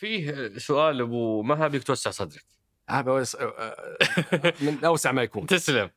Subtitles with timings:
[0.00, 2.44] فيه سؤال أبو مهاب يبيك توسع صدرك.
[2.90, 5.46] هذا وس- آه، من أوسع ما يكون.
[5.56, 5.90] تسلم.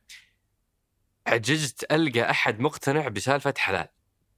[1.28, 3.88] عجزت ألقى أحد مقتنع بسالفة حلال.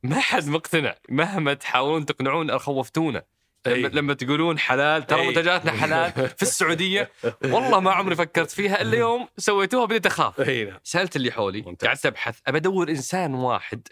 [0.04, 0.96] ما حد مقتنع.
[1.09, 3.23] مهما تحاولون تقنعون خوفتونا.
[3.67, 3.81] لما, أي.
[3.93, 5.28] لما تقولون حلال ترى أي.
[5.28, 7.12] منتجاتنا حلال في السعودية.
[7.44, 10.40] والله ما عمري فكرت فيها إلا يوم سويتوها بديت أخاف.
[10.42, 10.79] اي نعم.
[10.84, 11.62] سألت اللي حولي.
[11.62, 12.40] قعدت أبحث.
[12.47, 13.88] ابى ادور إنسان واحد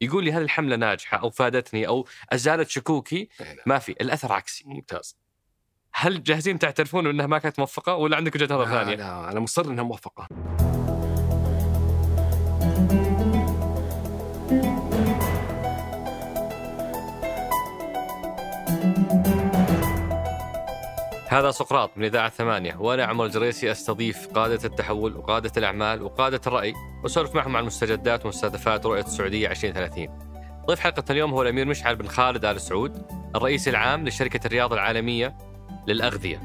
[0.00, 3.56] يقول لي هذه الحملة ناجحة أو فادتني أو أزالت شكوكي نعم.
[3.66, 5.16] ما في الأثر عكسي ممتاز
[5.92, 9.64] هل جاهزين تعترفون إنها ما كانت موفقة ولا عندك وجهة نظر ثانية؟ لا أنا مصر
[9.64, 10.28] إنها موفقة
[21.30, 22.76] هذا سقراط من إذاعة ثمانية.
[22.76, 28.86] وأنا عمر الجريسي أستضيف قادة التحول وقادة الأعمال وقادة الرأي وأسولف معهم عن مستجدات ومستهدفات
[28.86, 30.08] رؤية السعودية 2030
[30.66, 33.02] ضيف حلقة اليوم هو الأمير مشعل بن خالد آل سعود
[33.36, 35.36] الرئيس العام لشركة الرياض العالمية
[35.86, 36.40] للأغذية.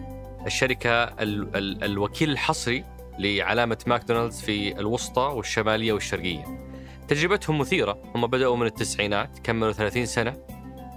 [0.45, 2.83] الشركة ال ال الوكيل الحصري
[3.19, 6.43] لعلامة ماكدونالدز في الوسطى والشمالية والشرقية.
[7.07, 8.01] تجربتهم مثيرة.
[8.15, 10.37] هم بدأوا من التسعينات كملوا 30 سنة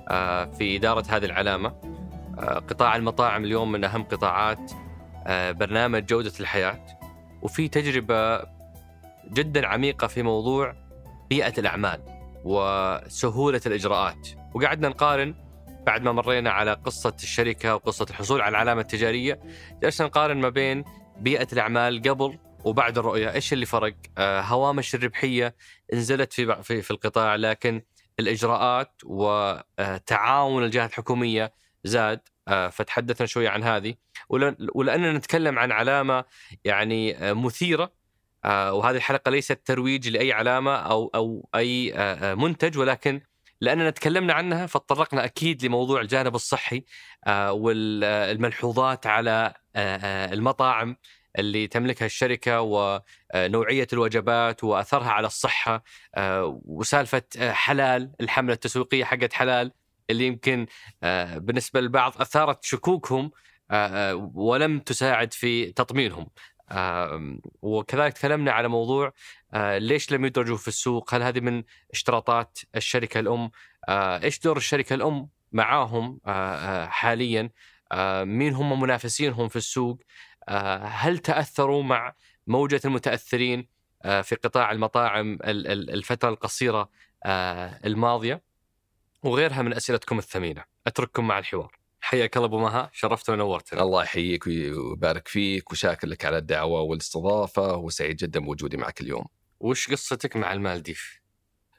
[0.08, 1.96] آه، في إدارة هذه العلامة.
[2.38, 4.72] قطاع المطاعم اليوم من أهم قطاعات
[5.26, 6.86] آه، برنامج جودة الحياة.
[7.42, 8.42] وفي تجربة
[9.32, 10.74] جدا عميقة في موضوع
[11.30, 12.02] بيئة الأعمال
[12.44, 14.28] وسهولة الإجراءات.
[14.54, 15.34] وقعدنا نقارن
[15.86, 19.40] بعد ما مرينا على قصة الشركة وقصة الحصول على العلامة التجارية.
[19.82, 20.84] جلسنا نقارن ما بين
[21.16, 23.32] بيئة الأعمال قبل وبعد الرؤية.
[23.32, 25.54] إيش اللي فرق؟ آه، هوامش الربحية
[25.94, 27.82] نزلت في في في القطاع لكن
[28.20, 31.52] الإجراءات وتعاون الجهات الحكومية
[31.86, 33.94] زاد آه، فتحدثنا شوي عن هذه.
[34.74, 36.24] ولأننا نتكلم عن علامة
[36.64, 37.92] يعني آه، مثيرة
[38.44, 41.94] آه، وهذه الحلقة ليست ترويج لأي علامة أو أو أي
[42.34, 43.20] منتج ولكن
[43.60, 46.84] لأننا تكلمنا عنها فتطرقنا أكيد لموضوع الجانب الصحي
[47.28, 49.54] والملحوظات على
[50.32, 50.96] المطاعم
[51.38, 55.84] اللي تملكها الشركة ونوعيه الوجبات وأثرها على الصحة
[56.64, 59.72] وسالفة حلال الحملة التسويقية حقت حلال.
[60.10, 60.66] اللي يمكن
[61.02, 63.30] آه، بالنسبة للبعض أثارت شكوكهم
[63.70, 66.26] آه، آه، ولم تساعد في تطمينهم.
[67.62, 69.12] وكذلك تكلمنا على موضوع
[69.54, 71.62] ليش لم يدرجوا في السوق؟ هل هذه من
[71.92, 73.50] اشتراطات الشركة الأم؟
[73.88, 76.20] إيش دور الشركة الأم معاهم
[76.88, 77.50] حاليا؟
[78.24, 80.02] مين هم منافسينهم في السوق؟
[80.82, 82.14] هل تأثروا مع
[82.46, 83.68] موجة المتأثرين
[84.02, 86.90] في قطاع المطاعم ال- ال- الفترة القصيرة
[87.84, 88.42] الماضية؟
[89.22, 90.64] وغيرها من أسئلتكم الثمينة.
[90.86, 91.76] أترككم مع الحوار.
[92.00, 93.82] حياك الله أبو مها شرفت ونورتنا.
[93.82, 99.24] الله يحييك ويبارك فيك وشاكر لك على الدعوة والاستضافة وسعيد جدا بوجودي معك اليوم.
[99.60, 101.20] وش قصتك مع المالديف؟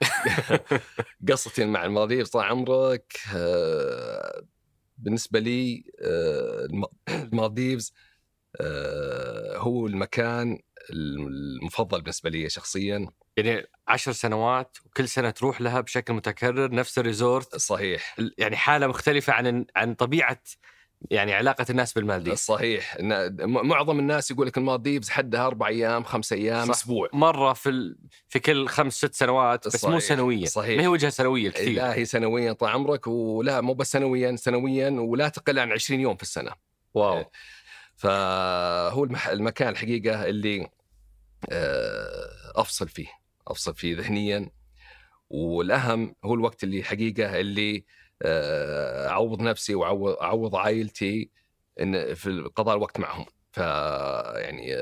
[1.32, 4.42] قصتي مع المالديف طال عمرك آه،
[4.98, 6.86] بالنسبة لي آه، الم-
[7.34, 7.94] المالديفز
[9.56, 10.60] هو المكان
[10.90, 13.08] المفضل بالنسبة لي شخصيا.
[13.38, 17.56] يعني عشر سنوات وكل سنة تروح لها بشكل متكرر نفس ال resort.
[17.56, 18.16] صحيح.
[18.38, 20.42] يعني حالة مختلفة عن عن طبيعة
[21.12, 22.40] يعني علاقة الناس بالمالديف.
[22.40, 22.98] صحيح.
[23.46, 26.70] معظم الناس يقول لك المالديفز حدها أربع أيام خمس أيام صح.
[26.70, 27.10] أسبوع.
[27.14, 27.98] مرة في ال...
[28.28, 30.10] في كل خمس ست سنوات بس مو صحيح.
[30.10, 30.46] سنويا.
[30.46, 30.78] صحيح.
[30.78, 31.76] ما هي وجهة سنوية كثير.
[31.76, 36.16] لا هي سنويا طال عمرك ولا مو بس سنويا سنويا ولا تقل عن 20 يوم
[36.16, 36.52] في السنة.
[36.94, 37.32] wow.
[37.98, 39.04] فهو.
[39.32, 40.70] المكان الحقيقة اللي
[41.52, 43.08] آه، أفصل فيه
[43.48, 44.50] أفصل فيه ذهنيا
[45.30, 47.86] والأهم هو الوقت اللي حقيقة اللي
[48.22, 51.30] آه، أعوض نفسي وأعوض أعوض عائلتي
[51.82, 53.26] إن في قضاء الوقت معهم
[53.58, 53.60] ف
[54.40, 54.76] يعني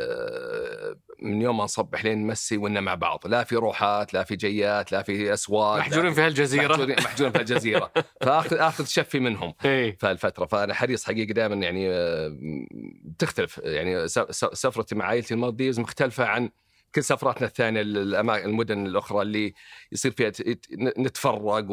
[1.22, 3.28] من يوم ما نصبح لين نمسي وإنا مع بعض.
[3.28, 6.68] لا في روحات لا في جيات لا في أسواق لا محجورين في هالجزيرة.
[6.68, 7.91] محجورين محجورين في الجزيره
[8.25, 10.18] فآخذ آخذ شفي منهم في
[10.52, 11.90] فأنا حريص حقيقه دائما يعني
[13.19, 13.58] تختلف.
[13.64, 14.08] يعني
[14.53, 16.50] سفرتي مع عائلتي المالديفز مختلفة عن
[16.96, 19.53] كل سفراتنا الثانية للأما- المدن الأخرى اللي
[19.91, 20.31] يصير فيها
[20.97, 21.66] نتفرق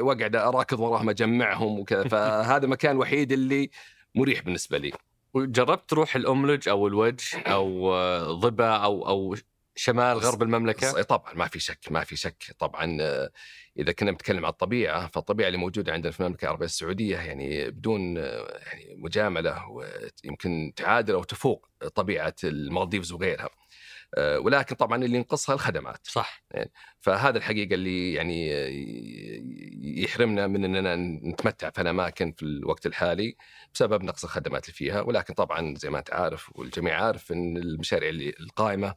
[0.00, 2.08] وأقعد أراكض وراهم أجمعهم وكذا.
[2.12, 3.70] فهذا المكان الوحيد اللي
[4.14, 4.92] مريح بالنسبة لي.
[5.38, 9.34] وجربت تروح الاملج أو الوجه أو آه، ضبا أو أو
[9.76, 12.44] شمال غرب المملكة؟ ص- طبعا ما في شك ما في شك.
[12.58, 13.30] طبعا آه،
[13.78, 18.18] إذا كنا بنتكلم عن الطبيعة فالطبيعة اللي موجودة عندنا في المملكة العربية السعودية يعني بدون
[18.18, 19.62] آه، يعني مجاملة
[20.24, 23.48] يمكن تعادل أو تفوق طبيعة المالديفز وغيرها.
[24.16, 26.06] ولكن طبعا اللي ينقصها الخدمات.
[26.06, 26.44] صح.
[27.00, 28.68] فهذا الحقيقة اللي يعني آه،
[30.02, 30.96] يحرمنا من إننا
[31.30, 33.36] نتمتع في الأماكن في الوقت الحالي
[33.74, 35.00] بسبب نقص الخدمات اللي فيها.
[35.00, 38.94] ولكن طبعا زي ما أنت عارف والجميع عارف إن المشاريع اللي القائمة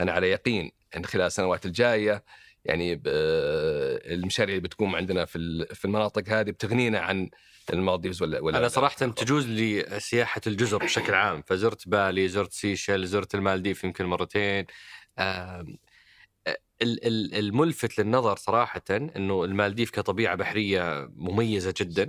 [0.00, 2.24] أنا على يقين إن خلال السنوات الجاية
[2.64, 3.02] يعني ب-
[4.06, 7.30] المشاريع اللي بتقوم عندنا في في المناطق هذه بتغنينا عن
[7.72, 13.06] المالديفز ولا ولا أنا صراحة تجوز لي سياحة الجزر بشكل عام فزرت بالي زرت سيشل
[13.06, 14.66] زرت المالديف يمكن مرتين.
[16.82, 22.06] الملفت للنظر صراحة إنه المالديف كطبيعة بحرية مميزة جدا.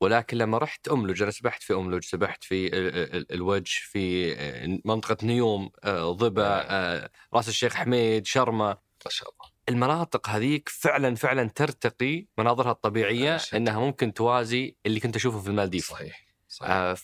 [0.00, 5.16] ولكن لما رحت أملج أنا سبحت في أملج سبحت في ال- ال- الوجه في منطقة
[5.26, 8.68] نيوم آه، ضبا آه، رأس الشيخ حميد شرمة.
[9.04, 9.53] ما شاء الله.
[9.68, 13.38] المناطق هذيك فعلا فعلا ترتقي مناظرها الطبيعية.
[13.54, 16.94] إنها ممكن توازي اللي كنت أشوفه في المالديف صحيح صحيح آه،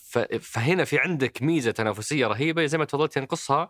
[0.41, 3.69] فهنا في عندك ميزة تنافسية رهيبة زي ما تفضلت ينقصها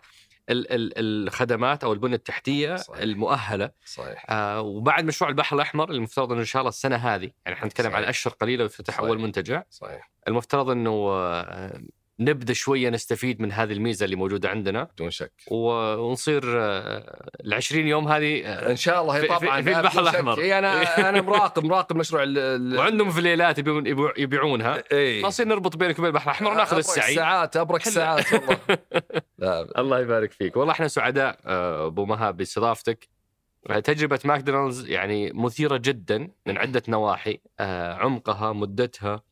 [0.49, 0.93] ال- ال-
[1.27, 3.01] الخدمات أو البنيه التحتية صحيح.
[3.01, 7.57] المؤهلة صحيح آه، وبعد مشروع البحر الأحمر المفترض إنه إن شاء الله السنة هذه يعني
[7.57, 8.03] إحنا نتكلم عن.
[8.03, 9.05] أشهر قليلة ويفتتح صحيح.
[9.07, 11.81] اول منتجع صحيح المفترض إنه آه،
[12.21, 14.83] نبدأ شوية نستفيد من هذه الميزة اللي موجودة عندنا.
[14.83, 15.31] بدون شك.
[15.51, 20.00] ونصير ال 20 يوم هذه آه، إن شاء الله هي طبعا في- في البحر.
[20.01, 20.39] الأحمر.
[20.39, 24.83] إيه أنا أنا مراقب مراقب مشروع ال- وعندهم في ليلات يبيعون- يبيعون- يبيعونها.
[24.91, 25.21] إي.
[25.21, 27.15] نصير نربط بينك وبين البحر الأحمر وناخذ السعي.
[27.15, 27.81] ساعات أبرك.
[27.83, 28.57] ساعات والله.
[29.81, 30.57] الله يبارك فيك.
[30.57, 33.07] والله إحنا سعداء آه، أبو مهاب باستضافتك.
[33.83, 39.24] تجربة ماكدونالدز يعني مثيرة جدا من عدة نواحي آه، عمقها مدتها.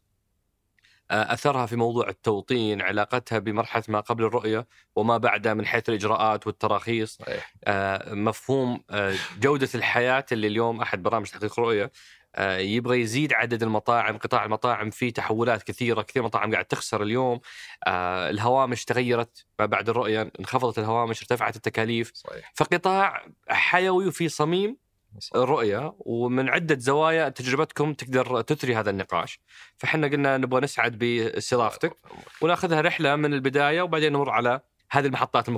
[1.11, 7.17] أثرها في موضوع التوطين علاقتها بمرحلة ما قبل الرؤية وما بعدها من حيث الإجراءات والتراخيص.
[7.17, 7.53] صحيح.
[7.63, 11.91] آه، مفهوم آه، جودة الحياة اللي اليوم أحد برامج تحقيق رؤية
[12.35, 17.39] آه، يبغى يزيد عدد المطاعم قطاع المطاعم فيه تحولات كثيرة كثير مطاعم قاعد تخسر اليوم.
[17.87, 22.11] الهوامش تغيرت ما بعد الرؤية انخفضت الهوامش ارتفعت التكاليف.
[22.15, 22.51] صحيح.
[22.55, 24.77] فقطاع حيوي وفي صميم
[25.19, 25.35] صح.
[25.35, 29.39] الرؤية ومن عدة زوايا تجربتكم تقدر تثري هذا النقاش.
[29.77, 31.93] فحنا قلنا نبغى نسعد باستضافتك
[32.41, 34.61] وناخذها رحلة من البداية وبعدين نمر على
[34.91, 35.49] هذه المحطات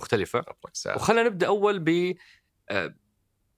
[0.74, 2.16] ساعات وخلينا نبدأ أول ب
[2.70, 2.94] آه،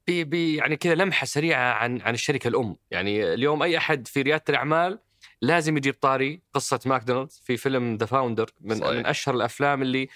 [0.08, 4.22] ب ب يعني كذا لمحة سريعة عن عن الشركة الأم، يعني اليوم أي أحد في
[4.22, 5.00] ريادة الأعمال
[5.42, 8.92] لازم يجيب طاري قصة ماكدونالدز في فيلم The Founder من صحيح.
[8.92, 10.08] من أشهر الأفلام اللي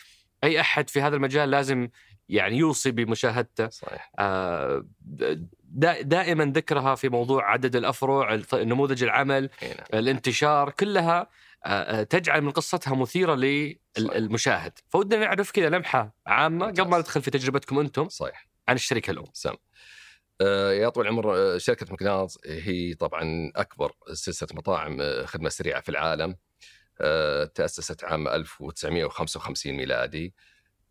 [0.44, 1.89] أي أحد في هذا المجال لازم
[2.29, 3.69] يعني يوصي بمشاهدته.
[3.69, 4.12] صحيح.
[4.19, 4.85] آه،
[6.02, 11.28] دائما ذكرها في موضوع عدد الأفرع نموذج العمل هنا الانتشار كلها
[11.66, 13.36] آه، آه، تجعل من قصتها مثيرة.
[13.98, 17.00] للمشاهد فودنا نعرف كذا لمحة عامة قبل ما ممتاز.
[17.00, 18.48] ندخل في تجربتكم أنتم صحيح.
[18.68, 19.25] عن الشركة الأم.
[19.34, 19.54] سم
[20.42, 26.36] آه، يا طويل العمر شركة ماكدونالدز هي طبعا أكبر سلسلة مطاعم خدمة سريعة في العالم.
[27.02, 30.34] آه، تأسست عام 1955 ميلادي.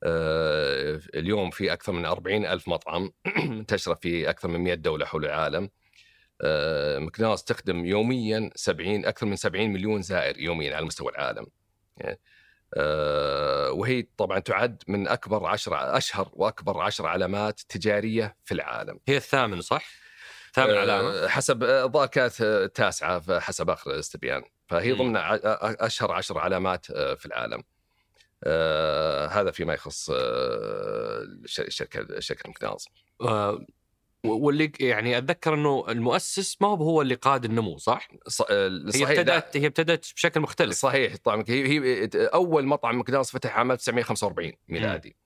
[0.05, 3.13] اليوم في أكثر من 40 ألف مطعم
[3.45, 5.71] منتشرة في أكثر من 100 دولة حول العالم.
[6.43, 11.47] آه، ماكدونالدز تخدم يوميا 70 أكثر من 70 مليون زائر يوميا على مستوى العالم.
[11.97, 12.21] يعني،
[12.77, 19.01] آه، وهي طبعا تعد من أكبر عشر أشهر وأكبر عشر علامات تجارية في العالم.
[19.09, 19.85] هي الثامن صح؟
[20.55, 21.29] ثامن آه، علامة.
[21.29, 24.93] حسب الظاهر كانت آه، تاسعة حسب آخر الاستبيان فهي.
[24.93, 27.63] ضمن أشهر عشر علامات آه، في العالم.
[28.45, 30.17] آه، هذا فيما يخص آه،
[31.45, 32.89] الش- الشركة شركه ماكدونالدز
[33.21, 33.67] آه،
[34.25, 38.09] واللي يعني أتذكر إنه المؤسس ما هو هو اللي قاد النمو صح؟
[38.51, 40.77] آه، هي ابتدت هي ابتدت بشكل مختلف.
[40.77, 45.17] صحيح طبعا هي هي أول مطعم ماكدونالدز فتح عام 1945 ميلادي.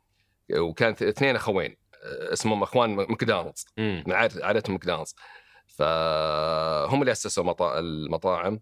[0.56, 3.66] وكانت اثنين أخوين آه، اسمهم أخوان ماكدونالدز.
[4.06, 5.14] من عائله ماكدونالدز
[5.66, 8.60] فهم اللي أسسوا مطا- المطاعم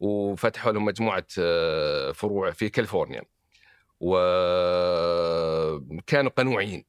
[0.00, 1.26] وفتحوا لهم مجموعة
[2.12, 3.22] فروع في كاليفورنيا.
[4.00, 5.80] وكانوا
[6.30, 6.84] قنوعين.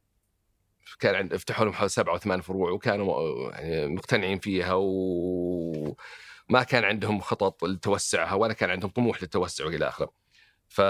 [0.99, 6.83] كان عند فتحوا لهم حوالي سبعة أو ثمان فروع وكانوا يعني مقتنعين فيها وما كان
[6.83, 10.11] عندهم خطط لتوسعها ولا كان عندهم طموح للتوسع والى آخره.
[10.67, 10.87] فجاء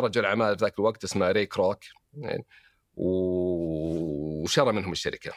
[0.00, 1.78] رجل أعمال في ذاك الوقت اسمه ري كروك
[2.14, 2.44] يعني
[2.96, 5.32] وشرى منهم الشركة.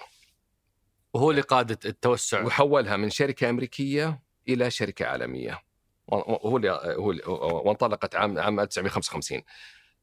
[1.14, 2.44] وهو اللي قاد التوسع.
[2.46, 5.64] وحولها من شركة أمريكية إلى شركة عالمية.
[6.12, 9.42] هو اللي هو اللي وانطلقت عام عام 1955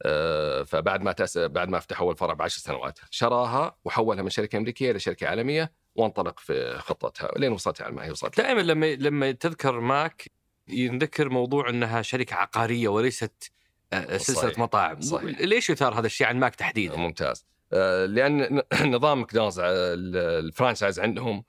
[0.05, 1.37] آه، فبعد ما تأس...
[1.37, 5.71] بعد ما فتح أول فرع بعشر سنوات شراها وحولها من شركة أمريكية إلى شركة عالمية
[5.95, 10.31] وانطلق في خطتها لين وصلت على ما هي وصلت دائما لما لما تذكر ماك
[10.67, 13.51] ينذكر موضوع إنها شركة عقارية وليست
[13.93, 14.59] آه، سلسلة صحيح.
[14.59, 15.39] مطاعم صحيح.
[15.39, 18.61] ليش يثار هذا الشيء عن ماك تحديدا؟ ممتاز آه، لأن
[18.95, 21.43] نظام ماكدونالدز ال- ال franchise عندهم.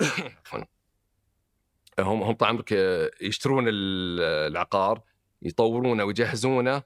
[2.00, 4.20] هم هم طال عمرك آه، يشترون ال-
[4.52, 5.00] العقار
[5.42, 6.82] يطورونه ويجهزونه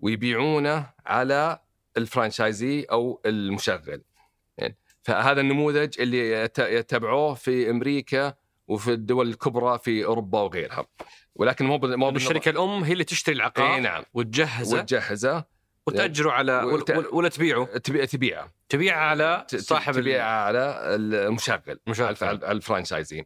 [0.00, 1.58] ويبيعونه على
[1.96, 4.02] ال franchisee أو المشغل.
[4.58, 8.34] يعني فهذا النموذج اللي يت- يتبعوه في أمريكا
[8.68, 10.86] وفي الدول الكبرى في أوروبا وغيرها.
[11.34, 14.02] ولكن مو مو الشركة الأم هي اللي تشتري إي العقار نعم.
[14.14, 15.44] وتجهزه وتجهزه.
[15.86, 18.52] وتأجره على وت- ولا, تبيعه؟ تبيع تبيعه.
[18.68, 22.16] تبيعه على صاحب تبيعه على المشغل مشغل.
[22.22, 23.24] على الفرانشايزي.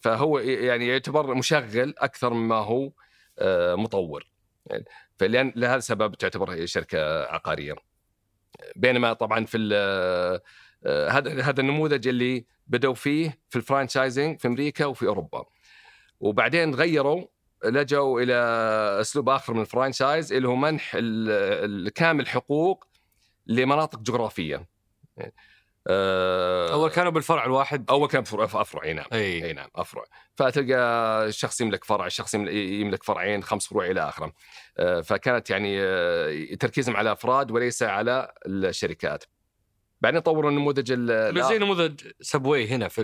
[0.00, 2.92] فهو يعني يعتبر مشغل أكثر مما هو
[3.38, 4.30] آه، مطور.
[4.66, 4.84] يعني
[5.18, 7.74] فلأن لهذا السبب تعتبر هي شركة عقارية.
[8.76, 9.70] بينما طبعا في
[10.84, 15.44] آه، هذا هذا النموذج اللي بدأوا فيه في ال franchising في أمريكا وفي أوروبا.
[16.20, 17.24] وبعدين غيروا
[17.64, 18.34] لجوا إلى
[19.00, 22.84] أسلوب آخر من ال franchise اللي هو منح الكامل الحقوق
[23.46, 24.68] لمناطق جغرافية.
[25.18, 25.32] آه،
[25.88, 27.90] أول كانوا بالفرع الواحد.
[27.90, 29.06] أول كان أفرع أي نعم.
[29.12, 29.44] إي.
[29.44, 30.04] أي نعم أفرع.
[30.36, 34.32] فتلقى شخص يملك فرع شخص يمل- يملك فرعين خمس فروع إلى آخره.
[34.78, 39.24] آه، فكانت يعني آه، تركيزهم على أفراد وليس على الشركات.
[40.00, 43.02] بعدين طوروا النموذج ال- بس زي نموذج Subway هنا في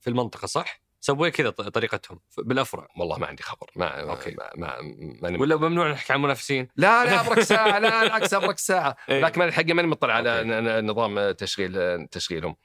[0.00, 2.20] في المنطقة صح؟ Subway كذا طريقتهم.
[2.38, 2.88] بالأفرع.
[2.98, 3.70] والله ما عندي خبر.
[3.76, 4.30] ما أوكي.
[4.38, 4.80] ما ما,
[5.20, 8.96] ما, ما ولا ممنوع نحكي عن منافسين لا لا أبرك ساعة لا بالعكس أبرك ساعة
[9.08, 9.20] إيه.
[9.20, 10.44] لكن الحقيقة ماني مطلع على
[10.82, 12.56] نظام تشغيل تشغيلهم.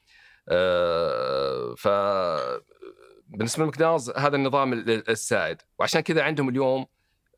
[0.50, 1.88] آه، ف
[3.28, 5.62] بالنسبة لماكدونالدز هذا النظام ال- السائد.
[5.80, 6.86] وعشان كذا عندهم اليوم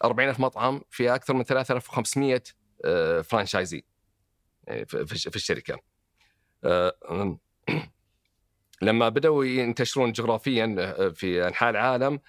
[0.03, 2.43] 40000 مطعم في أكثر من 3500
[2.85, 3.85] آه، فرانشايزي
[4.67, 5.79] يعني في الشركة.
[6.63, 6.95] آه،
[8.81, 12.19] لما بدأوا ينتشرون جغرافيا آه، في أنحاء العالم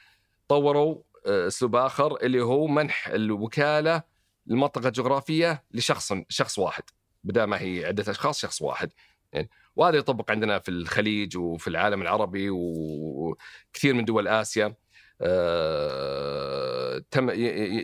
[0.48, 0.96] طوروا
[1.26, 4.02] آه، أسلوب آخر اللي هو منح الوكالة
[4.46, 6.82] للمنطقة الجغرافية لشخص شخص واحد
[7.24, 8.92] بدل ما هي عدة أشخاص شخص واحد.
[9.32, 14.74] يعني وهذا يطبق عندنا في الخليج وفي العالم العربي وكثير من دول آسيا.
[15.20, 17.30] آه، تم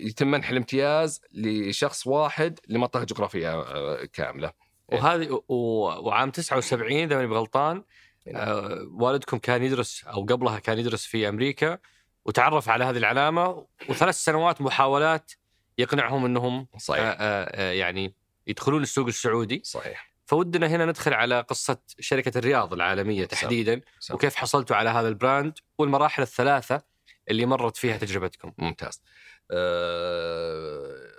[0.07, 4.53] يتم منح الامتياز لشخص واحد لمنطقة جغرافية آه، كاملة.
[4.89, 7.83] وهذه وعام 79 إذا ماني بغلطان
[8.29, 11.79] آه، والدكم كان يدرس أو قبلها كان يدرس في أمريكا
[12.25, 15.33] وتعرف على هذه العلامة وثلاث سنوات محاولات
[15.79, 17.03] يقنعهم إنهم صحيح.
[17.05, 18.15] آه، آه، يعني
[18.47, 19.63] يدخلون السوق السعودي.
[19.65, 20.11] صحيح.
[20.27, 24.15] فودنا هنا ندخل على قصة شركة الرياض العالمية تحديدا سم.
[24.15, 26.83] وكيف حصلتوا على هذا البراند والمراحل الثلاثة
[27.29, 28.53] اللي مرت فيها تجربتكم.
[28.59, 29.03] ممتاز.
[29.51, 31.10] أه،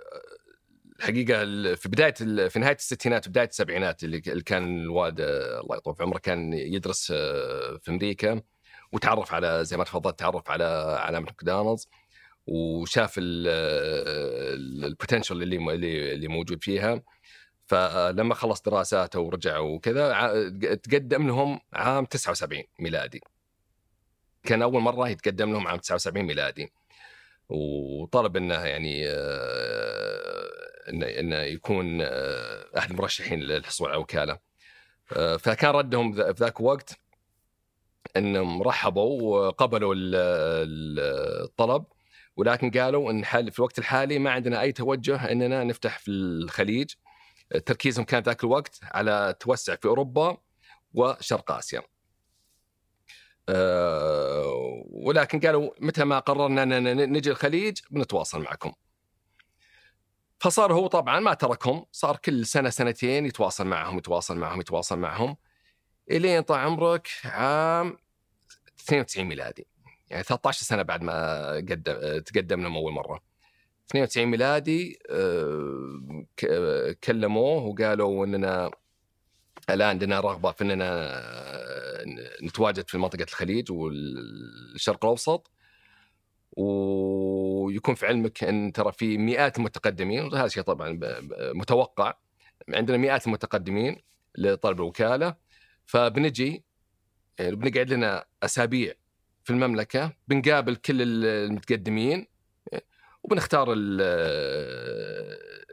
[1.02, 2.12] الحقيقة ال- في بداية
[2.48, 7.78] في نهاية الستينات وبداية السبعينات اللي كان الوالد الله يطول في عمره كان يدرس أه،
[7.82, 8.40] في أمريكا
[8.92, 10.64] وتعرف على زي ما تفضلت تعرف على
[11.00, 11.88] علامه ماكدونالدز
[12.46, 13.14] وشاف
[14.82, 17.02] البوتنشل اللي م- اللي اللي موجود فيها.
[17.66, 20.12] فلما خلص دراساته ورجع وكذا
[20.82, 23.20] تقدم لهم عام 79 ميلادي.
[24.44, 26.72] كان أول مرة يتقدم لهم عام 79 ميلادي.
[27.48, 30.11] وطلب إنه يعني آه،
[30.88, 34.38] انه يكون آه، أحد المرشحين للحصول على وكالة
[35.16, 36.98] آه، فكان ردهم في ذاك الوقت
[38.16, 41.84] إنهم رحبوا وقبلوا ال- ال- الطلب
[42.36, 46.90] ولكن قالوا إن حال في الوقت الحالي ما عندنا أي توجه إننا نفتح في الخليج
[47.66, 50.36] تركيزهم كان ذاك الوقت على توسع في أوروبا
[50.94, 51.82] وشرق آسيا.
[53.48, 58.72] أه ولكن قالوا متى ما قررنا ان نجي الخليج بنتواصل معكم.
[60.42, 65.36] فصار هو طبعا ما تركهم، صار كل سنة سنتين يتواصل معهم يتواصل معهم يتواصل معهم
[66.10, 67.96] إلين طال عمرك عام
[68.80, 69.66] 92 ميلادي.
[70.10, 73.22] يعني 13 سنة بعد ما قدم تقدم لهم أول مرة.
[73.90, 78.70] 92 ميلادي آه، كلموه وقالوا إننا
[79.70, 81.22] الآن عندنا رغبة في إننا
[82.42, 85.50] نتواجد في منطقة الخليج والشرق الأوسط
[86.56, 90.98] ويكون في علمك أن ترى في مئات المتقدمين وهذا شيء طبعا
[91.54, 92.14] متوقع
[92.68, 93.96] عندنا مئات المتقدمين
[94.38, 95.34] لطلب الوكالة
[95.86, 96.64] فبنجي
[97.38, 98.94] يعني بنقعد لنا أسابيع
[99.44, 102.26] في المملكة بنقابل كل المتقدمين
[103.22, 104.00] وبنختار ال-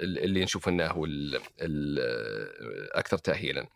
[0.04, 2.00] ال- اللي نشوف إنه هو ال- ال-
[2.92, 3.68] الاكثر تاهيلا.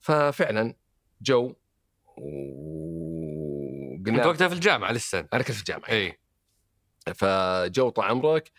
[0.00, 0.74] ففعلا
[1.22, 1.54] جو
[4.06, 5.88] كنت وقلنا وقتها في الجامعة لسه أنا كنت في الجامعة.
[5.88, 6.18] اي
[7.14, 8.50] فجو طال عمرك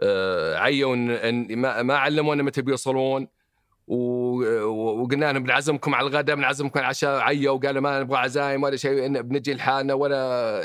[0.00, 3.28] آه، عيوا إن ما, علمونا متى بيوصلون
[3.86, 9.20] وقلنا لهم بنعزمكم على الغداء بنعزمكم على العشاء عيوا وقالوا ما نبغى عزايم ولا شيء
[9.22, 10.62] بنجي لحالنا ولا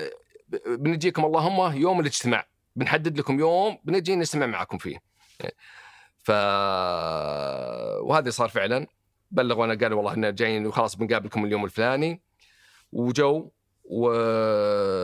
[0.68, 4.98] بنجيكم اللهم يوم الاجتماع بنحدد لكم يوم بنجي نجتمع معكم فيه.
[6.24, 6.32] ف
[8.02, 8.88] وهذا صار فعلا.
[9.32, 12.22] بلغونا قالوا والله إحنا جايين وخلاص بنقابلكم اليوم الفلاني.
[12.92, 13.52] وجو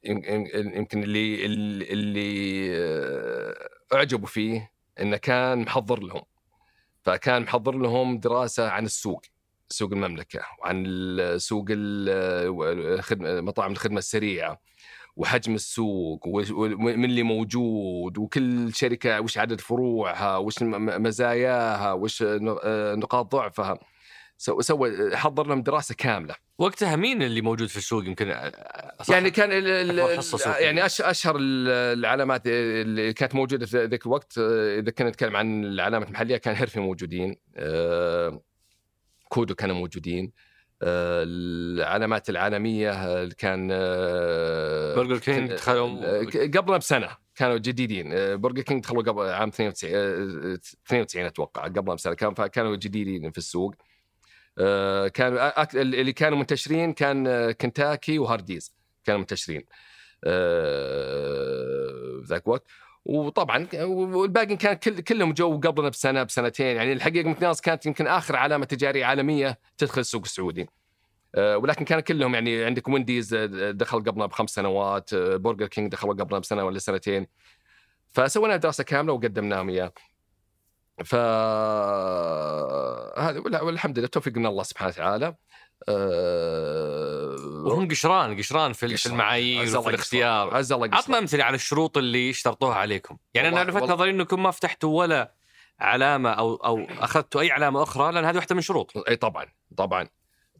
[0.03, 1.45] يم- يم- يمكن اللي
[1.93, 6.21] اللي آه، أعجبوا فيه إنه كان محضر لهم.
[7.03, 9.21] فكان محضر لهم دراسة عن السوق
[9.69, 10.85] سوق المملكة وعن
[11.37, 11.65] سوق
[13.21, 14.61] مطاعم الخدمة السريعة.
[15.19, 23.31] وحجم السوق ومن اللي موجود وكل شركة وش عدد فروعها وش مزاياها وش ن- نقاط
[23.35, 23.79] ضعفها
[24.38, 29.13] سو- سوى حضر لهم دراسة كاملة وقتها مين اللي موجود في السوق يمكن آه، صح.
[29.13, 30.59] يعني كان ال- ال- أكبر حصة سوقية.
[30.65, 35.63] يعني أشهر ال- العلامات اللي كانت موجودة في ذاك الوقت آه، إذا كنا نتكلم عن
[35.63, 38.41] العلامات المحلية كان هيرفي موجودين آه،
[39.29, 40.48] كودو كانوا موجودين آه،
[40.83, 46.24] العلامات العالمية آه، كان آه، برجر كينج دخلوا آه،
[46.57, 48.13] قبلنا بسنة كانوا جديدين.
[48.13, 50.53] آه، برجر كينج دخلوا قبل عام 92 آه،
[50.88, 53.75] 92 أتوقع قبلنا بسنة كان فكانوا جديدين في السوق.
[54.57, 59.63] آه، كانوا اللي كانوا منتشرين كان آه، كنتاكي وهارديز كانوا منتشرين.
[60.24, 62.67] آه، ذاك الوقت
[63.09, 66.75] وطبعا والباقي كان كل كلهم جو قبلنا بسنه بسنتين.
[66.75, 70.69] يعني الحقيقة ماكدونالدز كانت يمكن آخر علامة تجارية عالمية تدخل السوق السعودي.
[71.35, 75.91] آه، ولكن كان كلهم يعني عندك وينديز آه، دخل قبلنا بخمس سنوات آه، برجر كينج
[75.91, 77.27] دخل قبلنا بسنة ولا سنتين.
[78.09, 79.93] فسوينا دراسة كاملة وقدمناهم اياه
[81.05, 81.15] ف
[83.19, 85.35] هذا والحمد لله توفيق من الله سبحانه وتعالى.
[87.65, 89.05] وهم قشران قشران في في.
[89.05, 90.55] المعايير وفي الاختيار.
[90.95, 91.17] عطنا.
[91.17, 93.17] أمثلة على الشروط اللي اشترطوها عليكم.
[93.33, 95.33] يعني أنا لفت نظري إنكم ما فتحتوا ولا
[95.79, 98.97] علامة أو أو أخذتوا أي علامة أخرى لأن هذه واحدة من شروط.
[99.09, 99.45] إي طبعا
[99.77, 100.07] طبعا.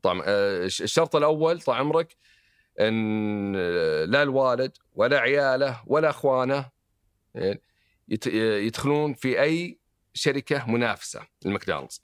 [0.02, 0.22] طبعا.
[0.28, 2.16] الش- الشرط الأول طال عمرك
[2.80, 6.70] إن آه، لا الوالد ولا عياله ولا أخوانه
[8.10, 8.28] يت-
[8.68, 9.80] يدخلون في أي
[10.14, 12.04] شركة منافسة للماكدونالدز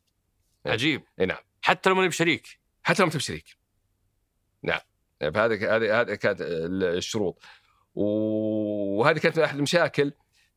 [0.66, 0.72] إيه.
[0.72, 1.04] عجيب.
[1.20, 1.38] إي نعم.
[1.62, 2.60] حتى لو ماني بشريك.
[2.84, 3.58] حتى لو انت بشريك.
[4.66, 4.80] نعم.
[5.34, 7.42] فهذه هذه هذه كانت الشروط.
[7.96, 10.14] وهذه كانت أحد المشاكل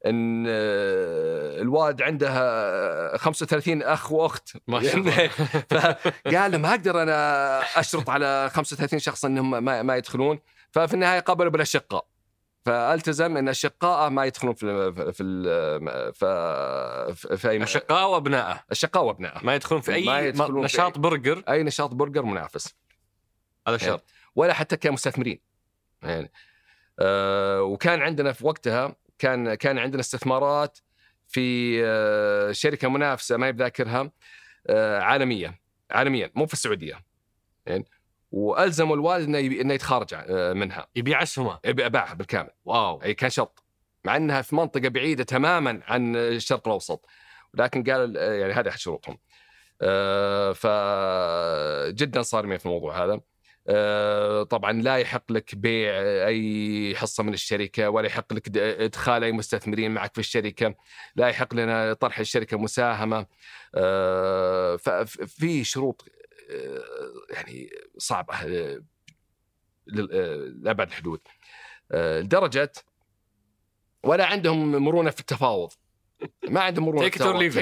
[0.07, 4.57] إن آه، الوالد عنده آه، 35 أخ وأخت.
[4.69, 5.29] ما شاء الله.
[5.71, 10.39] فقال ما أقدر أنا أشرط على 35 شخص إنهم ما, ما يدخلون.
[10.73, 12.07] ففي النهاية قبلوا بالأشقاء.
[12.67, 15.13] فالتزم إن اشقائه ما يدخلون في في
[16.13, 18.65] في, في أي اشقاء وأبنائه.
[18.71, 19.45] اشقاء وأبنائه.
[19.45, 21.43] ما يدخلون في ما أي يدخلون في نشاط برجر.
[21.49, 22.75] أي نشاط برجر منافس.
[23.69, 24.05] هذا شرط.
[24.37, 25.41] ولا حتى كمستثمرين.
[26.03, 26.33] يعني
[27.01, 30.79] آه وكان عندنا في وقتها كان كان عندنا استثمارات
[31.29, 34.11] في آه شركة منافسة ما بذاكرها
[34.67, 35.61] آه عالمية.
[35.91, 37.05] عالميا مو في السعودية.
[37.67, 37.85] يعني
[38.31, 40.87] وألزموا الوالد إنه إنه يتخارج آه منها.
[40.97, 42.51] يبيع اسهمه باعها بالكامل.
[42.65, 43.03] واو.
[43.03, 43.65] أي كان شرط.
[44.05, 47.07] مع إنها في منطقة بعيدة تماما عن الشرق الأوسط.
[47.55, 49.19] ولكن قال يعني هذه احد شروطهم.
[49.83, 53.13] آه، فجدا صارمين في الموضوع هذا.
[53.13, 53.23] آه،
[54.45, 55.93] طبعا لا يحق لك بيع
[56.27, 60.75] أي حصة من الشركة ولا يحق لك إدخال أي مستثمرين معك في الشركة
[61.17, 63.27] لا يحق لنا طرح الشركة مساهمة.
[63.75, 66.05] آه، ففي شروط
[66.51, 68.83] آه، يعني صعبة آه،
[70.13, 71.21] آه، لأبعد الحدود.
[71.93, 72.73] آه، لدرجة
[74.03, 75.73] ولا عندهم مرونة في التفاوض.
[76.49, 77.09] ما عندهم مرونة.
[77.09, 77.59] تيك ليف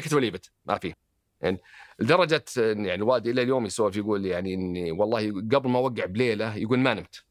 [0.67, 0.95] ما في.
[1.41, 1.61] يعني
[1.99, 6.79] لدرجة يعني الوالد إلى اليوم يسولف يقول يعني إني والله قبل ما أوقع بليلة يقول
[6.79, 7.25] ما نمت.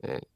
[0.00, 0.26] يعني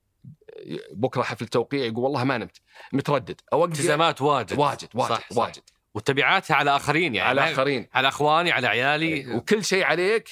[0.92, 2.60] بكرة حفل توقيع يقول والله ما نمت.
[2.92, 3.40] متردد.
[3.52, 4.58] اوقع التزامات واجد.
[4.58, 5.38] واجد واجد صح، صح.
[5.38, 5.62] واجد.
[5.94, 7.28] وتبعاتها على آخرين يعني.
[7.28, 7.88] على آخرين.
[7.94, 9.34] على أخواني على عيالي.
[9.34, 10.28] وكل شيء عليك.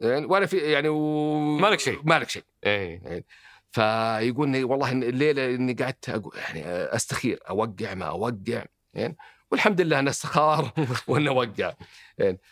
[0.00, 1.58] يعني ولا في يعني و...
[1.58, 2.00] مالك شيء.
[2.04, 2.44] مالك شيء.
[2.66, 3.24] إيه.
[3.70, 7.40] فيقول لي والله الليلة إني قعدت يعني أستخير.
[7.50, 8.64] أوقع ما أوقع.
[8.94, 9.16] يعني
[9.52, 10.72] والحمد لله أنه استخار
[11.08, 11.74] وأنه وقع.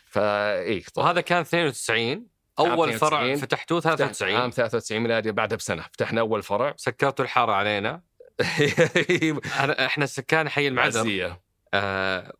[0.05, 2.27] فاي وهذا كان 92
[2.59, 2.97] أول 92.
[2.97, 5.85] فرع فتحتوه عام 93 93 ميلادي بعدها بسنة.
[5.91, 6.73] فتحنا أول فرع.
[6.77, 8.01] سكرتوا الحارة علينا.
[9.85, 11.35] إحنا سكان حي المعذر.
[11.73, 12.33] آه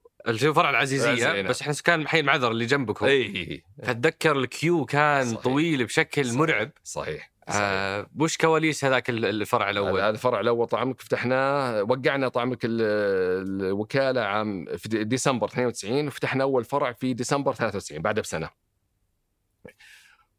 [0.56, 3.06] فرع العزيزية بس إحنا سكان حي المعذر اللي جنبكم.
[3.06, 5.42] اي فأتذكر ال queue كان صحيح.
[5.42, 6.40] طويل بشكل صحيح.
[6.40, 6.72] مرعب.
[6.84, 7.31] صحيح.
[7.50, 12.28] آه وش كواليس هذاك ال- الفرع الأول؟ هذا الفرع الأول طال عمرك فتحناه وقعنا
[12.66, 18.50] ال- الوكالة عام في دي- ديسمبر 92 وفتحنا أول فرع في ديسمبر 93 بعدها بسنة.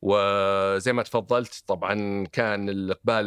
[0.03, 3.27] وزي ما تفضلت طبعا كان الإقبال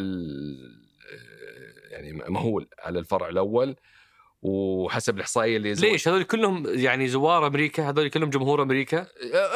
[1.11, 3.75] آه، يعني مهول على الفرع الأول.
[4.49, 9.07] وحسب الإحصائية اللي ليش؟ هذول كلهم يعني زوار أمريكا هذول كلهم جمهور أمريكا؟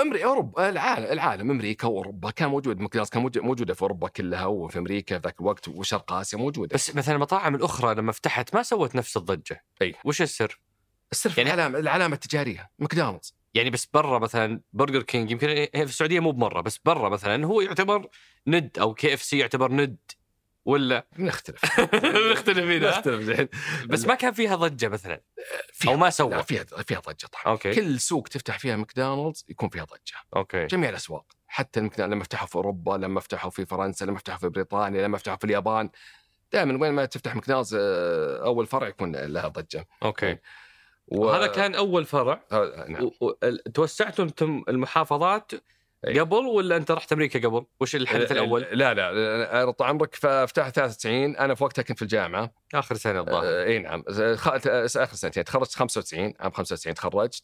[0.02, 4.46] أمريكا اوروبا العالم العالم أمريكا وأوروبا كان موجود ماكدونالدز كان موجود- موجودة في أوروبا كلها
[4.46, 6.74] وفي أمريكا في ذاك الوقت وشرق آسيا موجودة.
[6.74, 9.64] بس مثلا المطاعم الأخرى لما فتحت ما سوت نفس الضجة.
[9.82, 9.96] أي.
[10.06, 10.60] وش السر؟
[11.12, 13.36] السر يعني- العلامه العلامة التجارية ماكدونالدز.
[13.54, 17.62] يعني بس برا مثلا برجر كينج يمكن في السعودية مو بمرة بس برا مثلا هو
[17.62, 18.08] يعتبر
[18.48, 19.98] ند أو كي إف سي يعتبر ند.
[20.66, 21.80] ولا؟ نختلف
[22.32, 23.50] نختلف فيها نختلف زين.
[23.86, 25.22] بس ما كان فيها ضجة مثلا؟
[25.74, 25.92] فيها.
[25.92, 27.44] أو ما لا سوى فيها فيها ضجة طبعا.
[27.54, 27.72] okay.
[27.76, 30.18] كل سوق تفتح فيها ماكدونالدز يكون فيها ضجة.
[30.36, 30.66] okay.
[30.66, 31.26] جميع الأسواق.
[31.48, 35.18] حتى المكدونالدز لما فتحوا في أوروبا لما فتحوا في فرنسا لما فتحوا في بريطانيا لما
[35.18, 35.90] فتحوا في اليابان.
[36.54, 39.88] دائما وين ما تفتح ماكدونالدز آه، أول فرع يكون لها ضجة.
[40.04, 40.38] okay.
[41.08, 41.26] و...
[41.26, 42.44] وهذا كان أول فرع.
[42.88, 43.12] نعم.
[43.22, 43.32] و-
[43.74, 45.52] توسعتوا أنتم المحافظات
[46.08, 46.20] أي.
[46.20, 51.36] قبل ولا أنت رحت أمريكا قبل؟ وش الحدث الأول؟ لا لا, طال عمرك ففتحت 93
[51.36, 56.34] أنا في وقتها كنت في الجامعة آخر سنة الظاهر إي نعم آخر سنتين تخرجت 95
[56.40, 57.44] عام 95 تخرجت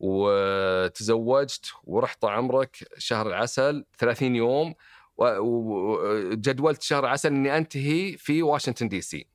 [0.00, 4.74] وتزوجت ورحت طال عمرك شهر العسل 30 يوم
[5.18, 9.26] وجدولت شهر العسل إني أنتهي في واشنطن دي سي.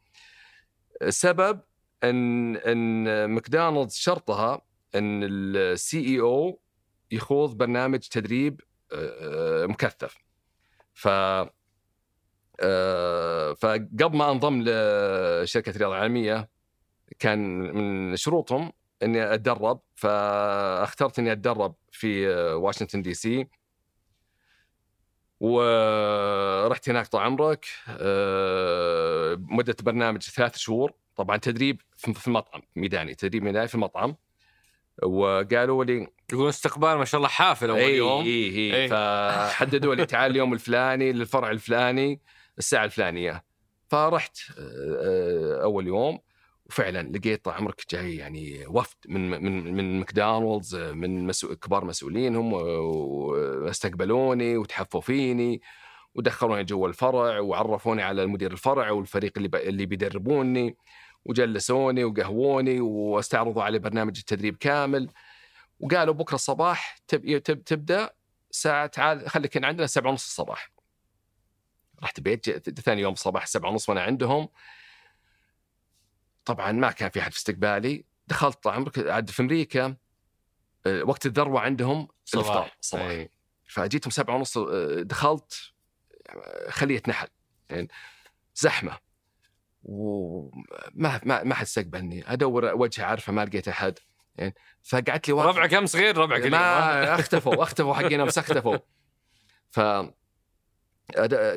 [1.02, 1.60] السبب
[2.04, 4.62] ان إن ماكدونالدز شرطها
[4.96, 6.61] إن ال CEO
[7.12, 8.62] يخوض برنامج تدريب
[8.94, 10.18] آه، مكثف.
[10.94, 11.08] ف
[12.64, 16.50] آه، فقبل ما أنضم لشركة الرياضه العالميه
[17.20, 18.72] كان من شروطهم
[19.04, 23.48] إني أتدرب فاخترت إني أتدرب في آه، واشنطن دي سي.
[25.40, 30.94] ورحت هناك طال عمرك آه، مدة برنامج ثلاث شهور.
[31.16, 34.16] طبعا تدريب في المطعم ميداني تدريب ميداني في المطعم.
[35.04, 38.24] وقالوا لي يقولون استقبال ما شاء الله حافل أول يوم.
[38.24, 38.76] إي.
[38.76, 38.88] إي.
[38.88, 42.22] فحددوا لي تعال اليوم الفلاني للفرع الفلاني
[42.58, 43.44] الساعة الفلانية.
[43.90, 46.20] فرحت آه، آه، أول يوم
[46.66, 52.54] وفعلا لقيت طال عمرك جاي يعني وفد من من من ماكدونالدز من مسؤول كبار مسؤولينهم
[52.54, 55.62] واستقبلوني وتحفوا فيني
[56.16, 60.76] ودخلوني جوا الفرع وعرفوني على المدير الفرع والفريق اللي اللي بيدربوني.
[61.26, 65.10] وجلسوني وقهووني واستعرضوا علي برنامج التدريب كامل.
[65.80, 67.38] وقالوا بكرة الصباح تب...
[67.38, 67.64] تب...
[67.64, 68.10] تبدأ
[68.52, 70.72] ساعه تعال خليك عندنا سبعة ونص الصباح.
[72.04, 74.50] رحت بيت ج- ثاني يوم الصباح سبعة ونص وأنا عندهم.
[76.46, 78.06] طبعا ما كان في أحد في استقبالي.
[78.28, 79.96] دخلت طال عمرك عاد في أمريكا.
[80.86, 83.06] آه، وقت الذروة عندهم الإفطار صباح.
[83.06, 83.30] أي.
[83.66, 85.72] فجيتهم سبعة ونص آه، دخلت
[86.70, 87.28] خلية نحل
[87.70, 87.88] يعني
[88.56, 88.98] زحمة.
[89.84, 94.00] وما ما ما حد استقبلني ادور وجه عارفه ما لقيت أحد.
[94.36, 98.78] يعني فقعدت لي واقف ربعك امس غير ربعك اليوم؟ ما اختفوا اختفوا حقين امس اختفوا.
[99.70, 99.80] ف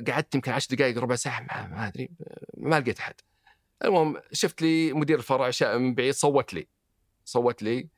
[0.09, 2.11] قعدت يمكن 10 دقائق ربع ساعة ما, ما أدري
[2.57, 3.15] ما لقيت أحد.
[3.85, 6.69] المهم شفت لي مدير الفرع من بعيد صوت لي.
[7.25, 7.89] صوت لي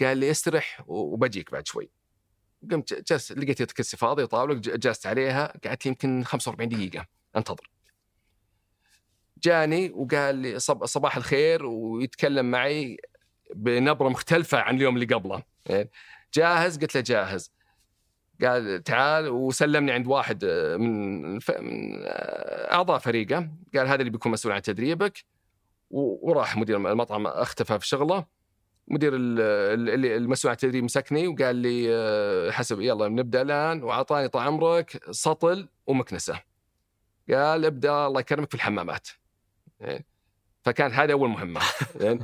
[0.00, 1.90] قال لي استرح وبجيك بعد شوي.
[2.70, 7.06] قمت جلست لقيت كرسي فاضي طاوله جلست عليها قعدت يمكن 45 دقيقة.
[7.36, 7.73] انتظر.
[9.44, 12.96] جاني وقال لي صب صباح الخير ويتكلم معي
[13.54, 15.42] بنبرة مختلفة عن اليوم اللي قبله.
[15.66, 15.90] يعني
[16.34, 17.52] جاهز؟ قلت له جاهز.
[18.42, 23.48] قال تعال وسلمني عند واحد آه، من آه، أعضاء فريقه.
[23.74, 25.24] قال هذا اللي بيكون مسؤول عن تدريبك.
[25.90, 28.26] وراح مدير المطعم اختفى في شغله.
[28.88, 33.82] مدير ال- ال- اللي المسؤول عن التدريب مسكني وقال لي آه، حسب يلا نبدأ الآن.
[33.82, 36.40] وأعطاني طال عمرك سطل ومكنسة.
[37.30, 39.08] قال ابدأ الله يكرمك في الحمامات.
[39.80, 40.06] يعني
[40.62, 41.60] فكانت هذه أول مهمة.
[42.00, 42.20] يعني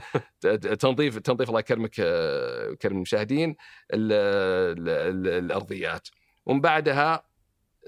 [0.61, 3.57] تنظيف تنظيف الله يكرمك آه، يكرم المشاهدين
[3.95, 4.13] ال-
[4.79, 6.09] ال- ال- الأرضيات.
[6.47, 7.23] ومن بعدها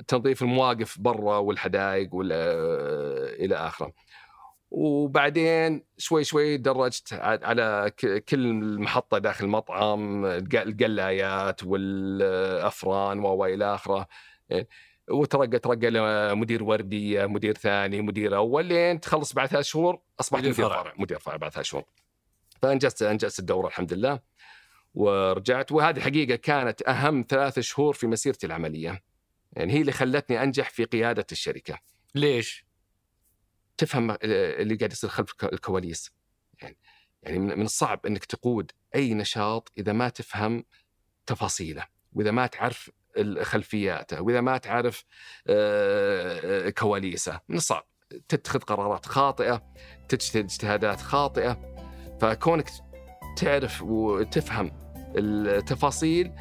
[0.08, 2.32] تنظيف المواقف برا والحدائق وال
[3.44, 3.92] إلى آخره.
[4.70, 7.92] وبعدين شوي شوي درجت على
[8.28, 14.06] كل محطه داخل المطعم الق- القلايات والأفران وإلى آخره.
[15.12, 20.52] وترقى ترقى لمدير ورديه مدير ثاني مدير أول لين تخلص بعد ثلاث شهور اصبحت مدير
[20.52, 20.82] فرع.
[20.82, 21.84] فرع مدير فرع بعد ثلاث شهور.
[22.62, 24.20] فانجزت أنجزت الدورة الحمد لله
[24.94, 25.72] ورجعت.
[25.72, 29.02] وهذه حقيقة كانت أهم ثلاث شهور في مسيرتي العملية.
[29.52, 31.78] يعني هي اللي خلتني أنجح في قيادة الشركة.
[32.14, 32.66] ليش؟
[33.76, 36.10] تفهم اللي قاعد يصير خلف الك- الكواليس.
[36.62, 36.76] يعني
[37.22, 40.64] يعني من الصعب إنك تقود أي نشاط إذا ما تفهم
[41.26, 42.90] تفاصيله وإذا ما تعرف
[43.42, 45.04] خلفياته وإذا ما تعرف
[45.46, 47.86] آه، آه، كواليسه من الصعب
[48.28, 49.62] تتخذ قرارات خاطئة
[50.08, 51.60] تجتهد اجتهادات خاطئة
[52.20, 52.70] فكونك
[53.36, 54.72] تعرف وتفهم
[55.16, 56.32] التفاصيل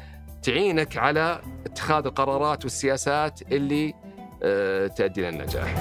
[0.42, 3.94] تعينك على اتخاذ القرارات والسياسات اللي
[4.42, 5.74] آه، تؤدي للنجاح.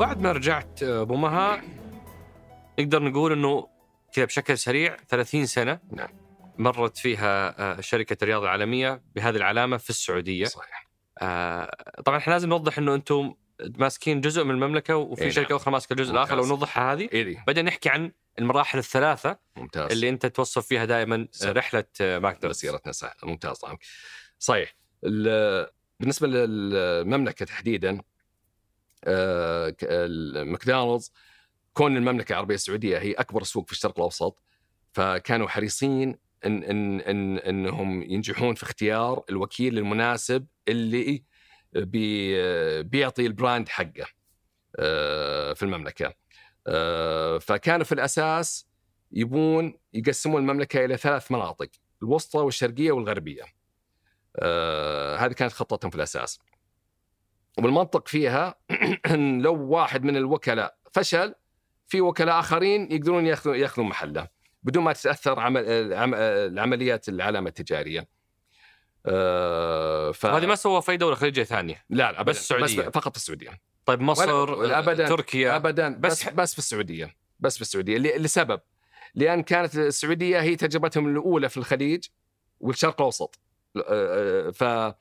[0.00, 1.62] وبعد ما رجعت آه، أبو مها
[2.78, 3.68] نقدر نقول إنه
[4.12, 6.08] كذا بشكل سريع 30 سنة نعم.
[6.58, 10.44] مرت فيها آه، شركة الرياضة العالمية بهذه العلامة في السعودية.
[10.44, 10.86] صحيح.
[11.22, 11.70] آه،
[12.04, 13.34] طبعا إحنا لازم نوضح إنه أنتم
[13.78, 15.56] ماسكين جزء من المملكة وفي إيه شركة نعم.
[15.56, 16.46] أخرى ماسكة الجزء الآخر لو.
[16.46, 17.08] نوضحها هذه.
[17.12, 19.92] اي بعدين نحكي عن المراحل الثلاثة ممتاز.
[19.92, 21.48] اللي أنت توصف فيها دائما صح.
[21.48, 23.76] رحلة ماكدونالدز مسيرتنا صح ممتاز طبعا.
[24.38, 24.74] صحيح.
[25.04, 25.66] ال-
[26.00, 28.00] بالنسبة للمملكة تحديدا
[30.44, 31.12] ماكدونالدز
[31.74, 34.42] كون المملكة العربية السعودية هي أكبر سوق في الشرق الأوسط
[34.92, 41.24] فكانوا حريصين إن إن إن إنهم ينجحون في اختيار الوكيل المناسب اللي
[41.74, 44.06] بي بيعطي ال brand حقه
[44.76, 46.14] آه، في المملكة
[46.66, 48.66] آه، فكانوا في الأساس
[49.12, 51.68] يبون يقسمون المملكة إلى ثلاث مناطق
[52.02, 53.42] الوسطى والشرقية والغربية.
[54.36, 56.38] آه هذه كانت خطتهم في الأساس.
[57.58, 58.54] والمنطق فيها
[59.06, 61.34] ان لو واحد من الوكلاء فشل
[61.88, 64.28] في وكلاء آخرين يقدرون ياخذوا ياخذون محله
[64.62, 68.08] بدون ما تتأثر عمل العم- العمليات العلامة التجارية.
[69.06, 70.26] آه ف...
[70.26, 72.22] هذه ما سووا في دولة خليجيه ثانية لا لا.
[72.22, 72.82] بس السعودية.
[72.82, 74.42] بس فقط السعودية طيب مصر
[74.78, 75.08] أبداً.
[75.08, 78.60] تركيا ابدا بس- بس في السعودية بس في السعودية لسبب
[79.14, 82.04] لأن كانت السعودية هي تجربتهم الأولى في الخليج
[82.60, 83.38] والشرق الأوسط
[83.76, 84.94] آه، آه،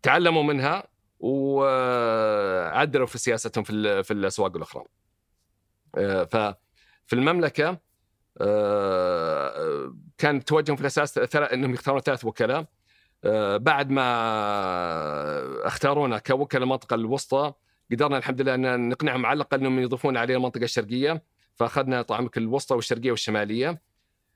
[0.00, 0.84] فتعلموا منها
[1.20, 4.84] وعدلوا في سياستهم في في الأسواق الأخرى.
[5.98, 7.78] آه، ففي المملكة
[8.40, 12.66] آه، كان توجههم في الأساس إنهم يختارون ثلاث وكلاء
[13.24, 14.06] آه، بعد ما
[15.66, 17.52] اختارونا كوكلاء المنطقة الوسطى
[17.92, 21.22] قدرنا الحمد لله أن نقنعهم على الأقل إنهم يضيفون عليه المنطقة الشرقية
[21.54, 23.82] فأخذنا طعمك الوسطى والشرقية والشمالية.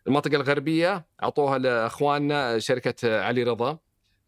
[0.06, 3.78] المنطقة الغربية أعطوها لأخواننا شركة علي رضا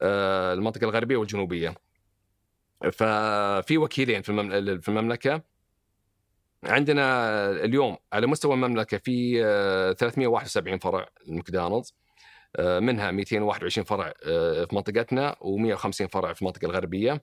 [0.02, 1.74] المنطقة الغربية والجنوبية.
[2.92, 5.42] ففي وكيلين في الممل- في المملكة.
[6.64, 11.94] عندنا اليوم على مستوى المملكة في آه، 371 فرع لماكدونالدز
[12.56, 17.22] آه، منها 221 فرع آه، في منطقتنا و150 فرع في المنطقة الغربية.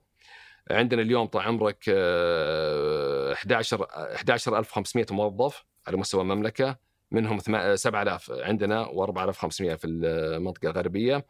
[0.70, 6.76] عندنا اليوم طال عمرك آه، 11 11500 موظف على مستوى المملكة
[7.10, 11.16] منهم ثما- 7000 عندنا و4500 في المنطقة الغربية.
[11.16, 11.24] آه،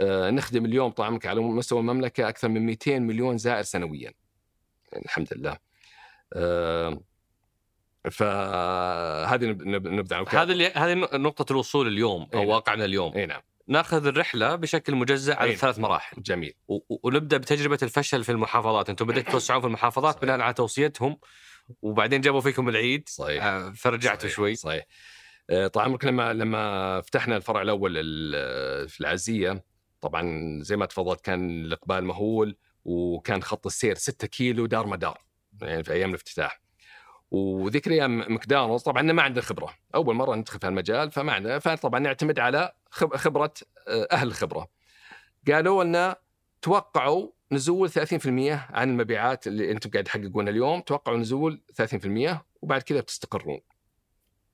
[0.00, 4.12] نخدم اليوم طال عمرك على مستوى المملكة أكثر من 200 مليون زائر سنويا.
[4.92, 5.56] يعني الحمد لله.
[6.32, 7.00] آه،
[8.10, 12.48] فهذه نب- نب- نبدأ هذه هذه نقطة الوصول اليوم أو نعم.
[12.48, 13.12] واقعنا اليوم.
[13.16, 13.40] إي نعم.
[13.68, 15.56] ناخذ الرحلة بشكل مجزء على أي.
[15.56, 16.22] ثلاث مراحل.
[16.22, 16.54] جميل.
[17.02, 18.90] ونبدأ بتجربة الفشل في المحافظات.
[18.90, 20.22] أنتم بديتوا توسعون في المحافظات.
[20.22, 21.18] بناء على توصيتهم
[21.82, 23.08] وبعدين جابوا فيكم العيد.
[23.08, 23.44] صحيح.
[23.44, 24.36] آه، فرجعتوا صحيح.
[24.36, 24.54] شوي.
[24.54, 24.84] صحيح.
[25.50, 29.64] آه، طال عمرك لما لما فتحنا الفرع الأول ال- في العزية
[30.04, 35.18] طبعا زي ما تفضلت كان الإقبال مهول وكان خط السير 6 كيلو دار مدار
[35.62, 36.60] يعني في أيام الافتتاح.
[37.30, 39.74] وذيك الأيام ماكدونالدز طبعا ما عندنا خبرة.
[39.94, 43.54] أول مرة ندخل في المجال فما عندنا فطبعا نعتمد على خب- خبرة
[43.88, 44.68] آه، أهل الخبرة.
[45.48, 46.16] قالوا لنا
[46.62, 47.94] توقعوا نزول 30%
[48.70, 53.60] عن المبيعات اللي أنتم قاعد تحققونها اليوم توقعوا نزول 30% وبعد كذا بتستقرون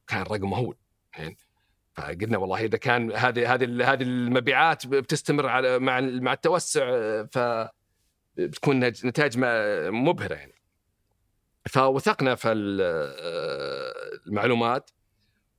[0.06, 0.76] كان رقم مهول
[1.18, 1.36] يعني
[1.94, 6.86] فقلنا والله إذا كان هذه هذه هذه المبيعات بتستمر على مع مع التوسع
[7.24, 7.38] ف
[8.36, 9.38] بتكون نتائج
[9.88, 10.54] مبهرة يعني.
[11.68, 12.80] فوثقنا في ال-
[14.26, 14.90] المعلومات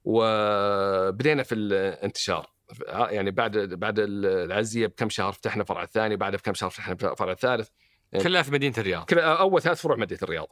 [0.04, 2.52] وبدينا في الانتشار.
[2.88, 7.70] يعني بعد بعد العزية بكم شهر فتحنا فرع الثاني بعدها بكم شهر فتحنا فرع الثالث
[8.24, 9.06] كلها في مدينة الرياض.
[9.13, 10.48] أول ثلاث فروع مدينة الرياض.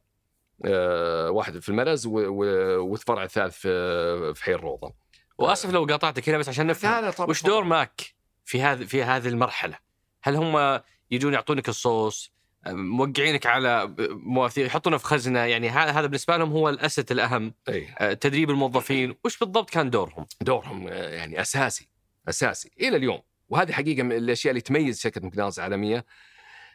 [0.66, 4.94] آه، واحد في المرز والفرع الثالث في حي الروضة.
[5.40, 7.14] وأسف لو قاطعتك هنا بس عشان نفهم.
[7.30, 8.02] وش دور ماك
[8.46, 9.78] في هذه في هذه المرحلة؟
[10.24, 12.32] هل هم يجون يعطونك الصوص
[12.68, 17.88] موقعينك على مواثيق يحطونه في خزنة؟ يعني هذا بالنسبة لهم هو الاسد الأهم أي.
[18.00, 19.16] آه، تدريب الموظفين.
[19.26, 21.90] وش بالضبط كان دورهم؟ دورهم آه، يعني أساسي
[22.30, 23.22] أساسي إلى اليوم.
[23.50, 26.06] وهذه حقيقة من الأشياء اللي تميز شركة ماكدونالدز العالمية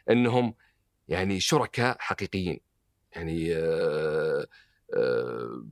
[0.09, 0.55] إنهم
[1.07, 2.59] يعني شركاء حقيقيين.
[3.11, 4.47] يعني آه،
[4.97, 5.65] آه،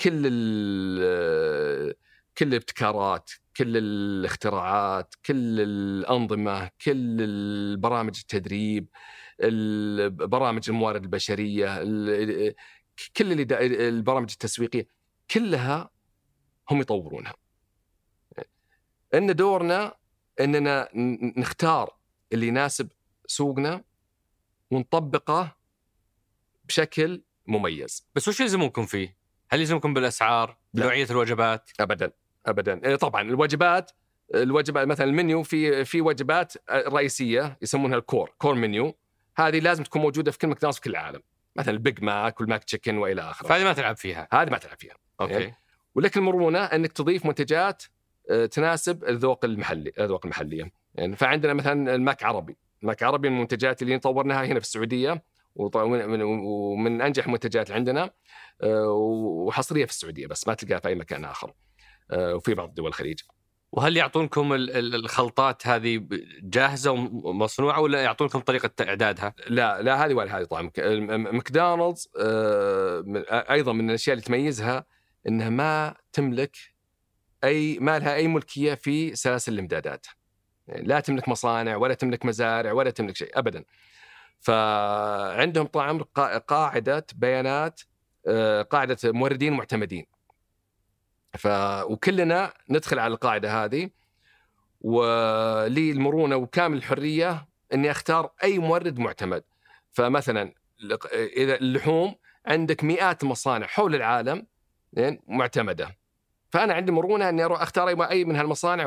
[0.00, 1.94] كل ال- آه،
[2.40, 8.86] كل الابتكارات كل الاختراعات كل الأنظمة كل البرامج التدريب
[9.40, 12.54] ال- برامج الموارد البشرية ال-
[13.16, 14.86] كل البرامج التسويقية
[15.30, 15.90] كلها
[16.70, 17.34] هم يطورونها
[19.14, 19.94] إن دورنا
[20.40, 20.88] إننا
[21.36, 21.96] نختار
[22.32, 22.88] اللي يناسب
[23.26, 23.84] سوقنا
[24.70, 25.56] ونطبقه
[26.64, 29.16] بشكل مميز بس وش يلزمونكم فيه؟
[29.50, 30.82] هل يلزمكم بالأسعار؟ لا.
[30.82, 32.12] بنوعية الوجبات؟ ابدا
[32.46, 32.80] ابدا.
[32.84, 33.90] إيه طبعا الوجبات
[34.34, 38.96] الوجبات مثلا المنيو في في وجبات رئيسية يسمونها ال core core menu.
[39.36, 41.20] هذه لازم تكون موجودة في كل ماكدونالدز في كل العالم.
[41.56, 43.48] مثلا ال Big Mac وال McChicken وإلى آخره.
[43.48, 44.28] فهذه ما تلعب فيها.
[44.32, 44.94] هذه ما تلعب فيها.
[45.20, 45.32] okay.
[45.32, 45.54] يعني
[45.94, 47.82] ولك المرونة إنك تضيف منتجات
[48.30, 50.72] آه، تناسب الذوق المحلي الذوق المحلية.
[50.94, 52.56] يعني فعندنا مثلا ال Mc عربي.
[52.82, 55.22] ال Mc عربي من المنتجات اللي طورناها هنا في السعودية
[55.56, 58.10] ومن أنجح المنتجات عندنا
[58.62, 61.52] آه، وحصرية في السعودية بس ما تلقاها في أي مكان آخر.
[62.12, 63.20] وفي بعض دول الخليج.
[63.72, 66.06] وهل يعطونكم ال- ال- الخلطات هذه
[66.42, 70.70] جاهزة ومصنوعة ولا يعطونكم طريقة اعدادها؟ لا لا هذه ولا هذه طبعا.
[71.16, 73.04] ماكدونالدز آه،
[73.50, 74.84] أيضا من الأشياء اللي تميزها
[75.28, 76.56] إنها ما تملك
[77.44, 80.06] اي ما لها أي ملكية في سلاسل الإمدادات.
[80.68, 83.64] يعني لا تملك مصانع ولا تملك مزارع ولا تملك شيء ابدا.
[84.40, 87.80] فعندهم طعم قا- قاعدة بيانات
[88.26, 90.06] آه، قاعدة موردين معتمدين.
[91.38, 91.46] ف
[91.84, 93.90] وكلنا ندخل على القاعدة هذه
[94.80, 99.44] ولي المرونة وكامل الحرية إني أختار أي مورد معتمد.
[99.92, 100.54] فمثلا
[101.12, 102.14] إذا اللحوم
[102.46, 104.46] عندك مئات المصانع حول العالم
[105.28, 105.96] معتمدة.
[106.50, 108.86] فأنا عندي مرونة إني أروح أختار أي من هالمصانع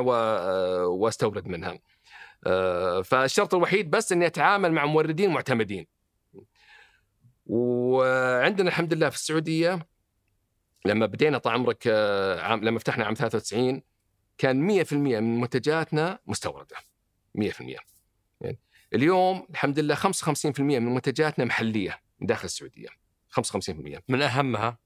[0.85, 1.79] وأستورد منها.
[2.47, 5.87] آه، فالشرط الوحيد بس إني أتعامل مع موردين معتمدين.
[7.45, 9.87] وعندنا الحمد لله في السعودية
[10.85, 13.81] لما بدينا طال عمرك آه، عام لما فتحنا عام 93
[14.37, 16.75] كان 100% من منتجاتنا مستوردة.
[17.35, 17.61] 100%
[18.41, 18.59] يعني
[18.93, 22.87] اليوم الحمد لله 55% من منتجاتنا محلية من داخل السعودية.
[23.29, 24.77] 55% من أهمها؟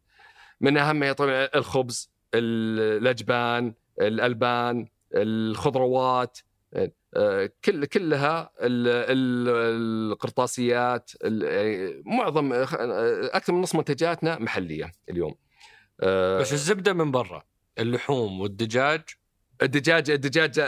[0.62, 6.38] من أهمها طبعا الخبز ال- الأجبان الألبان الخضروات
[7.16, 12.68] آه، كل كلها ال- ال- القرطاسيات ال- يعني معظم آه،
[13.38, 15.36] أكثر من نص منتجاتنا محلية اليوم.
[16.02, 17.44] آه، بس الزبدة من برا
[17.80, 19.02] اللحوم والدجاج
[19.62, 20.60] الدجاج الدجاج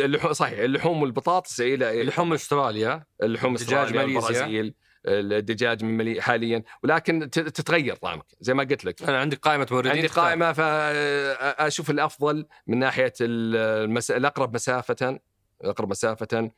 [0.00, 4.30] اللحوم صحيح اللحوم والبطاطس إلى اللحوم من أستراليا اللحوم دجاج أستراليا ماليزيا.
[4.30, 4.74] البرازيل
[5.06, 9.92] الدجاج من ملي حاليا ولكن تتغير طعمك زي ما قلت لك أنا عندي قائمة موردين
[9.92, 10.06] عندي.
[10.06, 14.10] قائمة فاشوف الأفضل من ناحية المس...
[14.10, 15.20] الأقرب مسافة
[15.64, 16.50] الأقرب مسافة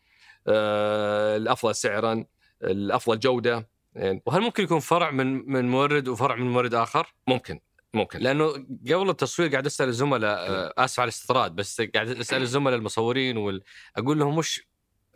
[0.49, 2.25] آه، الأفضل سعرا
[2.65, 7.61] الأفضل جودة يعني وهل ممكن يكون فرع من من مورد وفرع من مورد آخر؟ ممكن
[7.95, 8.19] ممكن.
[8.19, 8.49] لأنه
[8.91, 13.63] قبل التصوير قاعد أسأل الزملاء آه، آسف على الاستطراد بس قاعد أسأل الزملاء المصورين وال...
[13.97, 14.67] أقول لهم وش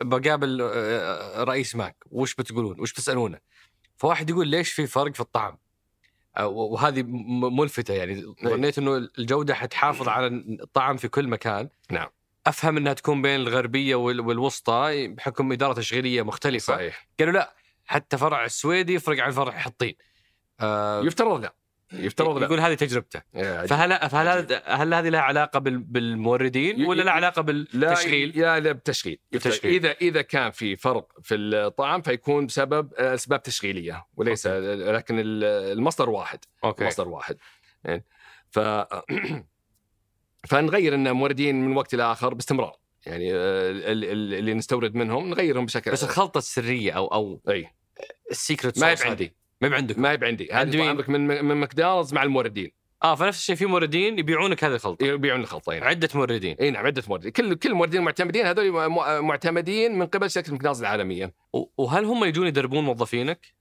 [0.01, 3.39] بقابل آه، رئيس ماك؟ وش بتقولون؟ وش بتسألونه؟
[3.97, 5.57] فواحد يقول ليش في فرق في الطعم؟
[6.37, 7.03] آه، وهذه
[7.51, 8.35] ملفتة يعني.
[8.45, 10.27] ظنيت إنه الجودة حتحافظ على
[10.61, 11.69] الطعم في كل مكان.
[11.91, 12.07] نعم.
[12.47, 16.73] أفهم إنها تكون بين الغربية وال- والوسطى بحكم إدارة تشغيلية مختلفة.
[16.75, 17.07] صحيح.
[17.19, 19.95] قالوا لا حتى فرع السويدي يفرق عن فرع حطين.
[20.59, 21.53] آه يفترض لا.
[21.93, 22.45] يفترض لا.
[22.45, 23.21] يقول هذه تجربته.
[23.65, 29.19] فهل فهل هل هذه لها علاقة بال- بالموردين ولا لها علاقة بالتشغيل؟ لا لا بالتشغيل.
[29.31, 29.73] بالتشغيل.
[29.73, 35.43] اذا إذا كان في فرق في الطعام فيكون بسبب آه، أسباب تشغيلية وليس لكن ال-
[35.77, 36.39] المصدر واحد.
[36.63, 36.85] okay.
[36.85, 37.37] مصدر واحد.
[37.83, 38.05] يعني
[38.51, 38.59] ف
[40.49, 42.75] فنغير إن موردين من وقت لاخر باستمرار.
[43.05, 47.71] يعني آه، ال- ال- اللي نستورد منهم نغيرهم بشكل بس الخلطة السرية أو أو أي.
[48.31, 50.49] ال secret ما هي عندي ما هي عندكم ما عندي.
[50.53, 52.71] مين؟ عندك من من ماكدونالدز مع الموردين.
[53.03, 55.05] آه فنفس الشيء في موردين يبيعونك هذه الخلطة.
[55.05, 56.55] يبيعون الخلطة هنا عدة موردين.
[56.59, 57.31] اي نعم عدة موردين.
[57.31, 58.89] كل كل الموردين المعتمدين هذول
[59.21, 61.33] معتمدين من قبل شركة ماكدونالدز العالمية.
[61.77, 63.56] وهل هم يجون يدربون موظفينك؟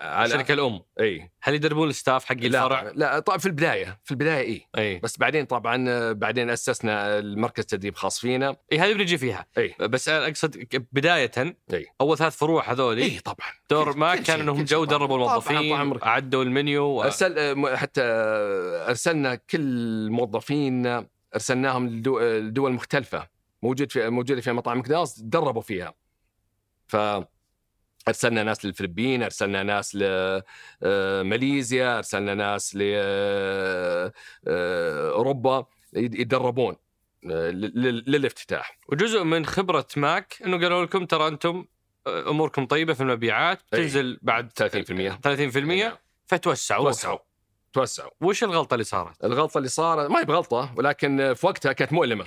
[0.00, 0.80] على الشركة الأم.
[1.00, 1.30] إي.
[1.42, 4.66] هل يدربون ال staff حق الفرع؟ لا لا طبعا في البداية في البداية إي.
[4.78, 4.98] إي.
[4.98, 8.56] بس بعدين طبعا بعدين أسسنا المركز تدريب خاص فينا.
[8.72, 9.46] إي هذه بنجي فيها.
[9.58, 9.74] إي.
[9.80, 11.30] بس أنا أقصد بداية
[11.72, 11.86] إي.
[12.00, 13.48] أول ثلاث فروع هذول إي طبعا.
[13.70, 14.84] دور ما كان إنهم جو.
[14.84, 15.98] دربوا الموظفين.
[16.02, 17.10] عدوا المنيو و...
[17.32, 18.02] م- حتى
[18.88, 23.28] أرسلنا كل موظفين أرسلناهم لدو- لدول مختلفة
[23.62, 25.94] موجود في موجودة في مطاعم ماكدونالدز تدربوا فيها.
[26.86, 26.96] ف
[28.08, 29.94] أرسلنا ناس للفلبين أرسلنا ناس
[30.82, 32.76] لماليزيا أرسلنا ناس
[34.46, 36.76] لاوروبا يتدربون
[37.30, 38.78] آه، لل- للافتتاح.
[38.88, 41.64] وجزء من خبرة ماك إنه قالوا لكم ترى أنتم
[42.06, 43.60] آه، أموركم طيبة في المبيعات.
[43.70, 46.84] تنزل بعد 30% 30% فتوسعوا.
[46.84, 47.18] توسعوا.
[47.72, 48.10] توسعوا.
[48.20, 52.24] وش الغلطة اللي صارت؟ الغلطة اللي صارت ما هي بغلطة ولكن في وقتها كانت مؤلمة.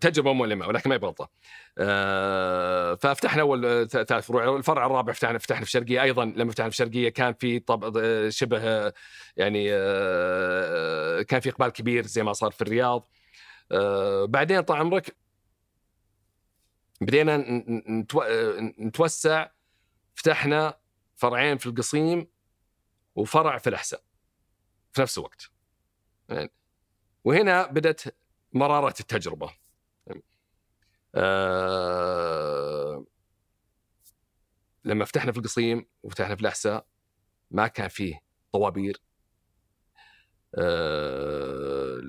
[0.00, 1.30] تجربة مؤلمة ولكن ما هي بغلطة.
[1.78, 6.74] آه، ففتحنا أول ثلاث فروع، الفرع الرابع فتحنا فتحنا في الشرقيه أيضا لما فتحنا في
[6.74, 8.92] الشرقيه كان في طب شبه
[9.36, 13.08] يعني آه، كان في إقبال كبير زي ما صار في الرياض.
[13.72, 15.16] آه، بعدين طال عمرك
[17.00, 17.36] بدينا
[18.80, 19.48] نتوسع
[20.14, 20.78] فتحنا
[21.16, 22.26] فرعين في القصيم
[23.14, 24.00] وفرع في الأحساء
[24.92, 25.50] في نفس الوقت.
[26.28, 26.50] يعني
[27.24, 28.14] وهنا بدت
[28.56, 29.50] مرارة التجربة.
[31.14, 33.04] آه
[34.84, 36.86] لما فتحنا في القصيم وفتحنا في الأحساء
[37.50, 38.20] ما كان فيه
[38.52, 39.00] طوابير.
[40.54, 42.00] آه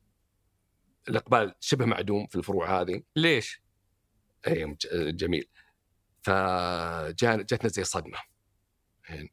[1.09, 3.03] الإقبال شبه معدوم في الفروع هذه.
[3.15, 3.61] ليش؟
[4.47, 5.47] اي جميل.
[6.21, 8.17] فجاتنا زي صدمة.
[9.09, 9.31] يعني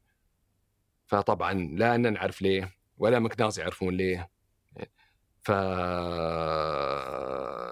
[1.07, 4.29] فطبعا لا أننا نعرف ليه ولا مكناز يعرفون ليه.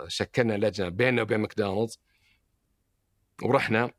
[0.07, 1.99] فشكلنا لجنة بيننا وبين ماكدونالدز
[3.43, 3.91] ورحنا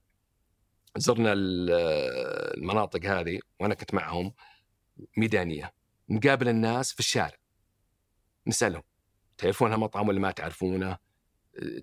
[0.97, 1.71] زرنا ال-
[2.59, 4.35] المناطق هذه وأنا كنت معهم
[5.17, 5.75] ميدانية.
[6.09, 7.37] نقابل الناس في الشارع.
[8.47, 8.83] نسألهم
[9.39, 10.99] تعرفون هالمطعم ولا ما تعرفونه؟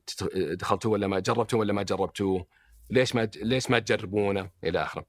[0.07, 2.47] تت- دخلتوه ولا ما جربتوه ولا ما جربتوه؟
[2.89, 5.05] ليش ما ليش ما تجربونه؟ إلى آخره.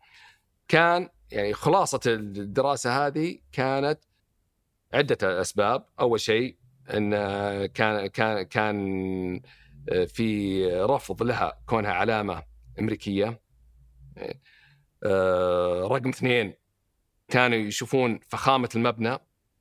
[0.68, 3.98] كان يعني خلاصة الدراسة هذه كانت
[4.94, 6.56] عدة أسباب، أول شيء
[6.94, 7.10] أن
[7.66, 9.40] كان كان كان
[10.06, 12.42] في رفض لها كونها علامة
[12.78, 13.40] أمريكية.
[15.04, 16.54] آه، رقم اثنين
[17.28, 19.18] كانوا يشوفون فخامة المبنى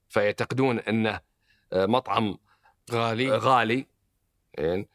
[0.09, 1.19] فيعتقدون أنه
[1.73, 2.37] مطعم
[2.91, 3.87] غالي غالي
[4.57, 4.89] يعني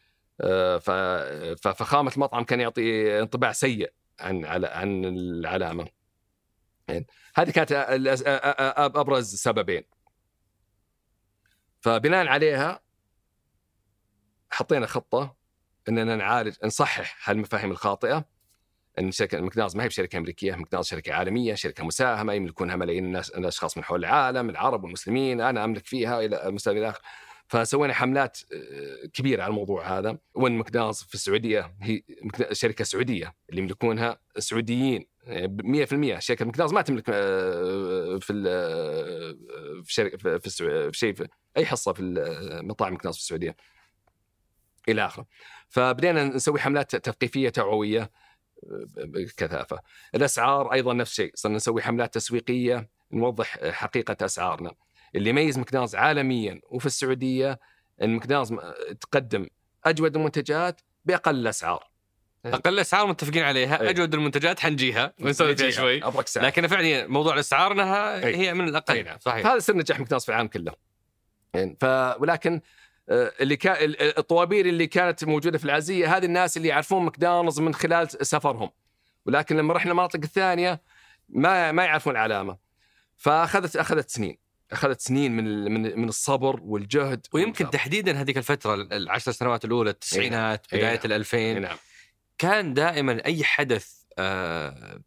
[1.63, 5.89] ففخامه المطعم كان يعطي انطباع سيء عن على عن العلامه
[6.89, 7.73] يعني هذه كانت
[8.97, 9.85] أبرز سببين.
[11.81, 12.81] فبناء عليها
[14.51, 15.37] حطينا خطة
[15.89, 18.41] إننا نعالج نصحح هالمفاهيم الخاطئة.
[18.99, 23.31] إن شركه ماكدونالدز ما هي بشركة أمريكية، ماكدونالدز شركة عالمية، شركة مساهمة يملكونها ملايين الناس
[23.31, 27.03] الأشخاص من حول العالم، العرب والمسلمين، أنا أملك فيها إلى إلى اخره.
[27.51, 32.03] فسوينا حملات آه، كبيرة على الموضوع هذا، وان ماكدونالدز في السعودية هي
[32.53, 39.83] شركة سعودية اللي يملكونها سعوديين آه، ب 100% شركة ماكدونالدز ما تملك آه، في آه،
[39.83, 42.03] في شركة في, في, شيء في أي حصة في
[42.65, 43.57] مطاعم ماكدونالدز في السعودية.
[44.89, 45.27] إلى آخره.
[45.69, 48.11] فبدينا نسوي حملات تثقيفية توعوية
[48.97, 49.81] بكثافة.
[50.15, 54.73] الأسعار أيضا نفس الشيء، صرنا نسوي حملات تسويقية نوضح حقيقة أسعارنا.
[55.15, 57.61] اللي يميز ماكدونالدز عالميا وفي السعودية
[58.03, 58.55] ان ماكدونالدز
[59.01, 59.47] تقدم
[59.85, 61.91] أجود المنتجات بأقل الأسعار.
[62.47, 63.91] أقل أسعار متفقين عليها أي.
[63.91, 66.45] أجود المنتجات حنجيها ونسولف فيها شوي أبرك سعر.
[66.45, 68.37] لكن فعليا موضوع الأسعار إنها أي.
[68.37, 69.19] هي من أي الأقل نعم.
[69.21, 70.73] صحيح هذا سر نجاح ماكدونالدز في العالم كله.
[71.55, 71.85] يعني ف
[72.21, 72.61] ولكن
[73.09, 77.61] آه، اللي كان ال- الطوابير اللي كانت موجودة في العليا هذه الناس اللي يعرفون ماكدونالدز
[77.61, 78.71] من خلال سفرهم.
[79.27, 80.83] ولكن لما رحنا المناطق الثانية
[81.29, 82.57] ما ما يعرفون العلامة.
[83.17, 84.39] فأخذت أخذت سنين
[84.73, 87.73] أخذت سنين من من من الصبر والجهد ويمكن والثبات.
[87.73, 91.01] تحديدا هذيك الفترة العشر سنوات الأولى التسعينات أي بداية.
[91.05, 91.77] ال 2000 نعم
[92.39, 95.01] كان دائما أي حدث آه،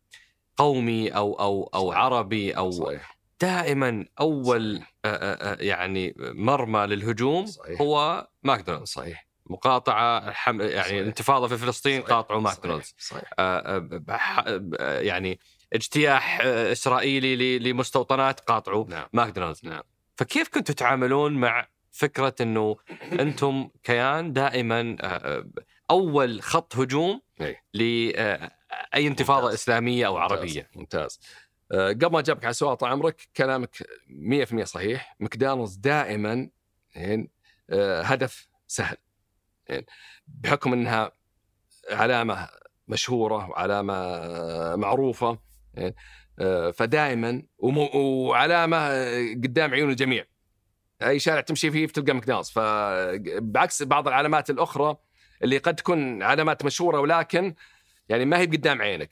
[0.58, 2.04] قومي أو أو أو صحيح.
[2.04, 4.94] عربي أو صحيح دائما أول صحيح.
[5.06, 7.82] آه، آه، يعني مرمى للهجوم صحيح.
[7.82, 10.62] هو ماكدونالدز صحيح مقاطعة الحم...
[10.62, 11.06] يعني صحيح.
[11.06, 12.14] انتفاضة في فلسطين صحيح.
[12.16, 12.56] قاطعوا صحيح.
[12.56, 13.24] ماكدونالدز صحيح
[14.08, 14.44] بح-
[14.80, 15.40] آه، يعني
[15.74, 19.08] اجتياح آه، إسرائيلي لمستوطنات قاطعوا نعم.
[19.14, 19.82] ماكدونالدز نعم.
[20.16, 22.76] فكيف كنتوا تتعاملون مع فكرة إنه
[23.12, 25.46] أنتم كيان دائما آه، آه،
[25.92, 27.22] أول خط هجوم.
[27.74, 28.48] لاي
[28.96, 29.54] انتفاضة ممتاز.
[29.54, 30.32] إسلامية أو ممتاز.
[30.32, 31.20] عربية؟ ممتاز.
[31.72, 35.16] آه، قبل ما أجابك على السؤال طال عمرك كلامك 100% صحيح.
[35.20, 36.50] ماكدونالدز دائما
[36.96, 37.30] يعني
[38.04, 38.98] هدف سهل
[39.68, 39.86] يعني
[40.28, 41.12] بحكم إنها
[41.92, 42.50] علامة
[42.88, 43.96] مشهورة وعلامة
[44.76, 45.40] معروفة.
[46.74, 50.26] فدائما وم- وعلامة آه، قدام عيون الجميع.
[51.02, 52.50] أي شارع تمشي فيه بتلقى ماكدونالدز.
[52.50, 54.98] فبعكس بعض العلامات الأخرى
[55.44, 57.56] اللي قد تكون علامات مشهورة ولكن
[58.10, 59.10] يعني ما هي قدام عينك.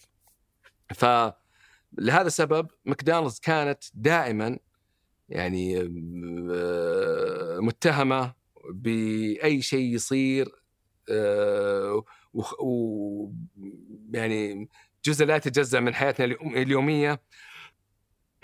[0.93, 4.59] فلهذا السبب ماكدونالدز كانت دائما
[5.30, 5.78] يعني
[6.51, 8.34] آه، متهمة
[8.74, 10.49] بأي شيء يصير
[11.12, 12.03] آه،
[12.34, 13.32] و
[14.14, 14.70] يعني
[15.06, 17.22] جزء لا يتجزأ من حياتنا اليوم- اليومية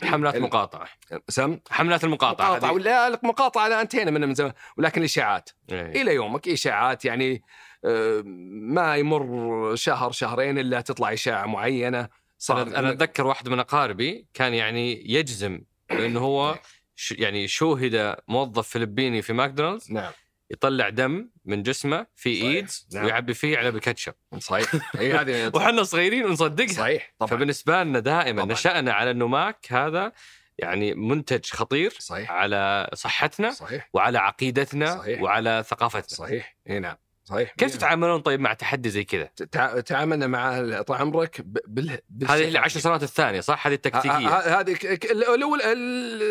[0.03, 0.88] حملات مقاطعة.
[1.30, 2.72] سم؟ حملات المقاطعة مقاطعة.
[2.72, 6.01] ولا المقاطعه لا انتهينا منها من زمان ولكن الاشاعات إيه.
[6.01, 7.43] إلى يومك إشاعات يعني
[7.86, 8.24] آه،
[8.62, 12.10] ما يمر شهر شهرين إلا تطلع إشاعة معينة.
[12.38, 16.60] صار أنا أنا أتذكر واحد من أقاربي كان يعني يجزم بانه هو
[16.95, 19.91] ش يعني شوهد موظف فلبيني في ماكدونالدز.
[19.91, 20.12] نعم.
[20.52, 22.30] يطلع دم من جسمه في.
[22.41, 23.06] إيدز نعم.
[23.06, 24.14] ويعبي فيه علب الكاتشب.
[24.39, 24.72] صحيح.
[25.00, 26.68] اي هذه وحنا صغيرين ونصدقها.
[26.74, 27.14] صحيح.
[27.20, 27.30] طبعا.
[27.30, 28.54] فبالنسبة لنا دائما طبعاً.
[28.54, 30.12] نشأنا على انه ماك هذا
[30.58, 32.32] يعني منتج خطير صحيح.
[32.32, 33.89] على صحتنا صحيح.
[33.93, 35.22] وعلى عقيدتنا صحيح.
[35.22, 36.18] وعلى ثقافتنا.
[36.18, 36.58] صحيح.
[36.70, 36.95] إي نعم.
[37.26, 37.54] صحيح.
[37.58, 42.48] كيف تتعاملون طيب مع تحدي زي كذا؟ تع- تعاملنا مع طال عمرك بال بال- هذه
[42.48, 44.10] العشر سنوات الثانية صح؟ هذه التكتيكية.
[44.10, 44.78] ه- ه- هذه
[45.12, 46.24] الاولى ال-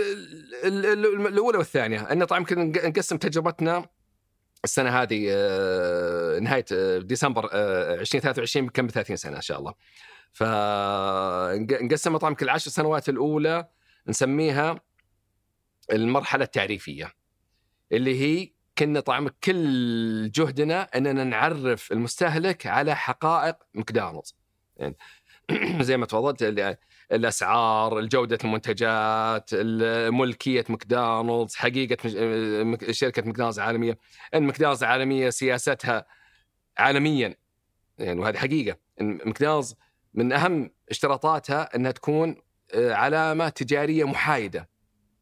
[0.64, 2.01] ال- الأولى والثانية.
[2.12, 3.87] إن طبعا يمكن نق- نقسم تجربتنا
[4.65, 9.75] السنة هذه آه، نهاية آه، ديسمبر آه، 2023 بكم 30 سنة إن شاء الله.
[10.33, 13.69] فنقسمها طبعا كل العشر سنوات الأولى
[14.09, 14.81] نسميها
[15.93, 17.13] المرحلة التعريفية
[17.93, 24.37] اللي هي كنا طعم كل جهدنا أننا نعرف المستهلك على حقائق ماكدونالدز
[24.77, 24.97] يعني
[25.83, 26.43] زي ما تفضلت
[27.13, 29.51] الأسعار، جودة المنتجات،
[30.15, 31.97] ملكيه ماكدونالدز، حقيقة
[32.93, 33.99] شركة ماكدونالدز العالميه،
[34.35, 36.07] إن ماكدونالدز العالميه سياستها
[36.79, 37.37] عالميا.
[37.99, 38.77] يعني وهذه حقيقة.
[39.01, 39.75] إن ماكدونالدز
[40.15, 42.37] من أهم اشتراطاتها إنها تكون
[42.75, 44.69] آه، علامة تجارية محايدة.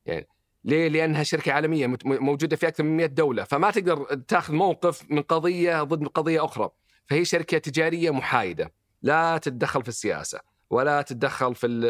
[0.07, 0.29] يعني
[0.65, 3.45] ليه؟ لأنها شركة عالمية موجودة في أكثر من 100 دولة.
[3.45, 6.71] فما تقدر تاخذ موقف من قضية ضد قضية أخرى.
[7.07, 8.73] فهي شركة تجارية محايدة.
[9.03, 10.54] لا تتدخل في السياسة.
[10.71, 11.85] ولا تتدخل في ال-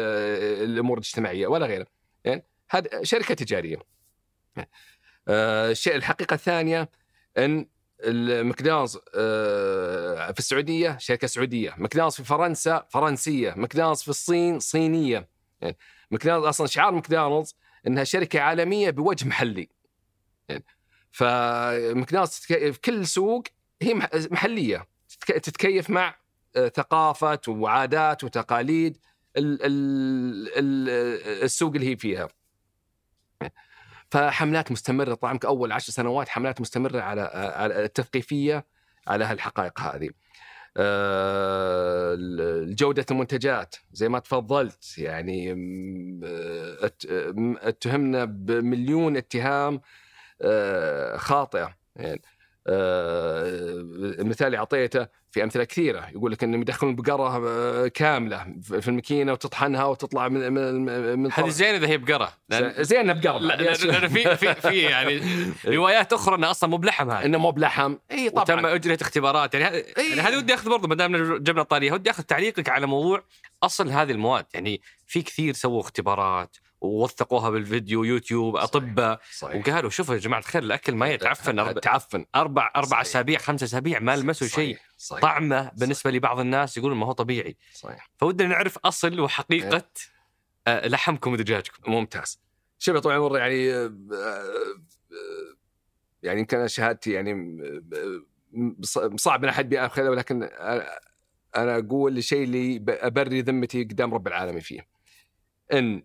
[0.69, 1.87] الأمور الاجتماعية ولا غيره
[2.23, 3.77] يعني هذه شركة تجارية.
[5.27, 6.89] آه، الشيء الحقيقة الثانية
[7.37, 7.65] إن
[8.43, 15.29] ماكدونالدز آه، في السعودية شركة سعودية، ماكدونالدز في فرنسا فرنسية، ماكدونالدز في الصين صينية.
[15.61, 15.77] يعني
[16.11, 17.55] ماكدونالدز أصلا شعار ماكدونالدز
[17.87, 19.69] إنها شركة عالمية بوجه محلي.
[20.49, 20.65] يعني
[21.11, 23.43] فماكدونالدز في كل سوق
[23.81, 24.87] هي مح- محلية.
[25.09, 26.15] تتك- تتكيف مع
[26.75, 28.97] ثقافه وعادات وتقاليد
[29.37, 32.27] ال- ال- ال- السوق اللي هي فيها.
[34.11, 38.65] فحملات مستمرة طبعا أول عشر سنوات حملات مستمرة على التثقيفية
[39.07, 40.09] على هالحقائق هذه.
[40.77, 42.15] آه،
[42.67, 45.51] جودة المنتجات زي ما تفضلت يعني
[47.61, 49.81] اتهمنا بمليون اتهام
[50.41, 52.21] آه، خاطئة يعني
[52.67, 53.43] آه،
[54.19, 56.09] المثال اللي أعطيته في أمثلة كثيرة.
[56.15, 61.49] يقول لك إنهم يدخلون بقرة آه، كاملة في الماكينة وتطحنها وتطلع من من من هذه
[61.49, 62.33] زين إذا هي بقرة.
[62.79, 63.37] زين انها بقرة.
[63.37, 65.21] لا- لا- لأن في في في يعني
[65.77, 67.95] روايات أخرى انه أصلا مو بلحم هذا إنه مو بلحم.
[68.11, 69.53] إي وتم طبعا أجريت اختبارات.
[69.53, 69.83] يعني هذا.
[69.97, 73.23] يعني هذه ودي أخذ برضه ما دام جبنا الطارية ودي أخذ تعليقك على موضوع
[73.63, 74.45] أصل هذه المواد.
[74.53, 79.19] يعني في كثير سووا اختبارات ووثقوها بالفيديو يوتيوب أطباء.
[79.37, 79.55] صحيح.
[79.67, 82.25] وقالوا شوفوا يا جماعة الخير الأكل ما يتعفن أربع- تعفن.
[82.35, 82.99] أربع أربع صحيح.
[83.01, 84.75] أسابيع خمس أسابيع ما لمسوا شيء.
[84.75, 84.89] صحيح.
[84.97, 85.21] صحيح.
[85.21, 87.57] طعمه بالنسبة لبعض الناس يقولون ما هو طبيعي.
[87.73, 88.09] صحيح.
[88.17, 89.83] فودنا نعرف أصل وحقيقة
[90.67, 91.91] آه، لحمكم ودجاجكم.
[91.91, 92.39] ممتاز.
[92.79, 94.43] شوف يا طويل العمر يعني آه، آه،
[96.23, 97.31] يعني يمكن أنا شهادتي يعني
[97.93, 100.43] آه، صعب ان احد بياخذها ولكن
[101.55, 104.87] أنا أقول الشيء اللي ابري ذمتي قدام رب العالمين فيه.
[105.73, 106.03] إن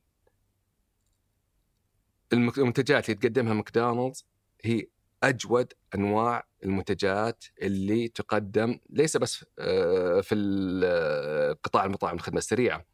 [2.32, 4.26] المنتجات اللي تقدمها ماكدونالدز
[4.64, 4.86] هي
[5.22, 12.84] أجود أنواع المنتجات اللي تقدم ليس بس آه، في ال- قطاع المطاعم الخدمة السريعة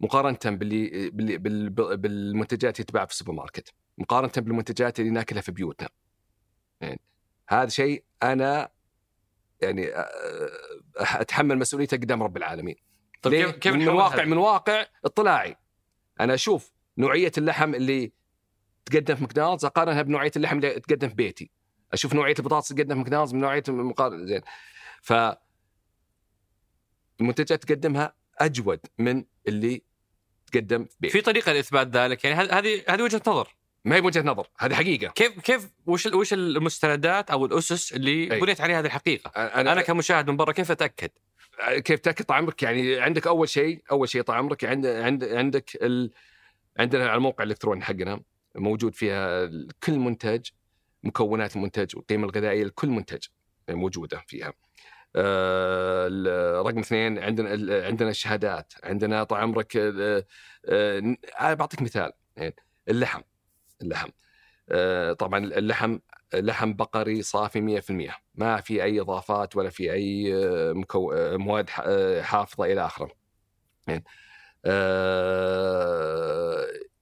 [0.00, 5.52] مقارنة باللي باللي بال- بالمنتجات اللي تباع في السوبر ماركت مقارنة بالمنتجات اللي ناكلها في
[5.52, 5.88] بيوتنا
[6.80, 7.00] يعني
[7.48, 8.70] هذا شيء أنا
[9.60, 10.50] يعني آه،
[10.96, 12.76] أتحمل مسؤوليته قدام رب العالمين
[13.22, 15.56] طيب؟ كيف من واقع؟ من واقع اطلاعي
[16.20, 18.12] أنا أشوف نوعية اللحم اللي
[18.86, 21.50] تقدم في ماكدونالدز أقارنها بنوعية اللحم اللي تقدم في بيتي.
[21.92, 24.40] أشوف نوعية البطاطس اللي تقدم في ماكدونالدز من نوعية مقارنه زين.
[25.02, 25.12] ف
[27.20, 29.82] المنتجات تقدمها أجود من اللي
[30.52, 31.12] تقدم في بيتي.
[31.12, 33.56] في طريقة لإثبات ذلك؟ يعني هذه- هذه وجهة نظر.
[33.84, 35.12] ما هي وجهة نظر هذه حقيقة.
[35.12, 38.40] كيف كيف وش وش المستندات أو الأسس اللي أي.
[38.40, 41.10] بنيت عليها هذه الحقيقة؟ أنا, أنا كمشاهد من برا كيف أتأكد؟
[41.68, 45.70] كيف تأكد؟ طال عمرك يعني عندك أول شيء أول شيء طال عمرك عند عند عندك
[45.82, 46.10] ال...
[46.78, 48.20] عندنا على الموقع الإلكتروني حقنا.
[48.56, 49.50] موجود فيها
[49.82, 50.48] كل منتج
[51.02, 53.26] مكونات المنتج والقيمة الغذائية لكل منتج
[53.68, 54.52] موجودة فيها.
[55.16, 56.08] آه،
[56.66, 57.50] رقم اثنين عندنا
[57.86, 60.24] عندنا الشهادات عندنا طال عمرك آه،
[60.66, 62.56] آه، بعطيك مثال يعني
[62.88, 63.22] اللحم
[63.82, 64.08] اللحم
[65.18, 65.98] طبعا اللحم
[66.34, 70.32] لحم بقري صافي 100% ما في أي إضافات ولا في أي
[71.36, 71.70] مواد
[72.20, 73.10] حافظة إلى آخره.
[73.88, 74.04] يعني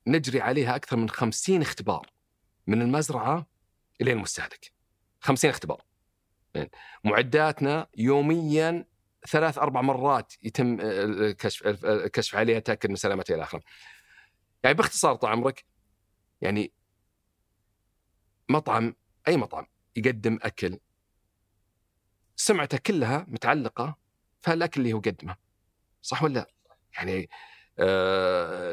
[0.06, 2.10] نجري عليها أكثر من 50 اختبار
[2.66, 3.46] من المزرعة
[4.00, 4.72] إلى المستهلك.
[5.20, 5.82] 50 اختبار.
[6.54, 6.70] يعني
[7.04, 8.86] معداتنا يوميا
[9.28, 13.62] ثلاث أربع مرات يتم آه، الكشف الكشف عليها تأكد من سلامتها إلى آخره.
[14.64, 15.64] يعني باختصار طال عمرك
[16.40, 16.72] يعني
[18.48, 18.94] مطعم
[19.28, 20.78] أي مطعم يقدم أكل
[22.36, 23.96] سمعته كلها متعلقة
[24.40, 25.36] في الأكل اللي هو قدمه
[26.02, 26.48] صح ولا لا؟
[26.96, 27.28] يعني آه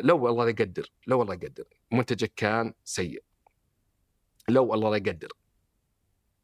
[0.02, 3.24] لو الله لا يقدر لو الله يقدر منتجك كان سيء.
[4.50, 5.32] لو الله لا يقدر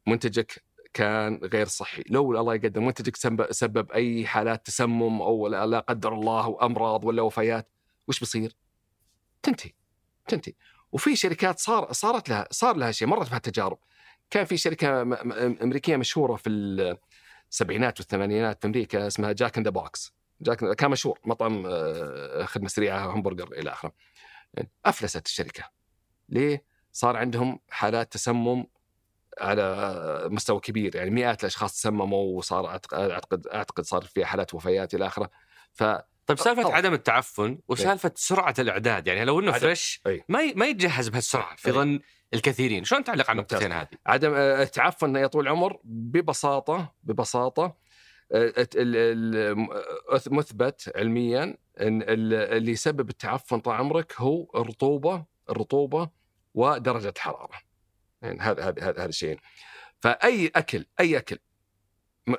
[0.06, 2.04] منتجك كان غير صحي.
[2.10, 3.16] لو الله يقدر منتجك
[3.50, 7.68] سبب, أي حالات تسمم أو لا قدر الله وأمراض ولا وفيات
[8.08, 8.56] وش بيصير؟
[9.42, 9.72] تنتهي
[10.28, 10.54] تنتهي.
[10.92, 13.78] وفي شركات صار صارت لها صار لها شيء مرت بها تجارب
[14.30, 15.02] كان في شركة
[15.62, 16.48] أمريكية مشهورة في
[17.50, 22.68] السبعينات والثمانينات في أمريكا اسمها Jack in the Box جاك كان مشهور مطعم آه، خدمة
[22.68, 23.92] سريعة همبرجر إلى آخره
[24.84, 25.64] أفلست الشركة
[26.28, 28.64] ليه؟ صار عندهم حالات تسمم
[29.40, 35.06] على مستوى كبير يعني مئات الأشخاص تسمموا وصار أعتقد أعتقد صار في حالات وفيات إلى
[35.06, 35.30] آخره
[35.72, 35.84] ف
[36.26, 36.74] طيب سالفة طبعاً.
[36.76, 40.24] عدم التعفن وسالفة سرعة الإعداد يعني لو إنه عدم- fresh أي.
[40.28, 41.72] ما ما يتجهز بهالسرعة في أي.
[41.72, 42.00] ظن
[42.34, 43.36] الكثيرين شلون تعلق على.
[43.36, 47.76] النقطتين هذه عدم آه، التعفن يا طويل العمر ببساطة ببساطة
[50.30, 51.42] مثبت علميا
[51.80, 56.10] إن ال- اللي يسبب التعفن طال عمرك هو الرطوبة الرطوبة
[56.54, 57.58] ودرجة الحرارة.
[58.22, 59.38] يعني هذا هذا هذا الشيء.
[60.00, 61.38] فأي أكل أي أكل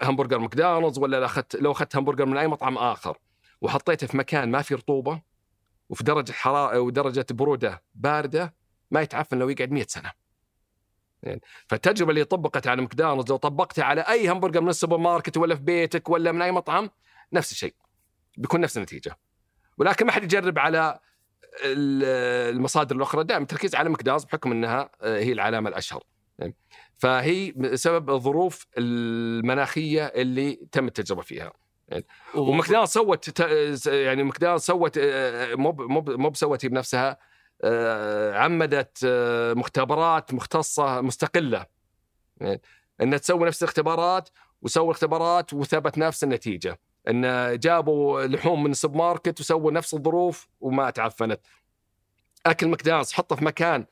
[0.02, 3.18] همبرجر ماكدونالدز ولا لو أخذت لو أخذت همبرجر من أي مطعم آخر
[3.62, 5.22] وحطيته في مكان ما في رطوبة
[5.90, 8.54] وفي درجة حراره ودرجة برودة باردة
[8.92, 10.12] ما يتعفن لو يقعد 100 سنة.
[11.24, 15.56] يعني فالتجربة اللي طبقت على ماكدونالدز لو طبقتها على أي همبرجر من السوبر ماركت ولا
[15.56, 16.90] في بيتك ولا من أي مطعم
[17.34, 17.74] نفس الشيء.
[18.38, 19.18] بيكون نفس النتيجة.
[19.78, 21.00] ولكن ما حد يجرب على
[21.66, 23.24] ال- المصادر الأخرى.
[23.24, 26.04] دائما التركيز على ماكدونالدز بحكم إنها آه، هي العلامة الأشهر.
[26.40, 26.56] يعني
[26.98, 31.54] فهي بسبب الظروف المناخية اللي تم التجربة فيها.
[32.36, 33.40] وماكدونالدز سوت
[33.88, 37.18] يعني ماكدونالدز سوت آه، مو ب- مو مو بسوت هي بنفسها آه،
[38.34, 41.66] عمّدت آه، مختبرات مختصة مستقلة.
[42.42, 42.62] يعني
[43.02, 44.30] انها تسوي نفس الاختبارات
[44.62, 46.80] وسووا اختبارات وثبت نفس النتيجة.
[47.10, 47.22] إن
[47.60, 51.42] جابوا لحوم من السوبر ماركت وسووا نفس الظروف وما تعفنت.
[52.46, 53.86] أكل ماكدونالدز حطه في مكان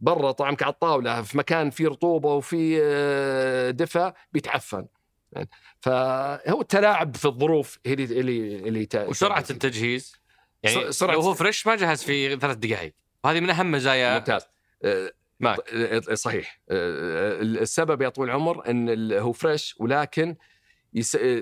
[0.00, 4.86] برا طعمك على الطاولة في مكان فيه رطوبة وفيه آه، دفء بيتعفن.
[5.32, 5.48] يعني
[5.80, 10.16] فهو التلاعب في الظروف هي اللي اللي اللي وسرعة التجهيز.
[10.62, 12.94] يعني سرعة- لو هو fresh ما جهز في ثلاث دقائق
[13.24, 14.42] وهذه من أهم مزايا ممتاز.
[14.84, 15.58] آه، ماك.
[15.74, 16.60] آه، صحيح.
[16.70, 20.36] آه، السبب يا طويل العمر إن هو fresh ولكن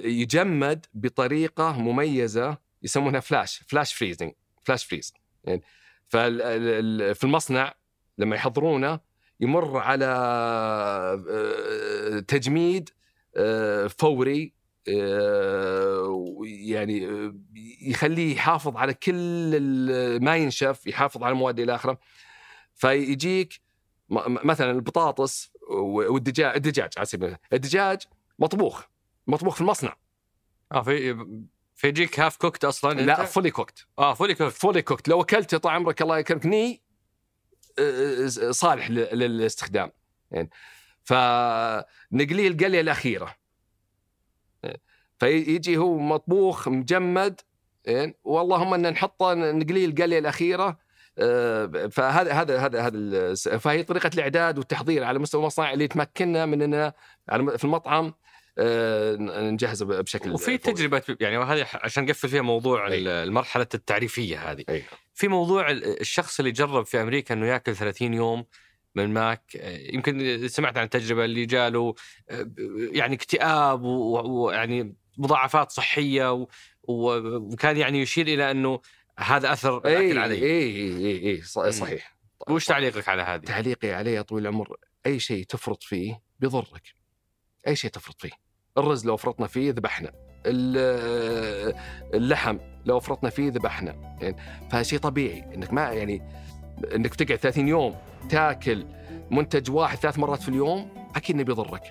[0.05, 4.33] يجمد بطريقة مميزة يسمونها flash flash freezing
[4.65, 5.15] flash freeze
[5.45, 5.63] يعني
[6.09, 7.75] ففي المصنع
[8.19, 9.01] لما يحضرونه
[9.41, 10.07] يمر على
[12.29, 12.91] تجميد
[13.99, 14.53] فوري
[16.45, 17.09] يعني
[17.83, 21.99] يخليه يحافظ على كل ما ينشف يحافظ على المواد إلى آخره.
[22.75, 23.61] فيجيك
[24.27, 28.03] مثلا البطاطس والدجاج الدجاج على سبيل الدجاج
[28.39, 28.83] مطبوخ
[29.27, 29.97] مطبوخ في المصنع.
[30.73, 31.27] آه في
[31.75, 35.73] فيجيك half cooked أصلا لا؟ fully cooked آه fully cooked fully cooked لو أكلته طال
[35.73, 36.83] عمرك الله يكرمك نيء
[37.79, 39.93] آه، صالح للاستخدام.
[40.31, 40.51] يعني
[41.05, 43.40] فنقليه القلية الأخيرة.
[45.21, 47.41] فيجي هو مطبوخ مجمد
[47.85, 50.79] يعني واللهم أن نحطه نقليه القلية الأخيرة
[51.19, 56.63] آه، فهذا هذا هذا هذا فهي طريقة الإعداد والتحضير على مستوى المصنع اللي تمكننا من
[56.63, 56.93] اننا
[57.57, 58.15] في المطعم
[58.59, 60.59] آه، نجهزه بشكل وفي.
[60.59, 62.99] تجربة يعني وهذه عشان نقفل فيها موضوع أي.
[62.99, 64.83] ال- المرحلة التعريفية هذه أي.
[65.15, 68.45] في موضوع ال- الشخص اللي جرب في أمريكا إنه يأكل 30 يوم
[68.95, 71.95] من ماك آه، يمكن سمعت عن التجربه اللي جاله
[72.93, 76.47] يعني اكتئاب ويعني مضاعفات صحية و-
[76.83, 78.81] و- وكان يعني يشير إلى أنه
[79.19, 80.43] هذا أثر الاكل عليه.
[80.43, 81.43] إي إي إي.
[81.73, 82.17] صحيح.
[82.49, 86.95] وش تعليقك على هذه؟ تعليقي عليه يا طويل العمر أي شيء تفرط فيه بيضرك.
[87.67, 88.31] أي شيء تفرط فيه.
[88.79, 90.13] الرز لو فرطنا فيه ذبحنا.
[90.47, 91.75] ال-
[92.15, 94.17] اللحم لو فرطنا فيه ذبحنا.
[94.21, 94.37] يعني
[94.71, 95.55] فهذا شيء طبيعي.
[95.55, 96.23] إنك ما يعني
[96.95, 97.97] إنك تقعد 30 يوم
[98.31, 98.87] تاكل
[99.31, 101.83] منتج واحد ثلاث مرات في اليوم أكيد إنه بيضرك.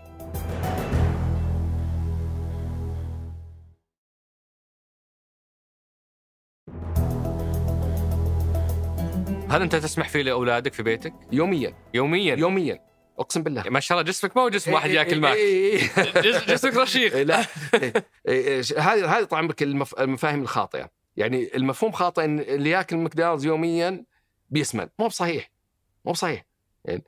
[9.50, 11.74] هل أنت تسمح فيه لأولادك في بيتك؟ يوميا.
[11.94, 12.80] يوميا؟ يوميا.
[13.20, 13.64] أقسم بالله.
[13.70, 15.78] ما شاء الله جسمك ما هو جسم واحد إيه ياكل إيه ماك إيه.
[16.32, 17.16] جس- جسمك رشيق.
[17.22, 17.40] لا.
[18.78, 19.50] هذه هذه طبعا.
[20.00, 20.90] المفاهيم الخاطئة.
[21.18, 24.06] يعني المفهوم خاطئ إن اللي ياكل ماكدونالدز يوميا
[24.50, 24.88] بيسمن.
[25.00, 25.52] مو بصحيح.
[26.06, 26.46] مو بصحيح.
[26.86, 27.04] يعني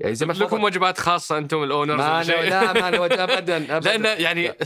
[0.00, 3.56] يعني زي ما لكم وجبات خاصة أنتم ال owners ما شيء؟ لا ما وجه ابدا
[3.76, 4.56] ابدا لأن يعني لا.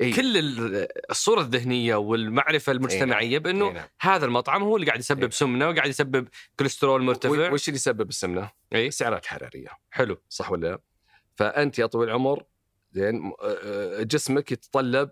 [0.00, 0.14] إيه.
[0.14, 3.88] كل ال- الصورة الذهنية والمعرفة المجتمعية إيه بأنه نعم.
[4.00, 5.30] هذا المطعم هو اللي قاعد يسبب إيه.
[5.30, 10.68] سمنة وقاعد يسبب كوليسترول مرتفع وش اللي يسبب السمنة؟ اي السعرات الحراريه حلو صح ولا
[10.68, 10.78] لا؟
[11.36, 12.44] فأنت يا طويل العمر
[12.92, 13.32] زين
[14.00, 15.10] جسمك يتطلب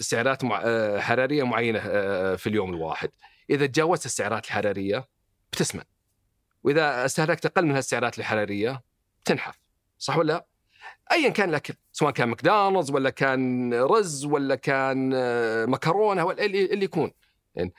[0.00, 0.44] سعرات
[1.02, 1.78] حرارية معينة
[2.36, 3.10] في اليوم الواحد
[3.50, 5.08] إذا تجاوزت السعرات الحرارية
[5.52, 5.82] بتسمن
[6.62, 8.82] وإذا استهلكت أقل من هالسعرات الحرارية
[9.20, 9.60] بتنحف
[9.98, 10.46] صح ولا؟ لا؟
[11.12, 16.64] ايا كان الاكل سواء كان ماكدونالدز ولا كان رز ولا كان آه، مكرونة ولا اللي,
[16.64, 17.10] اللي يكون
[17.54, 17.72] يعني.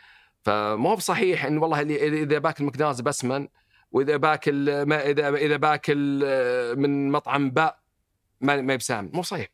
[0.44, 3.48] فما هو بصحيح إن والله اللي إذا باكل ماكدونالدز بسمن
[3.92, 7.80] وإذا باكل ما إذا إذا باكل آه، من مطعم باء
[8.42, 9.48] ما ما بسامن مو صحيح.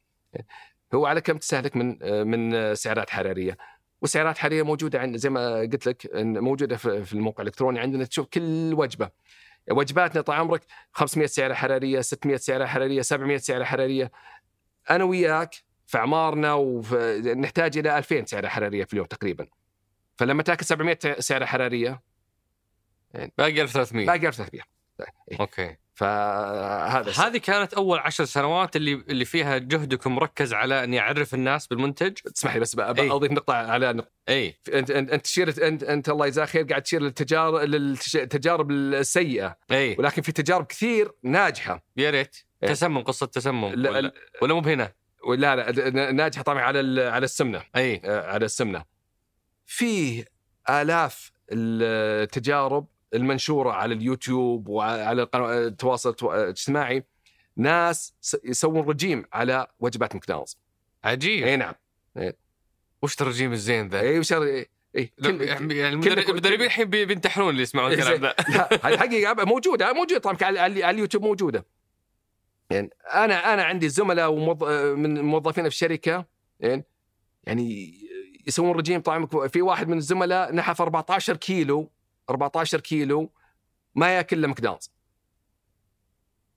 [0.93, 3.57] هو على كم تستهلك من آه، من سعرات حرارية؟
[4.01, 8.05] والسعرات الحراريه موجودة عند زي ما قلت لك موجودة في الموقع الإلكتروني عندنا.
[8.05, 9.09] تشوف كل وجبة
[9.71, 14.11] وجباتنا طال عمرك 500 سعره حرارية 600 سعره حرارية 700 سعره حرارية.
[14.89, 15.55] أنا وياك
[15.87, 19.47] في أعمارنا ونحتاج إلى 2000 سعره حرارية في اليوم تقريبا.
[20.17, 22.01] فلما تأكل 700 سعره حرارية
[23.37, 24.76] باقي 1300 باقي 1300 إيه.
[25.39, 25.75] okay.
[25.93, 31.67] فهذا هذه كانت أول عشر سنوات اللي اللي فيها جهدكم مركز على أني أعرف الناس
[31.67, 32.13] بالمنتج.
[32.13, 34.11] تسمح لي بس أضيف نقطة على نقطة.
[34.29, 39.57] اي أنت أنت أنت تشير أنت أنت الله يجزاك خير قاعد تشير للتجارب للتجارب السيئة.
[39.71, 41.83] اي ولكن في تجارب كثير ناجحة.
[41.97, 42.35] يا ريت.
[42.63, 42.69] إيه.
[42.69, 43.73] تسمم قصة تسمم.
[43.73, 44.93] لا ولا, ولا مو بهنا.
[45.27, 47.63] ولا لا ناجحة طبعا على على السمنة.
[47.75, 48.83] اي على السمنة.
[49.65, 50.25] فيه
[50.69, 57.03] آلاف التجارب المنشورة على اليوتيوب وعلى التواصل الاجتماعي
[57.55, 60.57] ناس يسوون رجيم على وجبات ماكدونالدز.
[61.03, 61.43] عجيب.
[61.43, 61.73] أي نعم.
[62.17, 62.37] إيه.
[63.01, 68.35] وش الرجيم الزين ذا؟ إي وش إي يعني المدربين الحين بينتحرون اللي يسمعون الكلام ذا
[68.49, 70.19] لا هذه حقيقة موجودة موجودة.
[70.19, 71.65] طبعا على اليوتيوب موجودة.
[72.69, 74.63] يعني أنا أنا عندي زملاء وموظ...
[74.97, 76.25] من موظفين في الشركة
[76.59, 76.85] يعني
[77.43, 77.93] يعني
[78.47, 81.91] يسوون رجيم طبعا في واحد من الزملاء نحف 14 كيلو
[82.29, 83.31] 14 كيلو
[83.95, 84.91] ما ياكل إلا ماكدونالدز.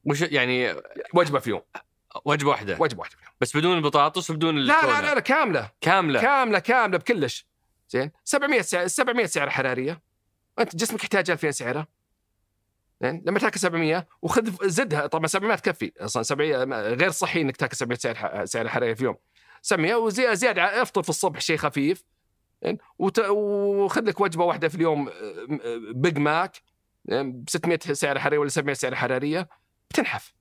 [0.05, 0.75] وش يعني
[1.15, 1.63] وجبة في اليوم
[2.25, 2.77] وجبة واحدة.
[2.81, 5.71] وجبة واحدة في اليوم بس بدون البطاطس وبدون لا لا لا, لا كاملة.
[5.81, 6.21] كاملة.
[6.21, 7.47] كاملة كاملة بكلش.
[7.89, 10.03] زين؟ 700 سعر 700 سعره حرارية.
[10.59, 11.89] أنت جسمك يحتاج 2000 سعرة.
[13.03, 15.07] زين؟ لما تاكل 700 وخذ زدها.
[15.07, 15.93] طبعا 700 تكفي.
[15.99, 16.65] أصلا 700
[16.95, 19.17] غير صحي إنك تاكل 700 سعر سعر حرارية في اليوم
[19.63, 22.05] 700 وزياده أفطر في الصبح شيء خفيف.
[22.99, 25.11] وخذ لك وجبة واحدة في اليوم
[25.95, 26.63] بيج ماك
[27.05, 29.49] ب 600 سعر حرارية ولا 700 سعر حرارية
[29.91, 30.35] بتنحف.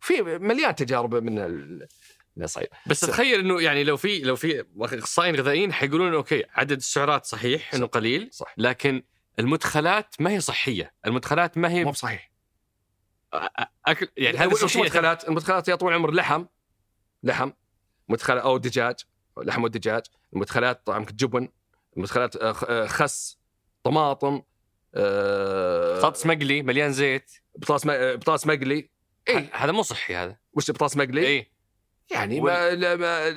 [0.00, 1.86] في مليان تجارب من
[2.44, 2.68] صحيح.
[2.86, 7.74] بس تخيل إنه يعني لو في لو في اخصائيين غذائيين حيقولون okay عدد السعرات صحيح
[7.74, 8.54] إنه قليل صح.
[8.58, 9.02] لكن
[9.38, 12.32] المدخلات ما هي صحية، المدخلات ما هي مو صحيح
[13.86, 16.44] أكل يعني هذه المدخلات؟ المدخلات يا طول العمر لحم
[17.22, 17.50] لحم
[18.08, 18.96] مدخل أو دجاج.
[19.38, 21.48] لحم ودجاج المدخلات طبعا جبن
[21.96, 23.38] المدخلات آه، آه، خس
[23.82, 24.42] طماطم
[24.94, 27.30] آه، بطاطس مقلي مليان زيت.
[27.56, 28.90] بطاطس بطاطس مقلي.
[29.28, 30.36] اي هذا مو صحي هذا.
[30.52, 31.50] وش بطاطس مقلي؟ اي
[32.10, 33.32] يعني ما, ما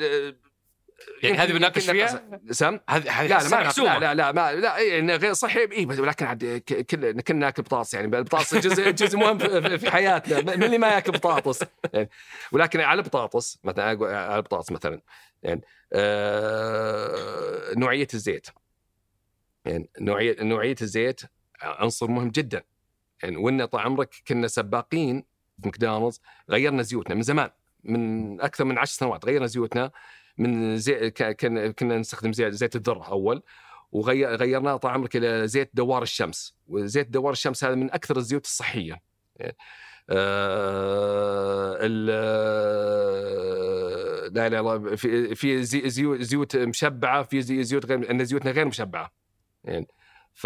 [1.23, 5.33] يعني هذه بنناقش فيها؟ سم؟ هذه لا لا ما لا لا ما لا يعني غير
[5.33, 9.37] صحي اي ولكن عاد كل كلنا ناكل بطاطس يعني البطاطس جزء جزء مهم
[9.77, 10.55] في حياتنا.
[10.55, 12.09] من اللي ما ياكل بطاطس؟ يعني
[12.51, 13.85] ولكن على البطاطس مثلا
[14.15, 15.01] على البطاطس مثلا
[15.43, 15.61] يعني
[15.93, 18.47] آه نوعية الزيت.
[19.65, 21.21] يعني نوعيه نوعية الزيت
[21.61, 22.63] عنصر مهم جدا.
[23.23, 25.23] يعني وإن طال عمرك كنا سباقين
[25.61, 27.49] في ماكدونالدز غيرنا زيوتنا من زمان
[27.83, 29.91] من أكثر من عشر سنوات غيرنا زيوتنا
[30.39, 33.41] من زي كنا كنا نستخدم زيت, زيت الذرة أول
[33.91, 36.55] وغيرناه طال عمرك إلى زيت دوار الشمس.
[36.67, 39.01] وزيت دوار الشمس هذا من أكثر الزيوت الصحية.
[40.09, 41.87] آه
[44.29, 49.11] لا إلا الله في في زيوت زيوت مشبعة في زيوت غير ان زيوتنا غير مشبعة.
[49.63, 49.87] يعني
[50.33, 50.45] ف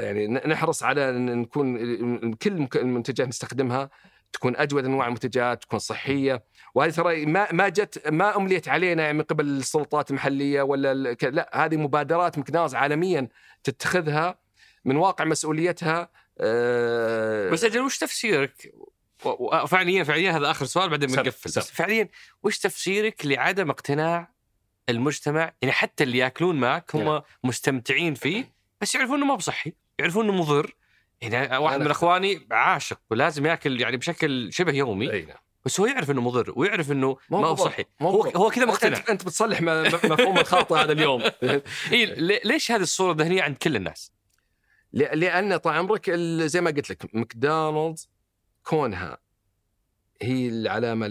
[0.00, 3.90] يعني نحرص على ان نكون كل المنتجات نستخدمها
[4.34, 6.44] تكون أجود أنواع المنتجات تكون صحية.
[6.74, 11.64] وهذه ترى ما ما جت ما أمليت علينا يعني من قبل السلطات المحلية ولا لا
[11.64, 13.28] هذه مبادرات مكناز عالميا
[13.64, 14.38] تتخذها
[14.84, 16.10] من واقع مسؤوليتها
[16.40, 18.74] أه بس أجل وش تفسيرك؟
[19.68, 21.50] فعليا فعليا هذا آخر سؤال بعدين بنقفل.
[21.56, 22.08] بس فعليا
[22.42, 24.34] وش تفسيرك لعدم اقتناع
[24.88, 27.22] المجتمع؟ يعني حتى اللي ياكلون معك هم نعم.
[27.44, 30.74] مستمتعين فيه بس يعرفون إنه ما بصحي يعرفون إنه مضر.
[31.32, 35.12] يعني واحد من أخواني عاشق ولازم ياكل يعني بشكل شبه يومي.
[35.12, 35.36] أي نعم.
[35.64, 37.84] بس هو يعرف إنه مضر ويعرف إنه ما هو صحي.
[38.02, 38.98] هو, هو كذا مقتنع.
[38.98, 41.22] انت, أنت بتصلح مفهوم الخاطئ هذا اليوم.
[41.92, 42.14] إيه
[42.44, 44.12] ليش هذه الصورة الذهنيه عند كل الناس؟
[44.92, 46.10] لأن طال عمرك
[46.40, 48.10] زي ما قلت لك ماكدونالدز
[48.62, 49.18] كونها
[50.22, 51.08] هي العلامة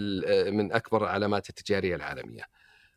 [0.50, 2.48] من أكبر العلامات التجارية العالمية.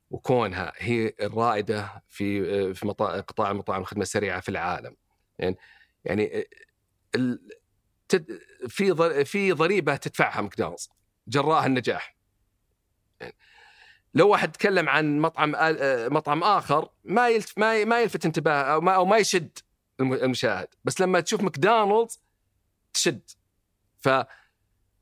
[0.10, 2.88] وكونها هي الرائدة في في
[3.28, 4.96] قطاع المطاعم الخدمة السريعة في العالم.
[5.40, 5.58] يعني
[6.06, 6.48] يعني
[8.70, 10.90] في في ضريبة تدفعها ماكدونالدز
[11.28, 12.18] جراء النجاح.
[13.22, 13.36] يعني
[14.14, 15.52] لو واحد تكلم عن مطعم
[16.14, 19.60] مطعم آخر ما يلفت ما ما يلفت انتباه أو ما أو ما يشد
[20.00, 22.22] المشاهد بس لما تشوف ماكدونالدز
[22.94, 23.30] تشد.
[23.98, 24.10] ف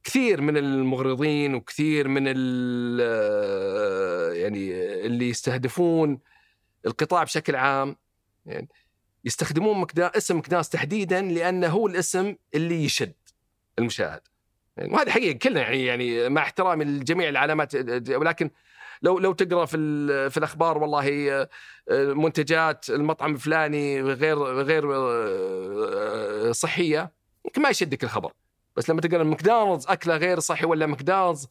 [0.03, 2.27] كثير من المغرضين وكثير من
[4.35, 4.73] يعني
[5.05, 6.19] اللي يستهدفون
[6.85, 7.95] القطاع بشكل عام
[8.45, 8.69] يعني
[9.25, 13.13] يستخدمون اسم ماكدونالدز تحديدا لأنه هو الاسم اللي يشد
[13.79, 14.21] المشاهد.
[14.77, 17.75] يعني وهذه حقيقة كلنا يعني يعني مع احترامي لجميع العلامات
[18.09, 18.49] ولكن
[19.01, 19.77] لو لو تقرأ في
[20.29, 21.47] في الأخبار والله
[21.91, 24.83] منتجات المطعم الفلاني غير غير
[26.51, 27.11] صحية
[27.45, 28.33] يمكن ما يشدك الخبر.
[28.75, 31.47] بس لما تقول ماكدونالدز أكلة غير صحي ولا ماكدونالدز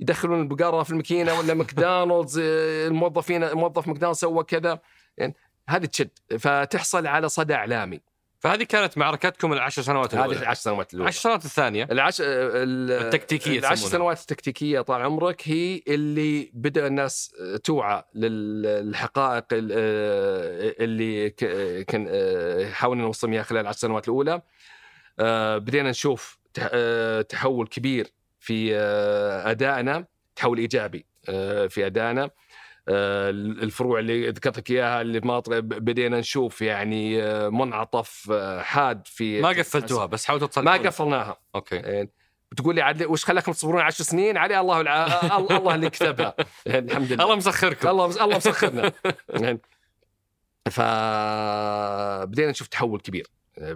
[0.00, 4.80] يدخلون البقرة في الماكينة ولا ماكدونالدز آه، الموظفين موظف ماكدونالدز سوى كذا
[5.18, 5.34] يعني
[5.70, 8.00] هذه تشد فتحصل على صدى إعلامي.
[8.40, 11.02] فهذه كانت معركتكم العشر سنوات هذه الاولى العشر سنوات الأولى.
[11.04, 11.88] العشر سنوات الثانية.
[11.90, 12.20] العش...
[12.20, 13.88] ال- التكتيكية العشر.
[13.88, 21.30] سنوات التكتيكية طال عمرك هي اللي بدأ الناس توعى للحقائق ال- اللي
[21.84, 22.08] كان
[22.72, 24.42] حاولنا نوصل إياها خلال العشر سنوات الأولى.
[25.20, 28.06] آه، بدينا نشوف تح- آه، تحول كبير
[28.40, 30.04] في آه، أدائنا
[30.36, 32.22] تحول إيجابي آه، في أدائنا.
[32.24, 32.30] آه،
[32.88, 39.40] الفروع اللي ذكرت لك إياها اللي بمناطق بدينا نشوف يعني آه، منعطف آه، حاد في
[39.40, 41.36] ما قفلتوها بس حاولتوا ما تصلحونها قفلناها.
[41.54, 41.76] أوكي.
[41.76, 42.10] يعني
[42.52, 45.06] بتقول لي عاد وش خلاكم تصبرون 10 سنين؟ علي الله الع...
[45.38, 46.34] الله اللي كتبها.
[46.66, 47.24] يعني الحمد لله.
[47.24, 47.88] الله مسخركم.
[47.88, 48.92] الله الله مسخرنا.
[49.42, 49.60] يعني
[50.70, 53.26] فبدينا نشوف تحول كبير.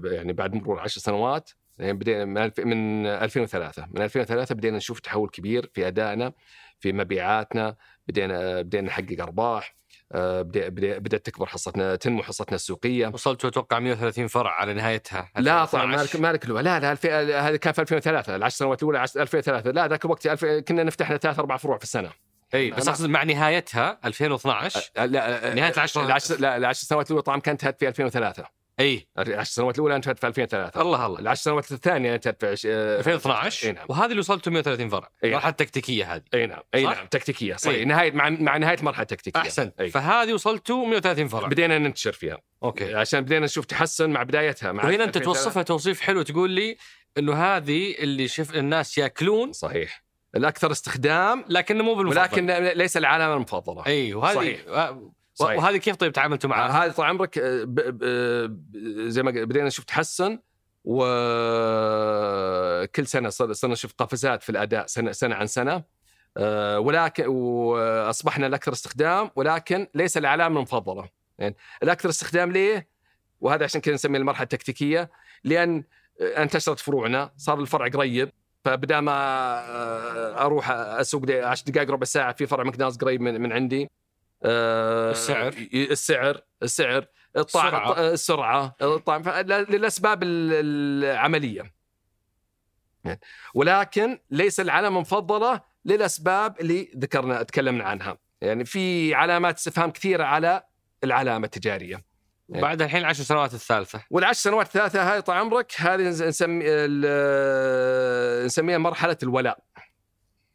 [0.04, 5.00] يعني بعد مرور 10 سنوات يعني بدينا من ألف- من 2003 من 2003 بدينا نشوف
[5.00, 6.32] تحول كبير في أدائنا
[6.80, 7.76] في مبيعاتنا
[8.08, 9.74] بدينا بدينا نحقق أرباح
[10.12, 15.84] آه، بدأت تكبر حصتنا تنمو حصتنا السوقية وصلتوا أتوقع 130 فرع على نهايتها لا طبعا
[15.84, 16.20] 2012.
[16.20, 16.92] مالك مالك لا لا.
[17.48, 20.28] هذا كان في 2003 العشر سنوات الأولى عش- 2003 لا ذاك الوقت.
[20.68, 22.10] كنا نفتح ثلاث أربع فروع في السنة
[22.54, 27.40] إي بس أقصد مع نهايتها 2012 لا نهاية العشر- العشر لا العشر سنوات الأولى طبعا
[27.40, 28.44] كانت في 2003
[28.80, 31.20] إي العشر سنوات الأولى انتهت في 2003 الله الله.
[31.20, 32.66] العشر سنوات الثانية انتهت في عش...
[32.66, 33.86] آه، 2012 إي نعم.
[33.88, 35.08] وهذه اللي وصلتوا 130 فرع.
[35.24, 35.28] إي.
[35.28, 36.22] المرحله التكتيكيه هذه.
[36.34, 36.60] إي نعم.
[36.74, 37.06] إي؟ نعم.
[37.06, 37.76] تكتيكية صحيح.
[37.76, 37.84] إي.
[37.84, 39.40] نهاية مع مع نهاية مرحلة تكتيكية.
[39.40, 39.90] احسنت أي.
[39.90, 41.48] فهذه وصلتوا 130 فرع.
[41.48, 42.38] بدينا ننتشر فيها.
[42.62, 42.94] okay.
[42.94, 45.24] عشان بدينا نشوف تحسن مع بدايتها مع وهنا أنت 2003.
[45.24, 46.76] توصفها توصيف حلو تقول لي
[47.18, 49.52] إنه هذه اللي شف الناس يأكلون.
[49.52, 50.04] صحيح.
[50.36, 51.44] الأكثر استخدام.
[51.48, 52.20] لكن مو بالمفضل.
[52.20, 52.46] ولكن
[52.78, 54.60] ليس العلامه المفضله إي وهذه صحيح.
[55.34, 55.58] صحيح.
[55.58, 57.74] وهذه كيف طيب تعاملتوا معها؟ هذا طال عمرك آه، ب...
[57.74, 58.04] ب...
[58.04, 60.38] ب- زي ما بدينا نشوف تحسن
[61.64, 65.82] وكل سنة صر- صرنا نشوف قفزات في الأداء سنه سنة عن سنة
[66.36, 71.08] آه، ولكن وأصبحنا الأكثر استخدام ولكن ليس العلامه المفضلة
[71.38, 72.88] يعني الأكثر استخدام ليه؟
[73.40, 75.10] وهذا عشان كذا نسميه المرحلة التكتيكية
[75.44, 75.84] لأن
[76.20, 78.30] انتشرت فروعنا صار الفرع قريب
[78.64, 83.52] فبدا ما آه، أروح أسوق 10 دقائق ربع ساعة في فرع ماكدونالدز قريب من, من
[83.52, 83.90] عندي
[84.44, 87.92] آه، السعر؟ السعر السعر الطعم السرعة.
[87.92, 91.74] السرعة, السرعة الطعم للأسباب ال- العملية.
[93.54, 98.18] ولكن ليس العلامة المفضلة للأسباب اللي ذكرنا تكلمنا عنها.
[98.40, 100.62] يعني في علامات استفهام كثيرة على
[101.04, 102.04] العلامة التجارية.
[102.48, 104.04] بعد الحين العشر سنوات الثالثة.
[104.10, 106.64] والعشر سنوات الثلاثه هاي طال عمرك هذه نس- نسمي
[108.46, 109.58] نسميها مرحلة الولاء.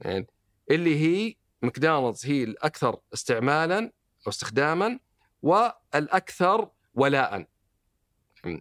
[0.01, 0.27] يعني
[0.71, 3.91] اللي هي ماكدونالدز هي الأكثر استعمالا
[4.27, 4.99] أو استخداما
[5.41, 7.47] والأكثر ولاء.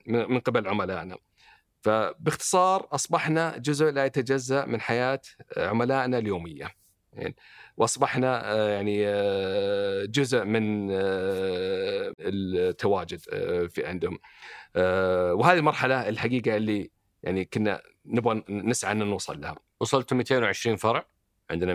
[0.06, 1.16] من قبل عملائنا.
[1.82, 5.20] فباختصار أصبحنا جزء لا يتجزأ من حياة
[5.56, 6.74] عملائنا اليومية.
[7.12, 7.36] يعني
[7.76, 14.18] وأصبحنا آه، يعني آه، جزء من آه، التواجد آه، في عندهم.
[14.76, 16.90] آه، وهذه المرحلة الحقيقة اللي
[17.22, 19.56] يعني كنا نبغى نسعى أن نوصل لها.
[19.80, 21.06] وصلتوا 220 فرع.
[21.50, 21.72] عندنا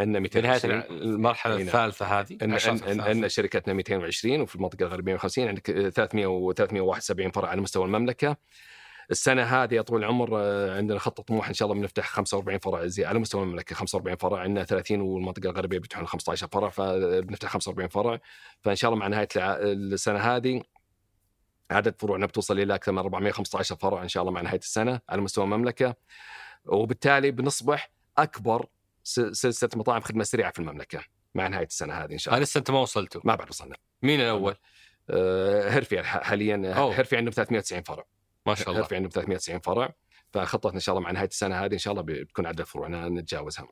[0.00, 1.66] عندنا في نهايه 220 المرحلة نعم.
[1.66, 2.38] الثالثة هذه.
[2.42, 8.36] إن شركتنا 220 وفي المنطقة الغربية 150 عندك 300 و 371 فرع على مستوى المملكة.
[9.10, 12.86] السنة هذه يا طويل العمر آه، عندنا خطه طموح إن شاء الله بنفتح 45 فرع
[12.86, 14.38] زي على مستوى المملكة 45 فرع.
[14.38, 18.20] عندنا 30 والمنطقة الغربية بيفتحون 15 فرع فبنفتح 45 فرع.
[18.60, 20.62] فإن شاء الله مع نهاية السنة هذه
[21.70, 25.20] عدد فروعنا بتوصل إلى أكثر من 415 فرع إن شاء الله مع نهاية السنة على
[25.20, 25.94] مستوى المملكة.
[26.66, 28.66] وبالتالي بنصبح أكبر
[29.02, 32.44] سلسلة مطاعم خدمة سريعة في المملكة مع نهاية السنة هذه إن شاء آه، الله.
[32.44, 33.76] لسه أنت ما وصلتوا ما بعد وصلنا.
[34.02, 34.56] مين الأول؟
[35.10, 36.94] آه، هرفي ح- حاليا أوه.
[37.00, 38.04] هرفي عنده 390 فرع.
[38.46, 38.80] ما شاء الله.
[38.80, 39.94] هرفي عنده 390 فرع.
[40.32, 43.68] فخطتنا إن شاء الله مع نهاية السنة هذه إن شاء الله بتكون عدد فروعنا نتجاوزها.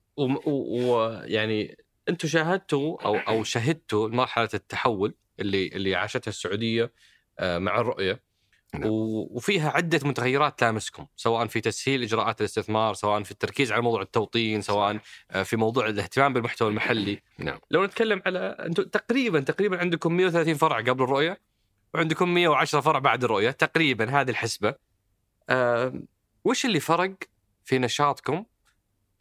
[0.47, 1.77] ويعني
[2.09, 6.93] أنتم شاهدتوا أو أو شهدتوا مرحلة التحول اللي اللي عاشتها السعودية
[7.39, 8.23] آه، مع الرؤية.
[8.75, 8.91] نعم.
[9.31, 14.63] وفيها عدة متغيرات تلامسكم سواء في تسهيل إجراءات الاستثمار سواء في التركيز على موضوع التوطين
[14.63, 14.99] سواء
[15.31, 17.23] آه، في موضوع الاهتمام بالمحتوى المحلي.
[17.39, 17.59] نعم.
[17.71, 21.41] لو نتكلم على أنتم تقريبا تقريبا عندكم 130 فرع قبل الرؤية
[21.95, 24.75] وعندكم 110 فرع بعد الرؤية تقريبا هذه الحسبة.
[25.49, 26.03] آه،
[26.45, 27.15] وش اللي فرق
[27.65, 28.45] في نشاطكم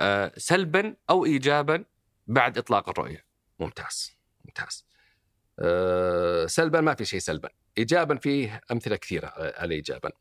[0.02, 1.86] آه، سلبا أو ايجابا
[2.28, 3.26] بعد إطلاق الرؤية؟
[3.60, 4.86] ممتاز ممتاز.
[5.60, 7.50] أه سلبا ما في شيء سلبا.
[7.80, 10.12] ايجابا فيه أمثلة كثيرة على ايجابا.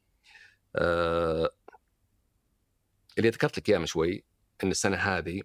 [0.76, 1.50] أه
[3.18, 4.24] اللي ذكرت لك إياه من شوي
[4.64, 5.42] إن السنة هذه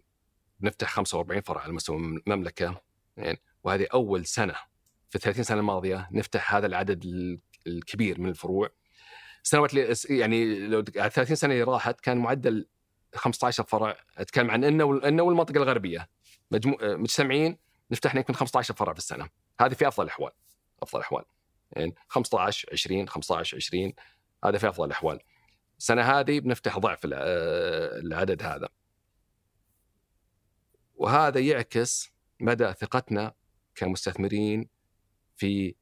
[0.59, 2.81] بنفتح 45 فرع على مستوى المملكة
[3.17, 4.55] يعني وهذه أول سنة
[5.09, 8.69] في 30 سنة الماضية نفتح هذا العدد ال- الكبير من الفروع.
[9.53, 12.67] اللي يعني لو 30 سنة اللي راحت كان معدل
[13.15, 13.97] 15 فرع.
[14.17, 16.09] أتكلم عن إنه إنه والمنطقة الغربية.
[16.51, 17.57] مجموع مجتمعين
[17.91, 19.29] نفتح يمكن 15 فرع في السنة.
[19.61, 20.31] هذه في أفضل الأحوال.
[20.83, 21.23] أفضل الأحوال.
[21.75, 23.93] يعني 15 20 15 20
[24.45, 25.19] هذا في أفضل الأحوال.
[25.79, 28.69] السنة هذه بنفتح ضعف العدد هذا.
[30.95, 33.33] وهذا يعكس مدى ثقتنا
[33.75, 34.69] كمستثمرين
[35.35, 35.75] في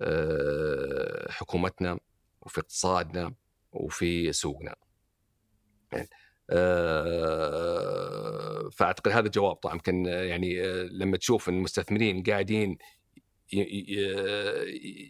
[0.00, 1.98] آه، حكومتنا
[2.42, 3.34] وفي اقتصادنا
[3.72, 4.76] وفي سوقنا.
[5.92, 6.08] يعني
[6.50, 7.88] آه،
[8.72, 9.74] فأعتقد هذا الجواب طبعا.
[9.74, 12.78] يمكن يعني آه، لما تشوف المستثمرين قاعدين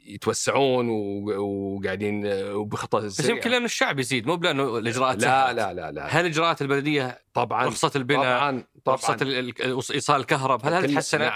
[0.07, 6.07] يتوسعون وقاعدين وبخطة بس يمكن لأن الشعب يزيد مو لأنه الإجراءات لا, لا لا لا.
[6.07, 8.97] هل اجراءات البلدية طبعا رخصه البناء؟ طبعا طبعا.
[8.97, 11.31] رخصه إيصال الكهرب؟ هل هذا تحسن؟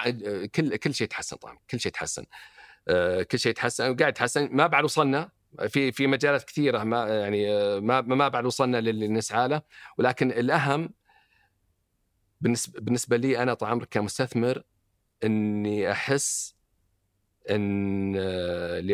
[0.46, 1.58] كل كل شيء تحسن طبعا.
[1.70, 2.24] كل شيء تحسن
[2.88, 4.48] آه، كل شيء تحسن وقاعد يتحسن.
[4.52, 5.30] ما بعد وصلنا
[5.68, 9.62] في في مجالات كثيرة ما يعني آه، ما ما بعد وصلنا للي نسعى له
[9.98, 10.90] ولكن الأهم
[12.40, 14.62] بالنسبة بالنسبة لي أنا طال عمرك كمستثمر
[15.24, 16.51] إني أحس
[17.50, 18.16] إن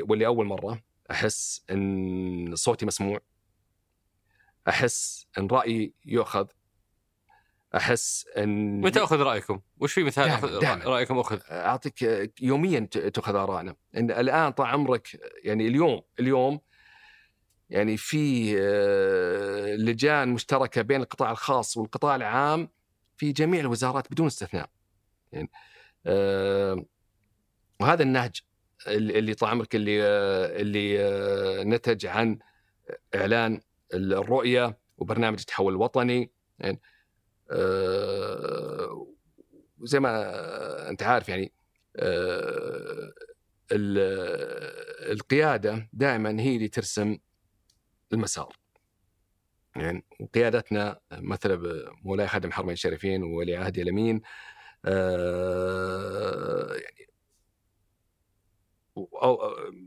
[0.09, 3.21] ولأول مرة أحس إن صوتي مسموع.
[4.69, 6.47] أحس إن رأيي يؤخذ.
[7.77, 12.03] أحس إن متى اخذ رأيكم؟ وش في مثال أخذ رأيكم أخذ؟ أعطيك
[12.43, 12.81] يوميا
[13.15, 13.77] تاخذ آرائنا.
[13.97, 16.61] إن الآن طال عمرك يعني اليوم اليوم
[17.71, 22.69] يعني في آه، لجان مشتركة بين القطاع الخاص والقطاع العام
[23.17, 24.71] في جميع الوزارات بدون استثناء.
[25.33, 25.51] يعني
[26.07, 26.85] آه،
[27.81, 28.41] وهذا النهج
[28.87, 32.39] اللي طال عمرك اللي آه، اللي نتج عن
[33.15, 33.61] إعلان
[33.95, 36.81] الرؤية وبرنامج التحول الوطني يعني
[39.83, 41.53] زي ما أنت عارف يعني
[45.13, 47.19] القيادة دائما هي اللي ترسم
[48.13, 48.57] المسار.
[49.77, 51.61] يعني وقيادتنا مثلا
[52.05, 54.21] مولاي خادم حرمين الشريفين وولي عهدي الامين
[54.85, 57.08] آه، يعني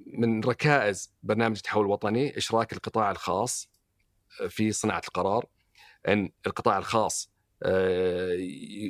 [0.05, 3.69] من ركائز برنامج التحول الوطني إشراك القطاع الخاص
[4.49, 5.45] في صناعة القرار
[6.07, 7.31] إن القطاع الخاص
[7.63, 8.33] آه،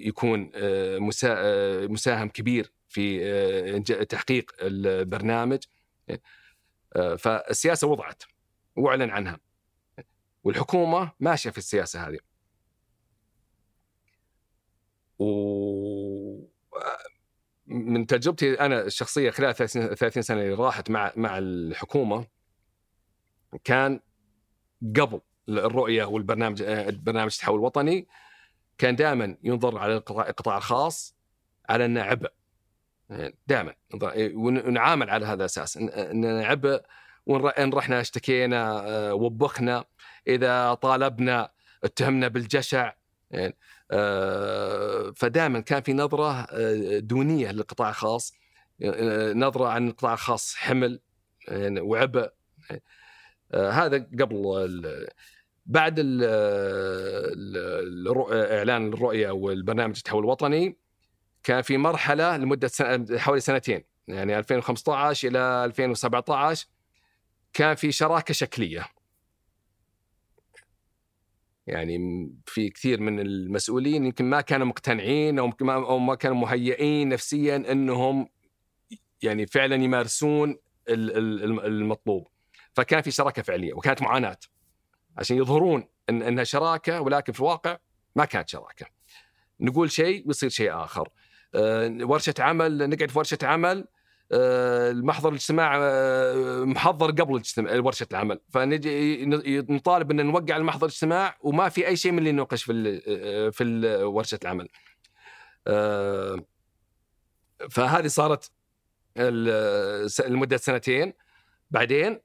[0.05, 0.97] يكون آه،
[1.88, 5.59] مساهم كبير في تحقيق البرنامج.
[7.17, 8.24] فالسياسة وضعت
[8.76, 9.39] وأعلن عنها.
[10.43, 12.19] والحكومة ماشية في السياسة هذه.
[15.19, 15.26] و
[17.72, 22.28] من تجربتي أنا الشخصية خلال 30 سنة اللي راحت مع مع الحكومة
[23.63, 23.99] كان
[24.95, 28.07] قبل الرؤية والبرنامج برنامج التحول الوطني
[28.78, 31.15] كان دائما ينظر على القطاع الخاص
[31.69, 32.32] على أنه عبء.
[33.47, 33.76] دائما
[34.34, 36.82] ونعامل على هذا الاساس اننا عبء
[37.26, 39.86] وان رحنا اشتكينا آه، وبخنا
[40.28, 41.51] إذا طالبنا
[41.84, 42.93] اتهمنا بالجشع
[43.32, 43.57] يعني
[43.91, 48.34] آه، فدائما كان في نظرة آه، دونية للقطاع الخاص
[49.34, 50.99] نظرة عن القطاع الخاص حمل
[51.47, 52.32] يعني وعبء
[53.53, 54.82] هذا قبل
[55.65, 55.99] بعد
[58.32, 60.77] إعلان الرؤية والبرنامج التحول الوطني
[61.43, 66.67] كان في مرحلة لمدة سنة حوالي سنتين يعني 2015 إلى 2017
[67.53, 68.88] كان في شراكة شكلية.
[71.68, 77.09] يعني في كثير من المسؤولين يمكن ما كانوا مقتنعين أو ما أو ما كانوا مهيئين
[77.09, 78.30] نفسيا إنهم
[79.22, 80.57] يعني فعلا يمارسون
[80.89, 82.28] المطلوب.
[82.74, 84.38] فكان في شراكة فعلية وكانت معاناة
[85.18, 87.78] عشان يظهرون ان إنها شراكة ولكن في الواقع
[88.16, 88.86] ما كانت شراكة.
[89.59, 91.09] نقول شيء ويصير شيء آخر.
[91.55, 93.88] أه ورشة عمل نقعد في ورشة عمل
[94.34, 98.39] المحضر الاجتماع آه، محضر قبل ورشة العمل.
[98.49, 99.25] فنجي
[99.69, 103.63] نطالب إن نوقع المحضر الاجتماع وما في أي شيء من اللي يناقش في آه، في
[104.03, 104.69] ورشة العمل.
[105.67, 106.45] آه،
[107.69, 108.51] فهذه صارت
[110.27, 111.13] لمدة سنتين.
[111.71, 112.19] بعدين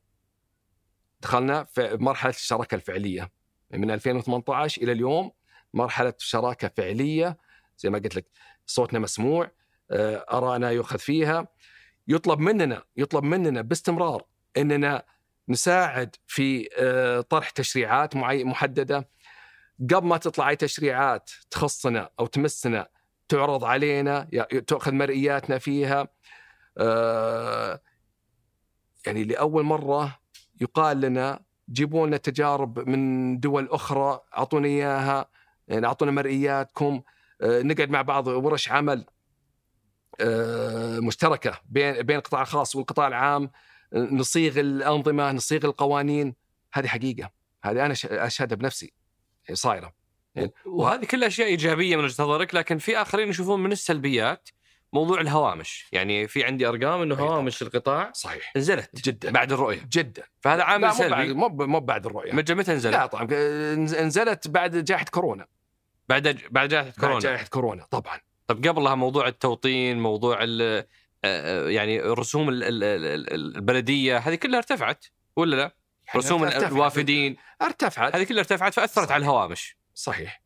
[1.21, 3.31] دخلنا في مرحلة الشراكة الفعلية.
[3.71, 5.31] من 2018 إلى اليوم
[5.75, 7.37] مرحلة شراكة فعلية
[7.79, 8.27] زي ما قلت لك
[8.67, 9.51] صوتنا مسموع
[9.91, 11.49] آرائنا يؤخذ فيها.
[12.09, 14.25] يطلب مننا يطلب مننا باستمرار
[14.57, 15.03] إننا
[15.49, 19.09] نساعد في آه، طرح تشريعات محددة.
[19.91, 22.89] قبل ما تطلع أي تشريعات تخصنا أو تمسنا
[23.29, 24.29] تعرض علينا
[24.67, 26.09] تأخذ مرئياتنا فيها.
[26.79, 27.81] آه،
[29.07, 30.19] يعني لأول مرة
[30.61, 31.41] يقال لنا
[31.71, 35.29] جيبوا لنا تجارب من دول أخرى أعطونا إياها
[35.69, 37.03] يعني أعطونا مرئياتكم.
[37.41, 39.05] آه، نقعد مع بعض ورش عمل.
[41.01, 43.51] مشتركة بين بين القطاع الخاص والقطاع العام.
[43.95, 46.35] نصيغ الأنظمة نصيغ القوانين.
[46.73, 47.31] هذه حقيقة.
[47.65, 48.93] هذه أنا أشهدها بنفسي.
[49.53, 49.93] صايرة.
[50.67, 54.49] وهذه كلها أشياء إيجابية من وجهة نظرك لكن في آخرين يشوفون من السلبيات
[54.93, 55.89] موضوع الهوامش.
[55.93, 57.15] يعني في عندي أرقام إنه.
[57.15, 58.53] هوامش القطاع صحيح.
[58.57, 59.31] نزلت جدا.
[59.31, 59.81] بعد الرؤية.
[59.93, 60.23] جدا.
[60.41, 61.33] فهذا عامل بعد سلبي.
[61.35, 62.33] مو ب- مو بعد الرؤية.
[62.33, 63.25] متى متى نزل؟ لا طبعا.
[63.27, 65.47] نز- نزلت بعد جائحة كورونا.
[66.09, 67.21] بعد بعد جائحة بعد كورونا.
[67.21, 68.21] جائحة كورونا طبعا.
[68.47, 70.85] طب قبلها موضوع التوطين موضوع ال
[71.25, 75.05] آه، يعني رسوم ال- ال- ال- البلدية هذه كلها ارتفعت
[75.37, 75.75] ولا لا؟
[76.17, 76.73] رسوم ارتفعت.
[76.73, 79.13] الوافدين ارتفعت هذه كلها ارتفعت فأثرت صح.
[79.13, 80.43] على الهوامش صحيح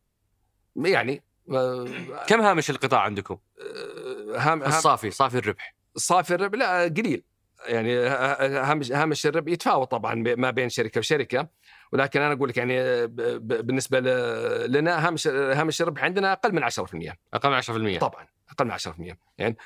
[0.75, 1.85] يعني آه،
[2.27, 7.23] كم هامش القطاع عندكم؟ آه، هام الصافي صافي الربح صافي الربح لا قليل
[7.67, 11.47] يعني هامش هامش الربح يتفاوت طبعا ما بين شركة وشركة
[11.91, 13.99] ولكن أنا أقول لك يعني بالنسبة
[14.67, 16.69] لنا هامش هامش الربح عندنا أقل من 10%
[17.33, 17.61] أقل من
[17.97, 19.57] 10% طبعا أقل من 10% يعني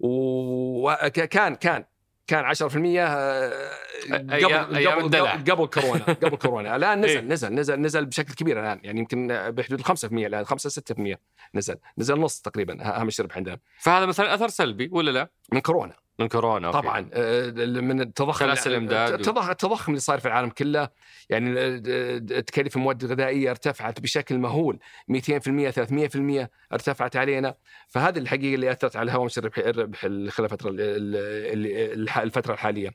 [0.00, 1.84] وكان كان
[2.26, 2.60] كان 10%
[2.98, 3.72] آه،
[4.10, 5.16] قبل أيام- قبل.
[5.16, 6.68] قبل قبل كورونا قبل كورونا.
[6.76, 7.20] الآن إيه.
[7.20, 8.80] نزل نزل نزل نزل بشكل كبير الآن.
[8.82, 11.16] يعني يمكن بحدود ال 5% الان 5 6%
[11.54, 11.76] نزل.
[11.98, 13.58] نزل نص تقريبا هامش الربح عندنا.
[13.78, 15.94] فهذا مثلا أثر سلبي ولا لا؟ من كورونا.
[16.18, 16.78] من كورونا أوكي.
[16.80, 17.50] طبعا آه،
[17.80, 19.12] من التضخم سلاسل الإمداد.
[19.12, 20.88] التضخم التضخم اللي صار في العالم كله
[21.30, 27.54] يعني آه، تكاليف المواد الغذائيه ارتفعت بشكل مهول 200% 300% ارتفعت علينا
[27.88, 32.90] فهذه الحقيقة اللي أثرت على هوامش الربح الربح خلال الفترة ال- ال- ال- الفترة الحالية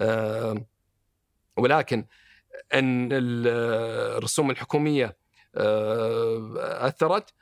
[0.00, 0.66] آه،
[1.56, 2.06] ولكن
[2.74, 3.48] أن ال-
[4.18, 5.16] الرسوم الحكومية
[5.56, 7.34] آه، أثرت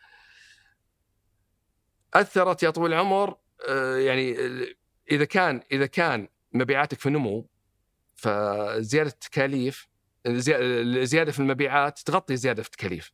[2.14, 3.36] أثرت يا طويل العمر
[3.68, 4.36] آه، يعني
[5.10, 7.48] إذا كان إذا كان مبيعاتك في نمو
[8.14, 9.88] فزيادة التكاليف
[10.26, 13.12] زي- زيادة في المبيعات تغطي زيادة في التكاليف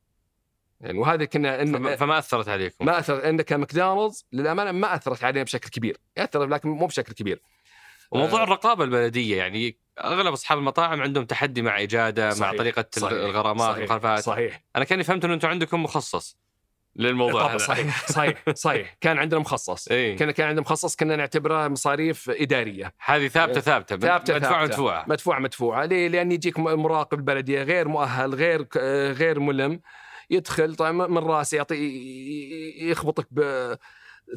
[0.80, 5.24] يعني وهذا كنا فما, إن فما أثرت عليكم ما اثر عندك ماكدونالدز للأمانة ما أثرت
[5.24, 7.42] علينا بشكل كبير اثر لكن مو بشكل كبير
[8.10, 8.44] وموضوع آه.
[8.44, 12.58] الرقابة البلدية يعني أغلب أصحاب المطاعم عندهم تحدي مع إجادة مع صحيح.
[12.58, 13.12] طريقة صحيح.
[13.12, 14.16] الغرامات صحيح.
[14.20, 16.36] صحيح أنا كأني فهمت انه أنتم عندكم مخصص
[16.96, 17.58] للموضوع هذا.
[17.58, 18.06] صحيح.
[18.16, 18.96] صحيح صحيح.
[19.00, 19.88] كان عندنا مخصص.
[19.88, 20.14] إي.
[20.14, 22.94] كان كان عندنا مخصص كنا نعتبرها مصاريف إدارية.
[23.04, 24.64] هذه ثابتة ثابتة ثابتة مدفوعة.
[24.64, 25.04] مدفوعة.
[25.08, 25.84] مدفوعة مدفوعة.
[25.84, 28.66] ليه؟ لأن يجيك مراقب البلديه غير مؤهل غير
[29.12, 29.80] غير ملم
[30.30, 31.76] يدخل طيب من راسه يعطي
[32.90, 33.74] يخبطك ب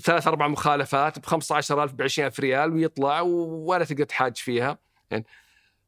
[0.03, 4.77] ثلاث أربع مخالفات ب 15000 ب 20000 ريال ويطلع ولا تقدر تحاج فيها.
[5.11, 5.25] يعني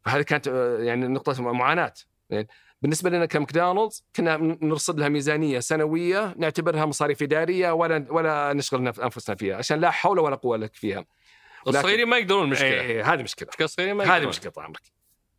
[0.05, 1.93] فهذه كانت آه، يعني نقطة معاناة.
[2.29, 2.47] يعني
[2.81, 8.99] بالنسبة لنا كماكدونالدز كنا نرصد لها ميزانية سنوية نعتبرها مصاريف إدارية ولا ولا نشغل نف-
[8.99, 11.05] أنفسنا فيها عشان لا حول ولا قوة لك فيها
[11.67, 14.25] الصغيرين ما يقدرون المشكلة إيه، هذه مشكلة مشكلة الصغيرين ما هذه.
[14.27, 14.81] مشكلة طال عمرك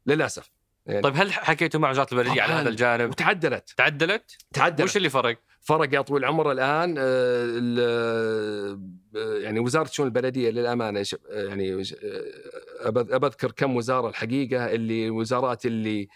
[0.06, 0.50] للأسف
[0.86, 2.52] يعني طيب هل حكيتوا مع وزارة البلديه على.
[2.52, 8.78] هذا الجانب؟ وتعدلت تعدلت؟ تعدلت وش اللي فرق؟ فرق يا طويل العمر الآن آه،
[9.16, 11.94] آه، يعني وزارة الشؤون البلدية للأمانة يعني ش-
[12.86, 12.90] آه،
[13.56, 16.08] كم وزارة الحقيقة اللي وزارات اللي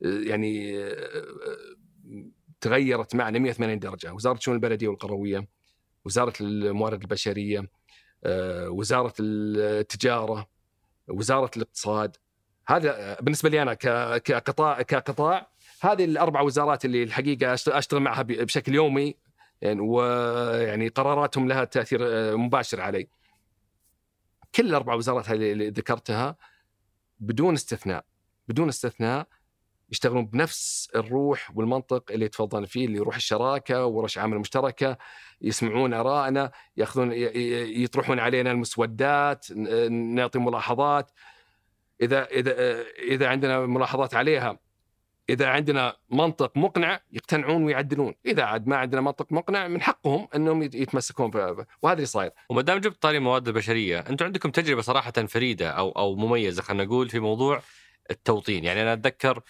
[0.00, 0.84] يعني
[2.60, 5.48] تغيرت معنا 180 درجة وزارة الشؤون البلدية والقروية
[6.04, 7.70] وزارة الموارد البشرية
[8.24, 10.48] آه، وزارة التجارة
[11.08, 12.16] وزارة الاقتصاد
[12.66, 13.74] هذا بالنسبة لي أنا
[14.18, 19.14] كقطاع كقطاع هذه الأربع وزارات اللي الحقيقة أشتغل معها بشكل يومي
[19.60, 23.08] يعني ويعني قراراتهم لها تأثير آه، مباشر علي.
[24.54, 26.36] كل الأربع وزارات هذه اللي ذكرتها
[27.20, 28.04] بدون استثناء
[28.48, 29.28] بدون استثناء
[29.90, 34.98] يشتغلون بنفس الروح والمنطق اللي تفضلنا فيه اللي روح الشراكة ورش عمل مشتركة
[35.42, 37.12] يسمعون آرائنا يأخذون
[37.82, 39.52] يطرحون علينا المسودات
[39.90, 41.10] نعطي ملاحظات.
[42.02, 44.58] إذا إذا إذا عندنا ملاحظات عليها
[45.30, 48.14] إذا عندنا منطق مقنع يقتنعون ويعدلون.
[48.26, 51.30] إذا عاد ما عندنا منطق مقنع من حقهم إنهم يت- يتمسكون
[51.82, 52.30] وهذا اللي صاير.
[52.50, 56.84] وما دام جبت طاري المواد البشريه، أنتم عندكم تجربة صراحة فريدة أو أو مميزة خلينا
[56.84, 57.62] نقول في موضوع
[58.10, 59.40] التوطين، يعني أنا أتذكر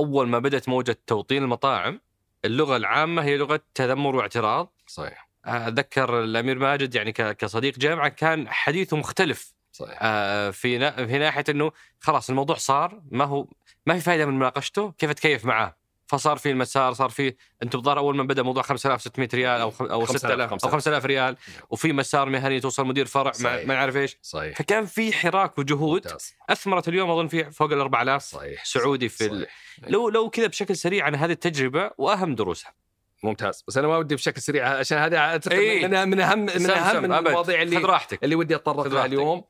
[0.00, 2.00] أول ما بدأت موجة توطين المطاعم
[2.44, 5.28] اللغة العامة هي لغة تذمر واعتراض، صحيح.
[5.44, 9.54] اتذكر الأمير ماجد يعني كصديق جامعة كان حديثه مختلف.
[9.72, 9.98] صحيح.
[10.02, 13.46] آه، في في ناحية إنه خلاص الموضوع صار ما هو
[13.86, 15.79] ما في فائده من مناقشته كيف أتكيف معاه؟
[16.10, 20.04] فصار في المسار صار في أنتم الظاهر أول ما بدأ موضوع 5600 ريال أو أو
[20.04, 21.36] 5000 6000 أو 5000 ريال
[21.70, 23.66] وفي مسار مهني توصل مدير فرع صحيح.
[23.66, 26.34] ما نعرف إيش صحيح فكان في حراك وجهود ممتاز.
[26.50, 29.30] أثمرت اليوم أظن في فوق ال 4000 صحيح سعودي في ال...
[29.30, 29.88] صحيح.
[29.88, 32.74] لو لو كذا بشكل سريع عن هذه التجربة وأهم دروسها
[33.22, 35.86] ممتاز بس أنا ما ودي بشكل سريع عشان هذا أعتقد إيه.
[35.86, 37.26] من من اهم من اهم من أبد.
[37.26, 39.04] المواضيع اللي اللي ودي اتطرق لها.
[39.04, 39.44] اليوم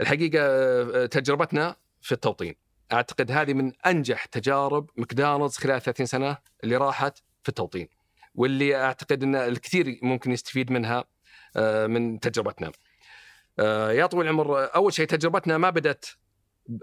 [0.00, 6.76] الحقيقة آه، تجربتنا في التوطين أعتقد هذه من أنجح تجارب ماكدونالدز خلال 30 سنة اللي
[6.76, 7.88] راحت في التوطين
[8.34, 11.04] واللي أعتقد إن الكثير ممكن يستفيد منها
[11.56, 12.72] آه، من تجربتنا.
[13.58, 16.06] آه، يا طويل العمر أول شيء تجربتنا ما بدأت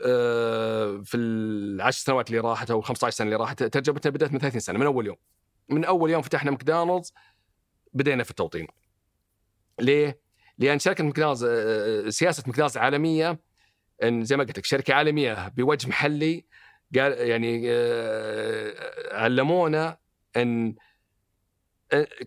[0.06, 4.60] آه، في العشر سنوات اللي راحت أو 15 سنة اللي راحت تجربتنا بدأت من 30
[4.60, 5.16] سنة من أول يوم
[5.70, 7.14] من أول يوم فتحنا ماكدونالدز
[7.94, 8.68] بدينا في التوطين
[9.80, 10.20] ليه؟
[10.58, 11.46] لأن شركة ماكدونالدز
[12.16, 13.40] سياسة ماكدونالدز العالمية
[14.04, 16.46] إن زي ما قلت لك شركة عالمية بوجه محلي
[16.96, 18.74] قال يعني آه،
[19.16, 19.98] علمونا
[20.38, 20.76] إن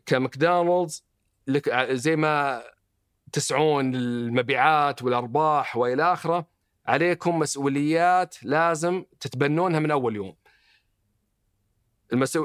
[0.06, 1.04] كماكدونالدز
[1.46, 2.62] لك زي ما
[3.32, 6.46] تسعون المبيعات والأرباح وإلى آخره
[6.86, 10.36] عليكم مسؤوليات لازم تتبنونها من أول يوم.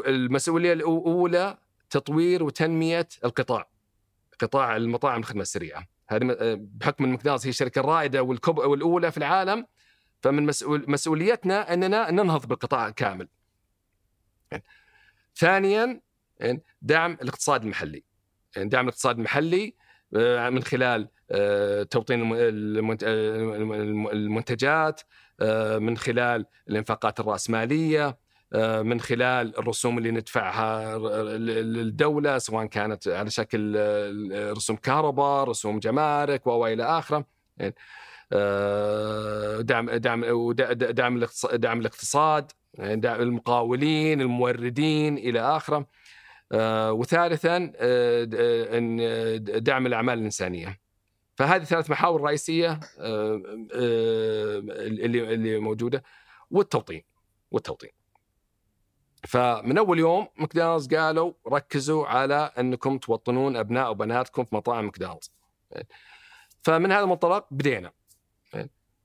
[0.08, 1.58] المسؤولية الأولى
[1.90, 3.70] تطوير وتنمية القطاع.
[4.40, 5.93] قطاع المطاعم الخدمة السريعة.
[6.16, 9.66] هذه بحكم ان ماكدونالدز هي الشركة الرائدة والكب والأولى في العالم
[10.22, 13.28] فمن مسؤول مسؤوليتنا أننا ننهض بالقطاع كامل.
[15.36, 16.02] ثانيا
[16.82, 18.04] دعم الاقتصاد المحلي.
[18.58, 19.76] دعم الاقتصاد المحلي
[20.16, 22.34] آه، من خلال آه، توطين
[24.12, 25.02] المنتجات
[25.40, 28.18] آه، من خلال الإنفاقات الرأسمالية
[28.84, 30.98] من خلال الرسوم اللي ندفعها
[31.38, 33.76] للدولة سواء كانت على شكل
[34.34, 37.26] رسوم كهرباء، رسوم جمارك وإلى آخره.
[37.58, 37.76] يعني،
[39.64, 45.88] دعم دعم دعم دعم الاقتصاد، يعني دعم المقاولين، الموردين إلى آخره.
[46.54, 50.80] آه، وثالثا آه، آه، دعم الأعمال الإنسانية.
[51.36, 52.80] فهذه ثلاث محاور رئيسية
[55.06, 56.04] اللي اللي موجودة
[56.52, 57.04] والتوطين
[57.52, 58.03] والتوطين.
[59.28, 65.32] فمن أول يوم ماكدونالدز قالوا ركزوا على أنكم توطنون أبناء وبناتكم في مطاعم ماكدونالدز.
[66.62, 67.92] فمن هذا المنطلق بدينا.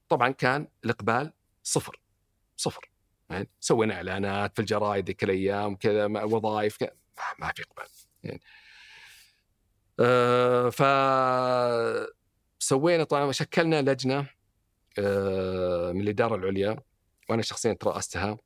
[0.09, 1.33] طبعا كان الإقبال
[1.63, 2.01] صفر
[2.57, 2.91] صفر.
[3.61, 6.93] سوينا إعلانات في الجرايد ذيك الأيام كذا وظائف كذا
[7.39, 7.87] ما في إقبال
[10.01, 10.83] آه ف
[12.59, 14.27] سوينا طبعا شكلنا لجنة
[14.99, 16.77] آه من الإدارة العليا
[17.29, 18.39] وأنا شخصيا ترأستها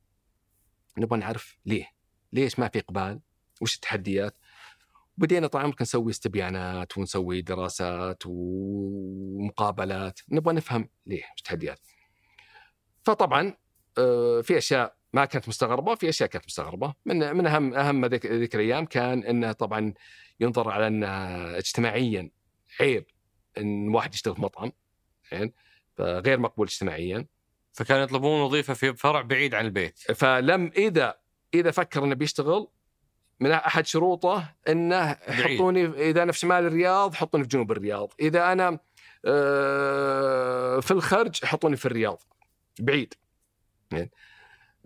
[0.97, 1.87] نبغى نعرف ليه؟
[2.33, 3.19] ليش ما في إقبال؟
[3.61, 4.37] وش التحديات؟
[5.17, 11.79] بدينا طبعا ممكن نسوي استبيانات ونسوي دراسات ومقابلات نبغى نفهم ليه وش التحديات.
[13.03, 13.53] فطبعا
[13.97, 18.55] آه، في أشياء ما كانت مستغربة وفي أشياء كانت مستغربة من من أهم أهم ذيك
[18.55, 19.93] الأيام كان إنه طبعا
[20.39, 21.07] ينظر على إنه
[21.57, 22.29] اجتماعيا
[22.79, 23.05] عيب
[23.57, 24.71] إن واحد يشتغل في مطعم
[25.31, 25.53] يعني
[25.95, 27.25] فغير مقبول اجتماعيا
[27.73, 29.99] فكانوا يطلبون وظيفة في فرع بعيد عن البيت.
[29.99, 31.15] فلم إذا
[31.53, 32.67] إذا فكر إنه بيشتغل
[33.39, 38.51] من أحد شروطه إنه حطوني إذا أنا في شمال الرياض حطوني في جنوب الرياض، إذا
[38.51, 38.79] أنا
[39.25, 42.23] آه، في الخرج حطوني في الرياض.
[42.79, 43.13] بعيد.
[43.91, 44.11] يعني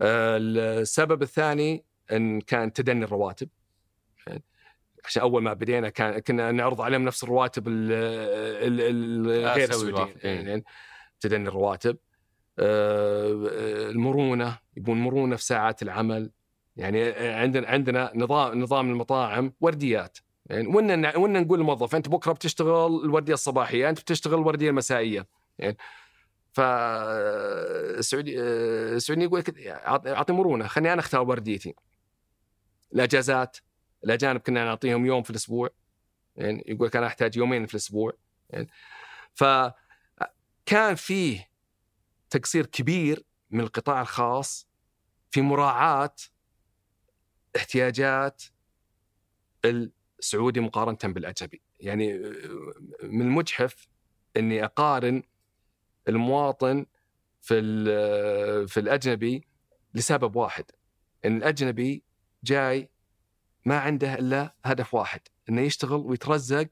[0.02, 3.48] السبب الثاني إن كان تدني الرواتب.
[5.04, 10.64] عشان أول ما بدينا كان كنا نعرض عليهم نفس الرواتب الغير سعوديه يعني
[11.20, 11.96] تدني الرواتب.
[11.96, 12.07] آه،
[12.58, 16.30] المرونة يبون مرونة في ساعات العمل.
[16.76, 20.18] يعني عندنا عندنا نظام نظام المطاعم ورديات.
[20.46, 25.26] يعني وإن وإن نقول للموظف أنت بكرة بتشتغل الوردية الصباحية أنت بتشتغل الوردية المسائية.
[25.58, 25.76] يعني
[26.52, 29.66] فالسعودي السعودي يقول لك
[30.06, 31.74] أعطي مرونة خليني أنا أختار ورديتي.
[32.94, 33.56] الاجازات
[34.04, 35.68] الاجانب كنا نعطيهم يوم في الأسبوع.
[36.36, 38.12] يعني يقول لك أنا أحتاج يومين في الأسبوع.
[38.50, 38.68] يعني
[39.34, 41.48] فكان فيه
[42.30, 44.68] تقصير كبير من القطاع الخاص
[45.30, 46.14] في مراعاة
[47.56, 48.42] احتياجات
[49.64, 51.62] السعودي مقارنة بالأجنبي.
[51.80, 52.18] يعني
[53.02, 53.88] من المجحف
[54.36, 55.22] إني أقارن
[56.08, 56.86] المواطن
[57.40, 57.60] في
[58.68, 59.48] في الأجنبي
[59.94, 60.64] لسبب واحد
[61.24, 62.02] إن الأجنبي
[62.44, 62.90] جاي
[63.64, 66.68] ما عنده إلا هدف واحد إنه يشتغل ويترزق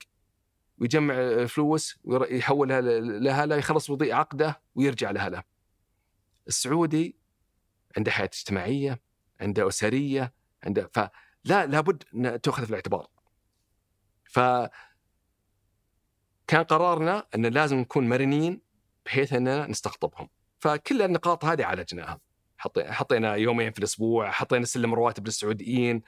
[0.78, 5.42] ويجمع فلوس ويحولها لاهله يخلص وضيء عقده ويرجع لاهله.
[6.48, 7.16] السعودي
[7.96, 9.00] عنده حياة اجتماعية،
[9.40, 10.32] عنده أسرية،
[10.64, 13.06] عنده فلا لابد أن تؤخذ في الاعتبار.
[14.24, 14.40] ف
[16.46, 18.60] كان قرارنا أن لازم نكون مرنين
[19.06, 20.28] بحيث أننا نستقطبهم
[20.58, 22.20] فكل النقاط هذه عالجناها
[22.78, 26.02] حطينا يومين في الأسبوع حطينا سلم رواتب للسعوديين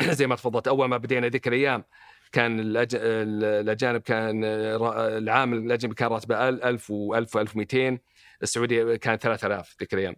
[0.18, 1.84] زي ما تفضلت أول ما بدينا ذيك الأيام
[2.32, 2.88] كان الأج...
[3.00, 7.98] الأجانب كان العامل الأجنبي كان راتبه 1000 و1000 و1200
[8.42, 10.16] السعودي كان 3000 ذيك الأيام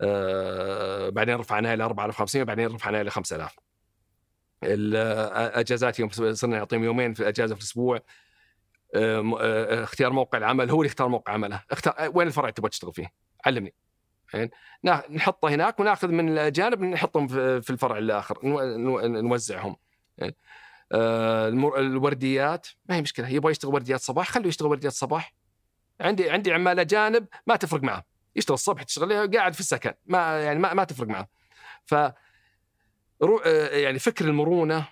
[0.00, 3.56] آه بعدين رفعناها إلى 4500 وبعدين رفعناها إلى 5000
[4.64, 8.00] الاجازات يوم صرنا نعطيهم يومين في الاجازه في الأسبوع.
[8.94, 11.62] آه، آه، اختيار موقع العمل هو اللي يختار موقع عمله.
[11.70, 13.12] اختار وين الفرع تبغى تشتغل فيه؟
[13.46, 13.74] علمني.
[14.34, 14.50] يعني
[15.10, 17.28] نحطه هناك وناخذ من الأجانب نحطهم
[17.60, 18.38] في الفرع الآخر
[19.06, 19.76] نوزعهم.
[20.18, 20.36] يعني
[20.94, 22.66] الورديات.
[22.88, 25.34] ما هي مشكلة يبغى يشتغل ورديات صباح خليه يشتغل ورديات صباح.
[26.00, 28.04] عندي عندي عمال اجانب ما تفرق معه.
[28.36, 29.92] يشتغل الصبح تشتغل قاعد في السكن.
[30.06, 31.28] ما يعني ما, ما تفرق معه.
[31.84, 31.94] ف
[33.72, 34.88] يعني فكر المرونة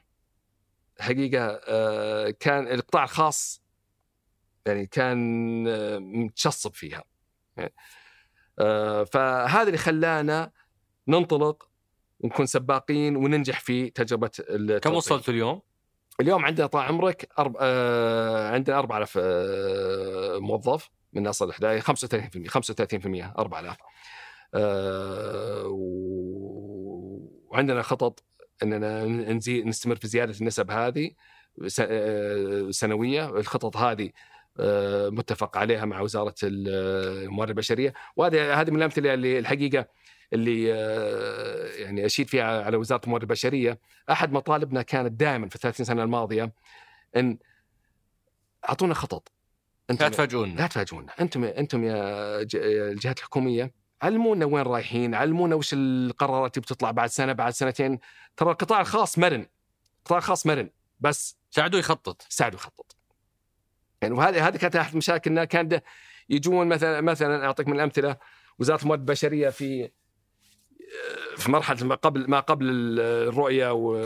[1.00, 3.62] حقيقة آه، كان القطاع الخاص
[4.66, 7.04] يعني كان آه، متشصب فيها.
[7.56, 7.72] يعني
[9.06, 10.52] فهذا اللي خلانا
[11.08, 11.68] ننطلق
[12.20, 14.30] ونكون سباقين وننجح في تجربة
[14.82, 15.62] كم وصلت اليوم؟
[16.20, 17.56] اليوم عندنا طال عمرك أرب...
[17.60, 23.76] آه عندنا 4000 آه موظف من أصل الاحداث 35% 35% 4000
[24.54, 25.66] آه
[27.50, 28.24] وعندنا خطط
[28.62, 31.10] إننا نزيد نستمر في زيادة النسب هذه
[31.80, 33.28] آه، سنوية.
[33.38, 34.10] الخطط هذه
[34.60, 37.94] آه، متفق عليها مع وزارة الموارد البشرية.
[38.16, 39.86] وهذه هذه من الأمثلة اللي الحقيقة
[40.32, 43.80] اللي آه، يعني أشيد فيها على وزارة الموارد البشرية
[44.10, 46.52] أحد مطالبنا كانت دائما في 30 سنة الماضية
[47.16, 47.38] إن
[48.68, 49.32] أعطونا خطط.
[49.90, 50.60] أنتم لا تفاجئونا.
[50.60, 51.12] لا تفاجئونا.
[51.20, 51.96] أنتم أنتم يا
[52.90, 57.98] الجهات الحكومية علمونا وين رايحين علمونا وش القرارات اللي بتطلع بعد سنة بعد سنتين.
[58.36, 59.46] ترى القطاع الخاص مرن.
[59.98, 60.70] القطاع الخاص مرن.
[61.00, 62.26] بس ساعدوه يخطط.
[62.28, 62.96] ساعدوه يخطط.
[64.02, 65.80] يعني وهذه هذه كانت أحد مشاكلنا كان
[66.28, 68.16] يجون مثلا مثلا أعطيك من الامثله
[68.58, 69.90] وزارة الموارد البشرية في
[71.36, 72.66] في مرحلة ما قبل ما قبل
[73.00, 73.96] الرؤية و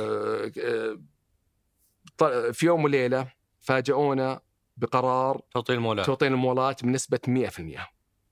[2.53, 4.41] في يوم وليلة فاجئونا
[4.77, 6.07] بقرار توطين المولات.
[6.07, 7.81] توطين المولات بنسبة 100%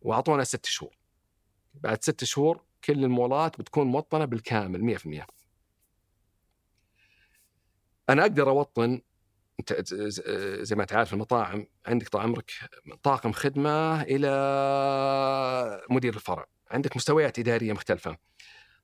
[0.00, 0.96] وأعطونا ست شهور.
[1.74, 5.26] بعد ست شهور كل المولات بتكون موطنة بالكامل 100%
[8.08, 9.00] أنا أقدر أوطن
[9.60, 9.94] أنت
[10.62, 12.52] زي ما انت عارف المطاعم عندك طال عمرك
[13.02, 14.30] طاقم خدمة إلى
[15.90, 16.46] مدير الفرع.
[16.70, 18.16] عندك مستويات اداريه مختلفة.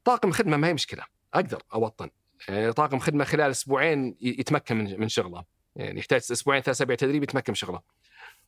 [0.05, 1.05] طاقم خدمة ما هي مشكلة.
[1.35, 2.11] أقدر أوطن.
[2.49, 5.45] يعني طاقم خدمة خلال أسبوعين يتمكن من من شغله.
[5.77, 7.81] يعني يحتاج أسبوعين ثلاث أسابيع تدريب يتمكن من شغله.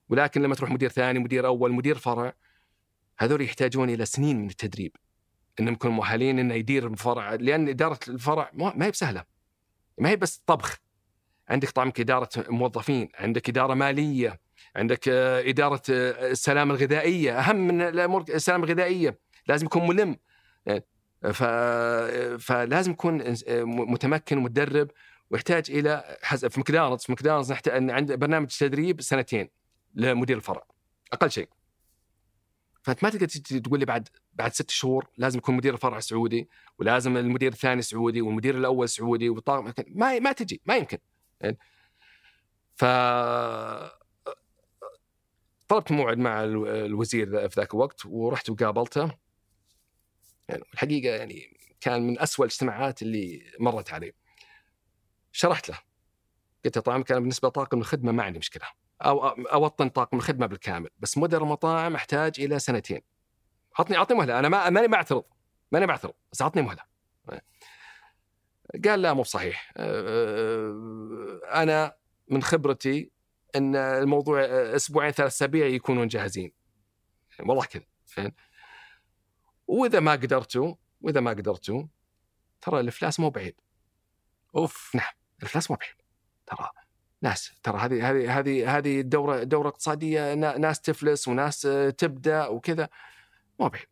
[0.09, 2.35] ولكن لما تروح مدير ثاني مدير أول مدير فرع
[3.19, 4.97] هذول يحتاجون إلى سنين من التدريب.
[5.61, 7.35] إنهم يكونوا مؤهلين إنه يدير الفرع.
[7.35, 9.25] لأن إدارة الفرع ما هي بسهلة.
[9.99, 10.79] ما هي بس طبخ.
[11.49, 14.41] عندك طبعا إدارة موظفين عندك إدارة مالية.
[14.77, 17.39] عندك آه، إدارة آه، السلامه الغذائية.
[17.39, 19.19] أهم من الأمور السلامه الغذائية.
[19.47, 20.16] لازم يكون ملم.
[20.66, 20.85] يعني
[21.23, 21.43] ف...
[22.39, 23.35] فلازم يكون
[23.65, 24.90] متمكن ومتدرب
[25.31, 27.03] ويحتاج إلى في ماكدونالدز.
[27.03, 29.49] في ماكدونالدز نحتاج عند برنامج تدريب سنتين
[29.94, 30.66] لمدير الفرع.
[31.12, 31.49] أقل شيء.
[32.82, 33.27] فانت ما تقدر
[33.61, 38.20] تقول لي بعد بعد ست شهور لازم يكون مدير الفرع سعودي ولازم المدير الثاني سعودي
[38.20, 39.73] والمدير الأول سعودي والطاقم.
[39.89, 40.61] ما ما تجي.
[40.66, 40.99] ما يمكن.
[41.40, 41.59] يعني
[42.74, 42.85] ف
[45.73, 49.11] طلبت موعد مع الوزير في ذاك الوقت ورحت وقابلته.
[50.49, 54.12] يعني الحقيقة يعني كان من أسوأ الاجتماعات اللي مرت علي.
[55.32, 55.78] شرحت له.
[56.65, 58.65] قلت له طبعا كان بالنسبة لطاقم الخدمة ما عندي مشكلة.
[59.03, 60.90] أو أوطن طاقم الخدمة بالكامل.
[60.99, 63.01] بس مدير المطاعم أحتاج إلى سنتين.
[63.78, 64.39] عطني اعطني مهلة.
[64.39, 65.24] أنا ما ماني معترض.
[65.73, 66.15] ماني معترض.
[66.32, 66.82] بس اعطني مهلة.
[68.85, 69.73] قال لا مو بصحيح.
[71.47, 71.97] أنا
[72.28, 73.12] من خبرتي
[73.57, 74.41] إن الموضوع
[74.77, 76.53] أسبوعين ثلاث أسابيع يكونون جاهزين.
[77.41, 77.85] والله كذا
[79.66, 81.87] وإذا ما قدرتوا وإذا ما قدرتوا
[82.61, 83.55] ترى الإفلاس مو بعيد.
[84.57, 84.95] أوف.
[84.95, 85.95] نعم الإفلاس مو بعيد.
[86.47, 86.70] ترى
[87.23, 91.61] ناس ترى هذه هذه هذه هذه الدوره دورة اقتصادية ناس تفلس وناس
[91.99, 92.89] تبدأ وكذا
[93.61, 93.87] مو بعيد.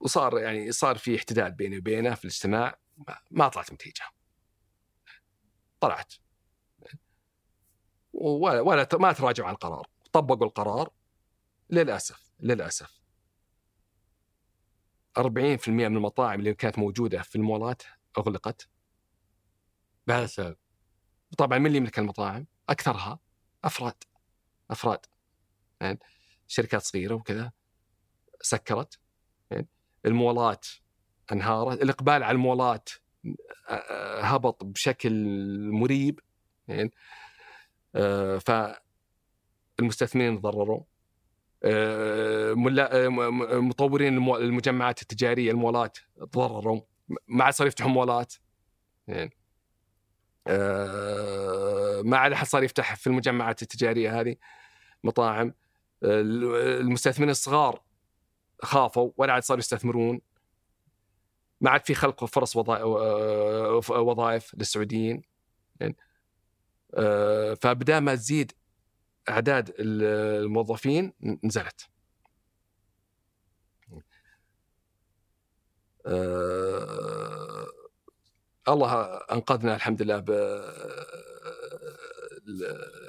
[0.00, 2.78] وصار يعني صار في احتداد بيني وبينه في الاجتماع
[3.30, 4.04] ما طلعت نتيجة.
[5.80, 6.14] طلعت.
[8.24, 9.86] ولا ولا ما تراجعوا عن القرار.
[10.12, 10.90] طبقوا القرار.
[11.70, 13.00] للأسف للأسف.
[15.18, 17.82] 40% من المطاعم اللي كانت موجودة في المولات
[18.18, 18.68] أغلقت.
[20.06, 20.56] بهذا السبب.
[21.38, 23.18] طبعا من اللي يملك المطاعم؟ أكثرها
[23.64, 24.04] أفراد.
[24.70, 25.06] أفراد.
[25.80, 25.98] يعني
[26.46, 27.52] شركات صغيرة وكذا
[28.40, 28.98] سكرت.
[29.50, 29.68] يعني
[30.06, 30.66] المولات
[31.32, 31.82] انهارت.
[31.82, 32.88] الإقبال على المولات
[34.20, 35.12] هبط بشكل
[35.72, 36.20] مريب.
[36.68, 36.90] يعني
[39.78, 40.82] فالمستثمرين تضرروا.
[43.60, 46.80] مطورين المجمعات التجارية المولات تضرروا.
[47.28, 48.34] ما عاد صار يفتحوا مولات.
[49.08, 49.36] يعني
[52.08, 54.36] ما عاد احد صار يفتح في المجمعات التجارية هذه
[55.04, 55.54] مطاعم.
[56.02, 57.82] المستثمرين الصغار
[58.62, 60.20] خافوا ولا عاد صاروا يستثمرون.
[61.60, 62.56] ما عاد في خلق فرص
[63.90, 65.22] وظائف للسعوديين.
[65.80, 65.96] يعني
[67.60, 68.52] فبدا ما تزيد
[69.28, 71.12] أعداد الموظفين
[71.44, 71.88] نزلت.
[76.06, 77.66] أه
[78.68, 80.18] الله أنقذنا الحمد لله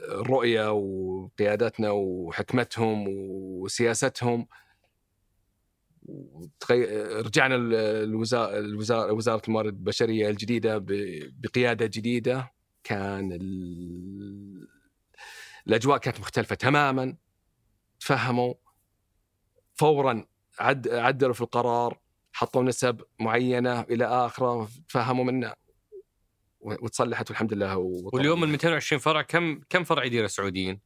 [0.09, 4.47] بالرؤيه وقيادتنا وحكمتهم وسياستهم.
[7.25, 10.77] رجعنا الوزاره وزارة الموارد البشرية الجديدة
[11.43, 12.54] بقيادة جديدة.
[12.89, 14.67] كان ال-
[15.67, 17.15] الأجواء كانت مختلفة تماما.
[17.99, 18.53] تفهموا
[19.75, 20.25] فورا
[20.59, 21.99] عد عدلوا في القرار
[22.33, 25.53] حطوا نسب معينة إلى آخره تفهموا منه.
[26.59, 30.79] وتصلحت والحمد لله واليوم ال 220 فرع كم كم فرع يدير السعوديين؟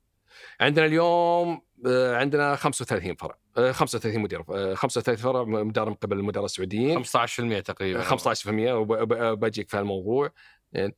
[0.62, 6.18] عندنا اليوم آه، عندنا 35 فرع آه، 35 مدير آه، 35 فرع مدار من قبل
[6.20, 7.04] المدراء السعوديين.
[7.04, 8.04] 15% تقريبا.
[8.04, 10.32] 15% وبجيك في هالموضوع.
[10.74, 10.96] يعني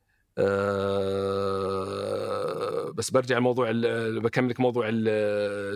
[1.22, 4.90] آه، بس برجع لموضوع ال- بكمل لك موضوع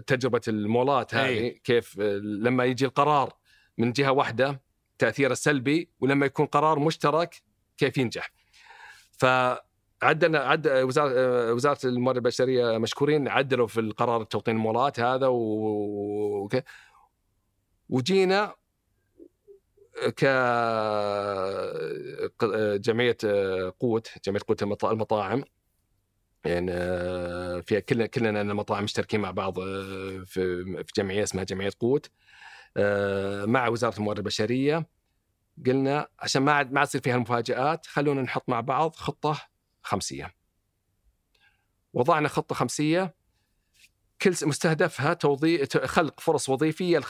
[0.07, 1.51] تجربة المولات هذه أي.
[1.65, 3.33] كيف آه، لما يجي القرار
[3.78, 4.61] من جهة واحدة
[4.99, 7.35] تأثيره سلبي ولما يكون قرار مشترك
[7.77, 8.33] كيف ينجح
[9.19, 16.49] فعدلنا عد وزارة آه، وزارة الموارد البشرية مشكورين عدلوا في القرار توطين المولات هذا و...
[17.89, 18.55] وجينا
[22.39, 23.16] كجمعيه
[23.81, 25.44] قوت جمعية قوت المط- المطاعم.
[26.44, 32.10] يعني آه، فيها كلنا كلنا المطاعم مشتركين مع بعض آه، في جمعية اسمها جمعية قوت.
[32.77, 34.86] آه، مع وزارة الموارد البشرية.
[35.66, 39.40] قلنا عشان ما عاد ما تصير فيها المفاجآت خلونا نحط مع بعض خطة
[39.82, 40.35] خمسية.
[41.93, 43.14] وضعنا خطة خمسية.
[44.22, 47.05] كل مستهدفها توظيف خلق فرص وظيفية ل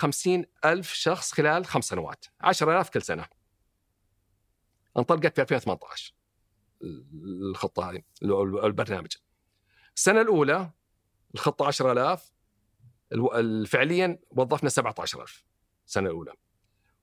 [0.65, 2.25] ألف شخص خلال خمس سنوات.
[2.41, 3.27] 10000 كل سنة.
[4.99, 6.15] انطلقت في 2018
[7.51, 8.03] الخطة هذه
[8.67, 9.13] البرنامج.
[9.97, 10.71] السنة الأولى
[11.35, 12.33] الخطة 10000
[13.13, 15.45] الو- فعليا وظفنا 17000
[15.87, 16.33] السنة الأولى.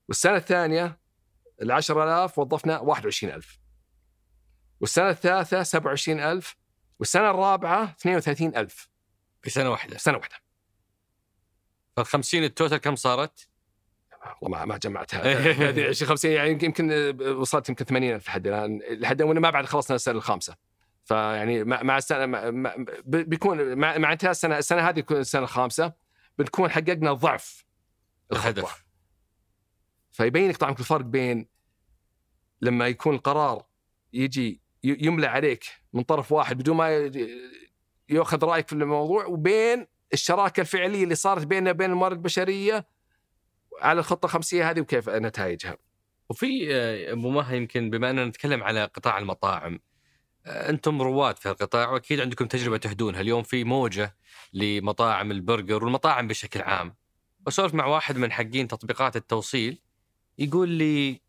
[0.08, 0.98] والسنة الثانية
[1.62, 3.58] ال 10000 وظفنا 21000
[4.80, 6.56] والسنة الثالثة 27000
[6.98, 8.88] والسنة الرابعة 32000
[9.44, 10.36] في سنة واحدة سنة واحدة.
[11.96, 13.48] فال 50 التوتال كم صارت؟
[14.40, 15.20] والله ما ما جمعتها.
[15.70, 16.90] هذه 20 50 يعني يمكن يمكن
[17.26, 18.80] وصلت يمكن 80000 لحد الآن.
[18.90, 20.56] لحد وأنا ما بعد خلصنا السنة الخامسة.
[21.04, 25.92] فيعني مع مع السنة مع بيكون مع, مع انتهاء السنة السنة هذه تكون السنة الخامسة
[26.38, 27.64] بنكون حققنا ضعف.
[28.32, 28.84] الهدف.
[30.12, 31.48] فيبين لك طبعا الفرق بين
[32.60, 33.66] لما يكون القرار
[34.12, 37.10] يجي يملى عليك من طرف واحد بدون ما
[38.08, 42.86] ياخذ رأيك في الموضوع وبين الشراكة الفعلية اللي صارت بيننا وبين الموارد البشرية
[43.80, 45.76] على الخطة الخمسية هذه وكيف نتائجها.
[46.30, 49.80] وفي آه، أبو مها يمكن بما أننا نتكلم على قطاع المطاعم
[50.46, 53.20] آه، أنتم رواد في القطاع وأكيد عندكم تجربة تهدونها.
[53.20, 54.16] اليوم في موجة
[54.52, 56.94] لمطاعم البرجر والمطاعم بشكل عام.
[57.40, 59.82] بسولف مع واحد من حقين تطبيقات التوصيل
[60.38, 61.20] يقول لي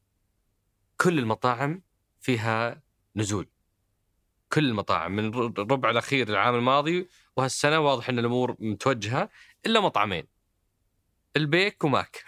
[0.98, 1.82] كل المطاعم
[2.20, 2.82] فيها
[3.16, 3.55] نزول.
[4.50, 9.30] كل المطاعم من الربع الأخير العام الماضي وهالسنة واضح إن الأمور متوجهة
[9.66, 10.28] إلا مطعمين
[11.38, 12.24] البيك وماك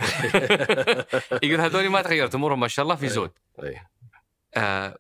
[1.44, 3.32] يقول هذول ما تغيرت أمورهم ما شاء الله في زود
[3.64, 3.82] اي
[4.56, 4.98] آه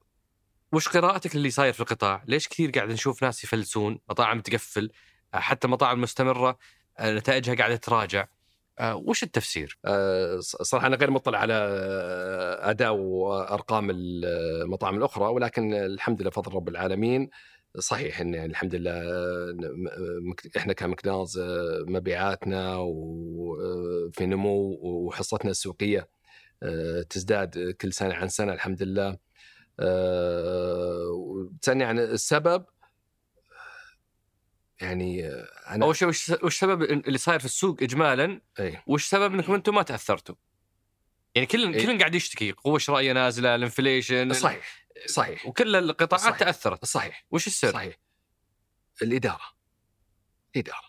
[0.71, 4.91] وش قراءتك اللي صاير في القطاع؟ ليش كثير قاعد نشوف ناس يفلسون، مطاعم تقفل،
[5.33, 6.57] آه حتى مطاعم مستمرة
[6.97, 8.27] آه نتائجها قاعدة تراجع.
[8.79, 15.73] آه وش التفسير؟ آه، صراحة أنا غير مطلع على آه، أداء وأرقام المطاعم الأخرى ولكن
[15.73, 17.29] الحمد لله فضل رب العالمين
[17.79, 19.01] صحيح إن يعني الحمد لله
[20.57, 26.07] إحنا كمكناز آه، مبيعاتنا وفي نمو وحصتنا السوقية
[27.09, 29.17] تزداد كل سنة عن سنة الحمد لله
[31.11, 32.65] وتسالني عن السبب
[34.81, 38.81] يعني آه، أنا أول شيء وش وش سبب اللي صاير في السوق اجمالا؟ أي.
[38.87, 40.35] وش سبب انكم أنتم ما تأثرتوا؟
[41.35, 41.85] يعني كل إيه.
[41.85, 46.39] كل قاعد يشتكي قوة شرائيه نازلة، الانفليشن صحيح صحيح وكل القطاعات صحيح.
[46.39, 47.97] تأثرت، صحيح وش السر؟ صحيح
[49.01, 49.57] الإدارة
[50.55, 50.87] الاداره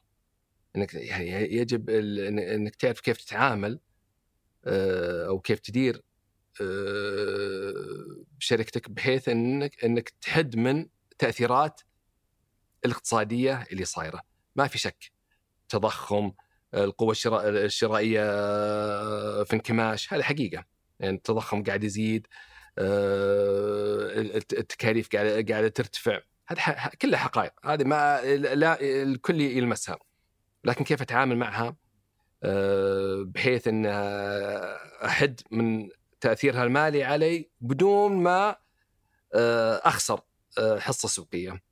[0.76, 3.80] إنك يعني يجب إنك تعرف كيف تتعامل
[4.64, 6.02] آه، أو كيف تدير
[6.60, 10.86] آه، شركتك بحيث إنك إنك تحد من
[11.18, 11.80] تأثيرات
[12.84, 14.22] الاقتصادية اللي صايرة.
[14.56, 15.12] ما في شك.
[15.68, 16.32] تضخم
[16.74, 18.22] القوة الشراء- الشرائية
[19.44, 20.64] في انكماش هذه حقيقة.
[21.00, 22.26] يعني التضخم قاعد يزيد
[22.78, 26.20] آه، الت- التكاليف قاعدة ترتفع.
[26.48, 27.52] هذه ح- كلها حقائق.
[27.64, 29.98] هذه ما لا الكل يلمسها.
[30.64, 31.76] لكن كيف أتعامل معها؟
[32.42, 33.86] آه، بحيث إن
[35.04, 35.88] أحد من
[36.20, 38.56] تأثيرها المالي علي بدون ما
[39.34, 40.20] آه، أخسر
[40.58, 41.62] آه، حصة سوقية.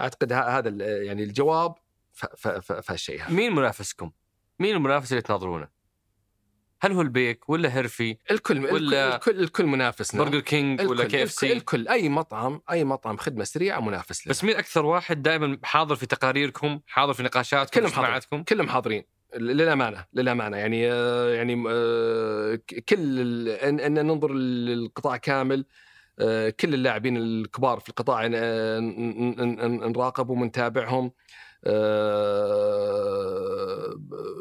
[0.00, 0.68] أعتقد هذا
[1.02, 1.74] يعني الجواب
[2.12, 3.34] في هالشيء هذا.
[3.34, 4.10] مين منافسكم؟
[4.58, 5.68] مين المنافس اللي تناظرونه؟
[6.82, 11.52] هل هو البيك ولا هيرفي الكل ولا الكل الكل منافسنا برجر كينج ولا الكل KFC؟
[11.52, 11.88] الكل.
[11.88, 14.30] أي مطعم أي مطعم خدمة سريعة منافس له.
[14.30, 19.04] بس مين أكثر واحد دائما حاضر في تقاريركم حاضر في نقاشاتكم كلهم اجتماعاتكم؟ كلهم حاضرين.
[19.36, 20.56] للأمانة للأمانة.
[20.56, 25.64] يعني آه، يعني آه، كل ان إن ننظر للقطاع كامل
[26.60, 31.12] كل اللاعبين الكبار في القطاع آه، نراقب ونتابعهم
[31.64, 33.94] آه،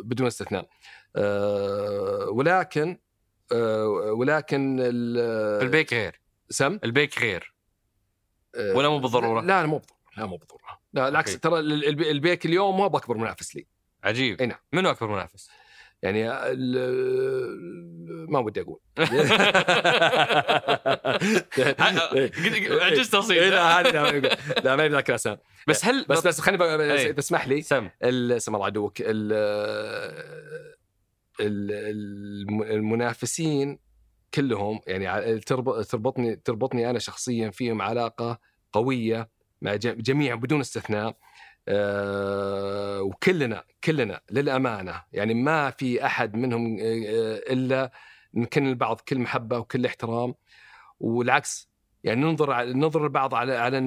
[0.03, 0.69] بدون استثناء
[1.15, 2.97] آه، ولكن
[3.51, 7.53] آه، ولكن ال- البيك غير سم البيك غير
[8.55, 11.39] آه، ولا مو بالضرورة؟ لا مو بالضروره لا مو بالضروره لا بالعكس.
[11.39, 13.67] ترى ال- ال- البيك اليوم ما هو بأكبر منافس لي
[14.03, 14.57] عجيب أي نعم.
[14.73, 15.49] منو أكبر منافس؟
[16.03, 18.79] يعني ال- ما ودي أقول.
[22.81, 23.89] عجزت إيه، اصيل لا هذه
[24.63, 27.11] لا ما يبي ذاكر اسامي بس هل بس بس خليني بقى- إيه.
[27.11, 27.89] تسمح لي سم
[28.37, 29.33] سم الله عدوك ال-
[31.39, 33.79] ال- الم- المنافسين
[34.33, 38.39] كلهم يعني تربطني تربطني أنا شخصيا فيهم علاقة
[38.73, 39.29] قوية
[39.61, 41.17] مع جميع بدون استثناء.
[41.69, 47.91] آه، وكلنا كلنا للأمانة يعني ما في أحد منهم آه، إلا
[48.33, 50.35] نكن البعض كل محبة وكل احترام.
[50.99, 51.69] والعكس
[52.03, 53.77] يعني ننظر ننظر البعض على على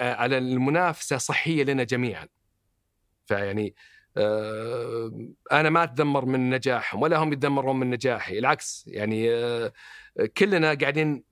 [0.00, 2.28] على المنافسة صحية لنا جميعا.
[3.26, 3.74] فيعني
[4.16, 8.38] آه، أنا ما أتذمر من نجاحهم ولا هم يتذمرون من نجاحي.
[8.38, 9.72] العكس يعني آه،
[10.38, 11.24] كلنا قاعدين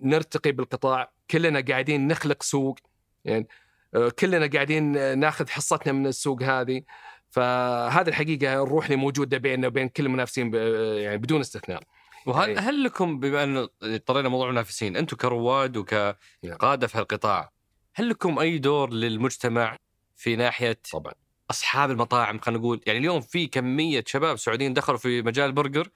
[0.00, 2.78] نرتقي بالقطاع كلنا قاعدين نخلق سوق.
[3.24, 3.69] يعني آه،
[4.18, 6.82] كلنا قاعدين آه، ناخذ حصتنا من السوق هذه.
[7.30, 10.54] فهذه الحقيقة الروح اللي موجودة بيننا وبين كل المنافسين ب-
[10.98, 11.82] يعني بدون استثناء.
[12.26, 17.52] وهل يعني- هل لكم بما انه اضطرينا موضوع المنافسين أنتم كرواد وكقادة في القطاع
[17.94, 19.76] هل لكم أي دور للمجتمع
[20.16, 21.12] في ناحية طبعا.
[21.50, 25.88] أصحاب المطاعم؟ خلينا نقول يعني اليوم في كمية شباب سعوديين دخلوا في مجال البرجر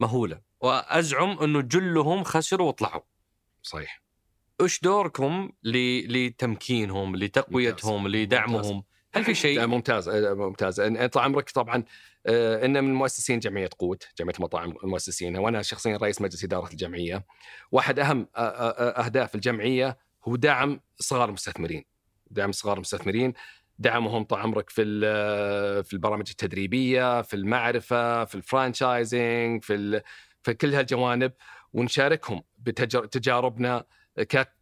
[0.00, 3.02] مهولة وأزعم أنه جلهم خسروا وطلعوا
[3.62, 4.02] صحيح.
[4.60, 8.08] إيش دوركم لتمكينهم لتقويتهم.
[8.08, 8.84] لدعمهم؟
[9.14, 10.08] هل في شيء؟ ممتاز.
[10.08, 10.80] آه، ممتاز.
[10.80, 11.84] طال عمرك طبعا
[12.26, 15.36] آه، إن من مؤسسين جمعية قوت جمعية المطاعم المؤسسين.
[15.36, 17.24] وأنا شخصيا رئيس مجلس إدارة الجمعية.
[17.72, 21.84] واحد أهم آه، أهداف الجمعية هو دعم صغار المستثمرين
[22.30, 23.32] دعم صغار المستثمرين
[23.78, 24.84] دعمهم طال عمرك في
[25.84, 30.02] في البرامج التدريبية في المعرفة في ال franchising في
[30.42, 31.32] في كل هالجوانب.
[31.72, 33.84] ونشاركهم بتجاربنا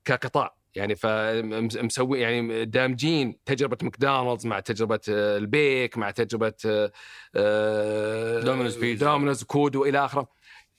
[0.04, 0.56] كقطاع.
[0.74, 6.92] يعني فمسوي يعني دامجين تجربة ماكدونالدز مع تجربة آه، البيك مع تجربة آه،
[7.36, 9.06] آه، دومينوز بيتزا.
[9.06, 10.28] دومينوز كودو والى آخره.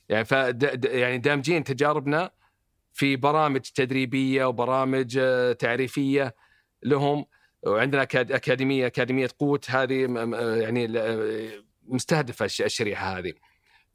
[0.10, 0.31] يعني ف
[0.84, 2.31] يعني دامجين تجاربنا
[2.93, 5.19] في برامج تدريبية وبرامج
[5.60, 6.35] تعريفية
[6.84, 7.26] لهم.
[7.64, 9.72] وعندنا أكاديمية أكاديمية قوت.
[9.72, 9.93] هذه
[10.61, 10.88] يعني
[11.88, 13.34] مستهدفة الش- الشريحة هذه.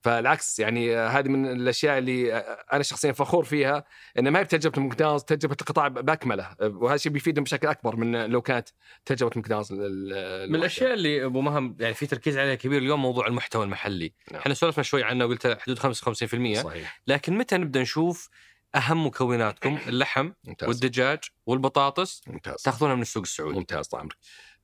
[0.00, 2.36] فالعكس يعني هذه من الأشياء اللي
[2.72, 3.84] أنا شخصيا فخور فيها
[4.18, 6.56] إن ما هي بتجربة ماكدونالدز تجربة القطاع باكمله.
[6.60, 8.68] وهذا الشيء بيفيدهم بشكل أكبر من لو كانت
[9.04, 13.64] تجربة ماكدونالدز من الأشياء اللي أبو مهم يعني في تركيز عليها كبير اليوم موضوع المحتوى
[13.64, 14.12] المحلي.
[14.32, 14.40] نعم.
[14.40, 17.02] إحنا سولفنا شوي عنه وقلت حدود 55% صحيح.
[17.06, 18.28] لكن متى نبدأ نشوف
[18.74, 20.68] أهم مكوناتكم؟ اللحم ممتاز.
[20.68, 22.62] والدجاج والبطاطس ممتاز.
[22.62, 23.58] تأخذونها من السوق السعودي.
[23.58, 24.16] ممتاز طال عمرك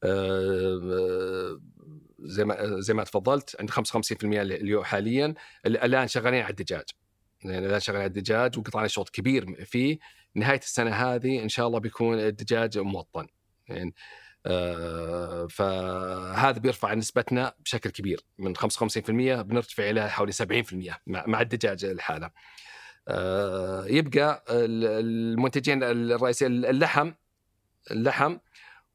[0.05, 1.61] آه، آه،
[2.19, 5.35] زي ما زي ما تفضلت عند 55% اليوم حاليا.
[5.67, 6.85] ال- الآن شغالين على الدجاج.
[7.45, 9.99] يعني الآن شغالين على الدجاج وقطعنا شوط كبير فيه.
[10.35, 13.27] نهاية السنة هذه إن شاء الله بيكون الدجاج موطن.
[13.69, 13.95] يعني
[14.47, 18.21] آه، فهذا بيرفع نسبتنا بشكل كبير.
[18.39, 22.31] من 55% بنرتفع إلى حوالي 70% مع الدجاج الحالة.
[23.09, 27.13] آه، يبقى ال- المنتجين الرئيسيين اللحم
[27.91, 28.37] اللحم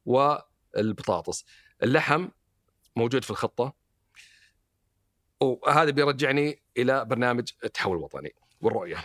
[0.04, 1.44] والبطاطس.
[1.82, 2.28] اللحم
[2.96, 3.74] موجود في الخطة.
[5.40, 9.04] وهذا بيرجعني إلى برنامج التحول الوطني والرؤية.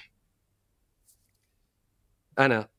[2.39, 2.69] أنا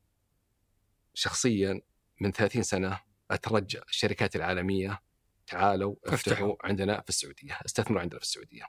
[1.13, 1.81] شخصيا
[2.21, 5.01] من 30 سنة أترجى الشركات العالمية
[5.47, 6.55] تعالوا افتحوا.
[6.63, 8.63] عندنا في السعودية استثمروا عندنا في السعودية.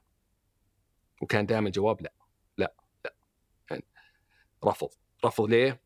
[1.22, 2.12] وكان دائما الجواب لا
[2.58, 3.14] لا لا.
[3.70, 3.84] يعني
[4.64, 4.88] رفض.
[5.24, 5.82] رفض ليه؟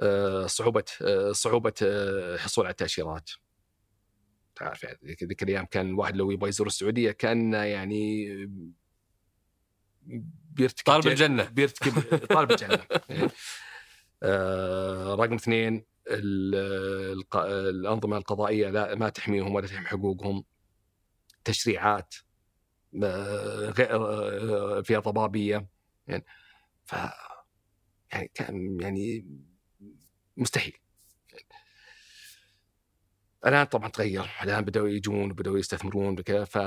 [0.00, 3.30] آه، صعوبة آه، صعوبة آه، الحصول على التأشيرات.
[4.62, 8.26] تعرف يعني ذيك الأيام كان الواحد لو يبغى يزور السعودية كان يعني
[10.52, 11.44] بيرتكب طالب جن- الجنة.
[11.44, 12.84] بيرتكب طالب الجنة.
[14.22, 15.84] آه، رقم اثنين
[17.34, 20.44] الأنظمة القضائية لا ما تحميهم ولا تحمي حقوقهم.
[21.44, 22.14] تشريعات
[23.04, 25.66] آه، غير آه، فيها ضبابية.
[26.06, 26.24] يعني
[26.84, 26.92] ف
[28.12, 29.26] يعني كان يعني
[30.36, 30.76] مستحيل.
[33.46, 36.58] الان طبعا تغير الآن بدأوا يجون وبدأوا يستثمرون بكذا ف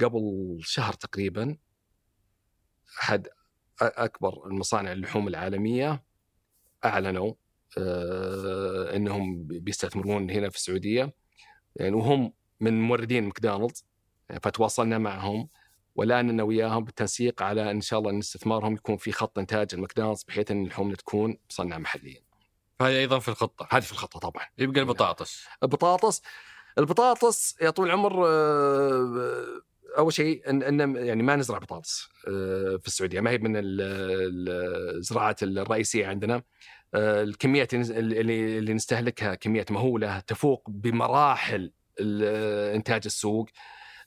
[0.00, 1.56] قبل شهر تقريبا
[3.02, 3.28] أحد
[3.82, 6.04] أكبر المصانع اللحوم العالمية
[6.84, 7.34] أعلنوا
[7.78, 11.14] آه، إنهم بيستثمرون هنا في السعودية
[11.76, 13.84] يعني وهم من موردين ماكدونالدز
[14.42, 15.48] فتواصلنا معهم
[15.94, 20.24] والآن أنا وياهم بالتنسيق على إن شاء الله إن استثمارهم يكون في خط إنتاج الماكدونالدز
[20.24, 22.29] بحيث إن اللحوم تكون مصنعه محليا.
[22.80, 23.66] فهذه أيضا في الخطة.
[23.70, 24.46] هذه في الخطة طبعا.
[24.58, 25.44] يبقى البطاطس.
[25.62, 26.22] البطاطس.
[26.78, 29.60] البطاطس يا طول العمر آه،
[29.98, 33.20] أول شيء إن إن يعني ما نزرع بطاطس آه، في السعودية.
[33.20, 36.42] ما هي من ال- ال- الزراعات الرئيسية عندنا.
[36.94, 41.72] آه، الكميات اللي اللي نستهلكها كميات مهولة تفوق بمراحل
[42.74, 43.48] إنتاج السوق.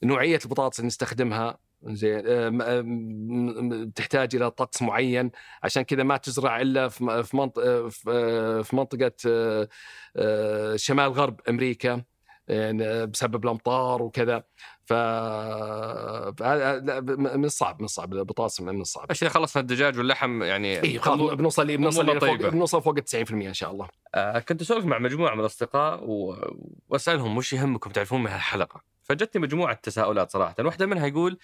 [0.03, 5.31] نوعية البطاطس اللي نستخدمها زين آه، آه، تحتاج إلى طقس معين.
[5.63, 9.13] عشان كذا ما تزرع إلا في منطقه في آه، في منطقة
[10.75, 12.03] شمال غرب أمريكا
[12.47, 14.43] يعني بسبب الأمطار وكذا.
[14.85, 14.93] ف
[17.33, 21.77] من الصعب من الصعب البطاطس من الصعب إذا خلصنا الدجاج واللحم يعني خلاص بنوصل لي
[21.77, 22.35] بنوصل لي فوق.
[22.35, 23.87] بنوصل فوق ال 90% إن شاء الله.
[24.15, 26.35] آه كنت أسولف مع مجموعة من الأصدقاء و...
[26.89, 31.37] وأسألهم وش يهمكم تعرفون من هالحلقة؟ فجتني مجموعة تساؤلات صراحة، واحدة منها يقول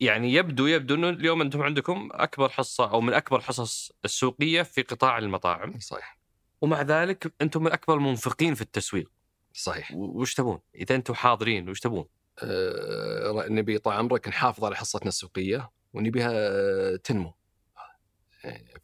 [0.00, 4.82] يعني يبدو يبدو أنه اليوم أنتم عندكم أكبر حصة أو من أكبر الحصص السوقية في
[4.82, 6.18] قطاع المطاعم، صحيح
[6.60, 9.10] ومع ذلك أنتم من أكبر المنفقين في التسويق،
[9.52, 12.04] صحيح وش تبون؟ إذا أنتم حاضرين وش تبون؟
[12.42, 17.34] آه، نبي طال عمرك نحافظ على حصتنا السوقية ونبيها آه، تنمو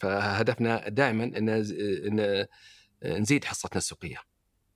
[0.00, 1.48] فهدفنا دائما أن
[2.08, 2.46] أن
[3.04, 4.18] نزيد حصتنا السوقية.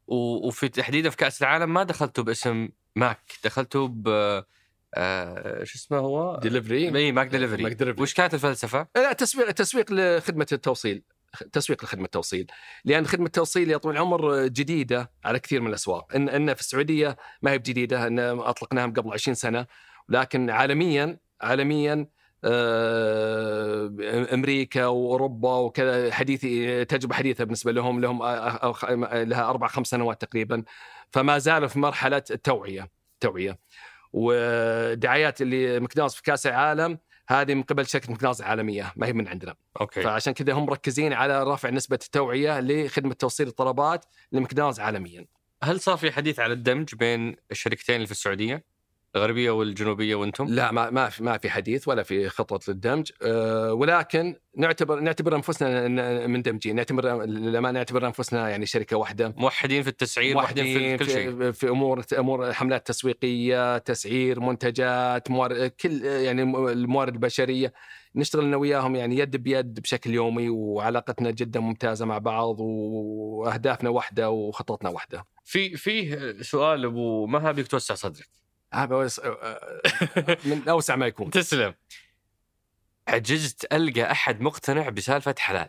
[0.07, 4.09] وفي تحديدا في كاس العالم ما دخلتوا باسم ماك، دخلتوا ب
[4.97, 8.03] آه شو اسمه هو؟ ديليفري إي ماك دليفري ماك دليفري.
[8.03, 11.03] وش كانت الفلسفة؟ لا تسويق تسويق لخدمة التوصيل.
[11.53, 12.47] تسويق لخدمة التوصيل.
[12.85, 16.15] لأن خدمة التوصيل يا طويل العمر جديدة على كثير من الأسواق.
[16.15, 19.67] إن إن في السعودية ما هي بجديدة إن اطلقناها قبل 20 سنة.
[20.09, 22.07] لكن عالميا عالميا
[22.45, 23.91] آه،
[24.33, 26.41] أمريكا وأوروبا وكذا حديث
[26.89, 30.63] تجربة حديثة بالنسبة لهم لهم آه، آه، لها أربع خمس سنوات تقريبا.
[31.11, 32.91] فما زالوا في مرحلة التوعية
[33.21, 33.59] توعيه
[34.13, 39.29] ودعايات اللي ماكدونالدز في كأس العالم هذه من قبل شركة ماكدونالدز العالمية ما هي من
[39.29, 39.55] عندنا.
[39.81, 40.03] okay.
[40.03, 45.27] فعشان كذا هم مركزين على رفع نسبة التوعية لخدمة توصيل الطلبات لماكدونالدز عالميا.
[45.63, 48.65] هل صار في حديث على الدمج بين الشركتين اللي في السعودية؟
[49.17, 53.11] الغربية والجنوبية وأنتم؟ لا ما ما في ما في حديث ولا في خطه للدمج.
[53.23, 55.89] أه ولكن نعتبر نعتبر أنفسنا
[56.27, 59.35] مندمجين نعتبر لما نعتبر أنفسنا يعني شركة واحدة.
[59.37, 61.37] موحدين في التسعير موحدين في كل شيء.
[61.37, 67.73] في, في أمور أمور حملات تسويقية تسعير منتجات موارد كل يعني الموارد البشرية.
[68.15, 74.31] نشتغل أنا وياهم يعني يد بيد بشكل يومي وعلاقتنا جدا ممتازة مع بعض وأهدافنا واحدة
[74.31, 75.25] وخططنا واحدة.
[75.45, 78.29] في فيه سؤال أبو مهاب يبي توسع صدرك.
[78.75, 79.21] هذا وس-
[80.45, 81.31] من أوسع ما يكون.
[81.41, 81.75] تسلم.
[83.09, 85.69] عجزت ألقى أحد مقتنع بسالفة حلال.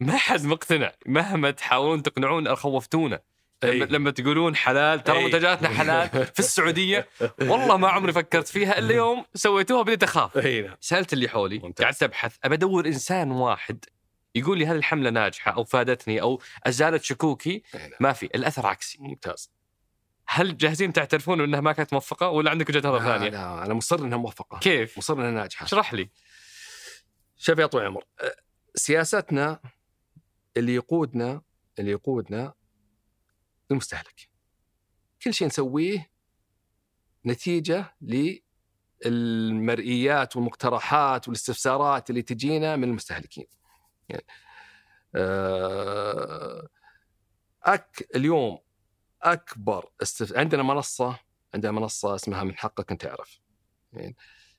[0.00, 0.92] ما حد مقتنع.
[1.06, 3.20] مهما تحاولون تقنعون خوفتونا.
[3.64, 3.78] لما, أي.
[3.90, 5.24] لما تقولون حلال ترى أي.
[5.24, 7.08] منتجاتنا حلال في السعودية.
[7.40, 10.36] والله ما عمري فكرت فيها إلا يوم سويتوها بديت أخاف.
[10.38, 10.76] اي نعم.
[10.80, 11.58] سألت اللي حولي.
[11.82, 12.36] قعدت أبحث.
[12.44, 13.84] أبى أدور إنسان واحد
[14.34, 17.90] يقول لي هذه الحملة ناجحة أو فادتني أو أزالت شكوكي؟ نعم.
[18.00, 18.26] ما في.
[18.26, 18.98] الأثر عكسي.
[19.00, 19.50] ممتاز.
[20.26, 23.98] هل جاهزين تعترفون انها ما كانت موفقة ولا عندك وجهة نظر ثانية؟ لا أنا مصر
[23.98, 24.58] إنها موفقة.
[24.58, 25.64] كيف؟ مصر إنها ناجحة.
[25.64, 26.10] اشرح لي.
[27.36, 28.36] شوف يا طويل العمر أه،
[28.74, 29.60] سياستنا
[30.56, 31.42] اللي يقودنا
[31.78, 32.54] اللي يقودنا
[33.70, 34.28] المستهلك.
[35.22, 36.10] كل شيء نسويه
[37.26, 37.96] نتيجة
[39.06, 43.46] للمرئيات والمقترحات والاستفسارات اللي تجينا من المستهلكين.
[44.08, 44.26] يعني
[45.14, 46.68] أه،
[47.62, 48.58] أك اليوم
[49.24, 50.36] أكبر استف...
[50.36, 51.18] عندنا منصة
[51.54, 53.40] عندنا منصة اسمها من حقك ان تعرف
[53.92, 54.16] يعني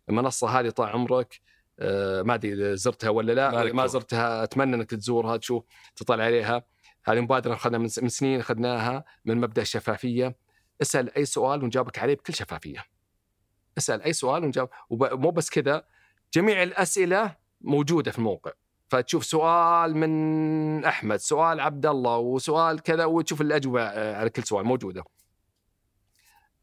[0.10, 1.42] المنصة هذه طال عمرك
[1.80, 3.88] آه، ما أدري إذا زرتها ولا لا ما.
[3.88, 5.64] زرتها أتمنى إنك تزورها تشوف
[5.96, 6.66] تطلع عليها.
[7.06, 10.36] هذه مبادرة أخذنا من من سنين أخذناها من مبدأ الشفافية.
[10.82, 12.86] اسأل أي سؤال ونجاوبك عليه بكل شفافية.
[13.78, 15.86] اسأل أي سؤال ونجاوب ومو بس كذا
[16.34, 18.52] جميع الأسئلة موجودة في الموقع.
[18.90, 24.66] فتشوف سؤال من أحمد سؤال عبد الله وسؤال كذا وتشوف الأجوبة آه، على كل سؤال
[24.66, 25.04] موجودة.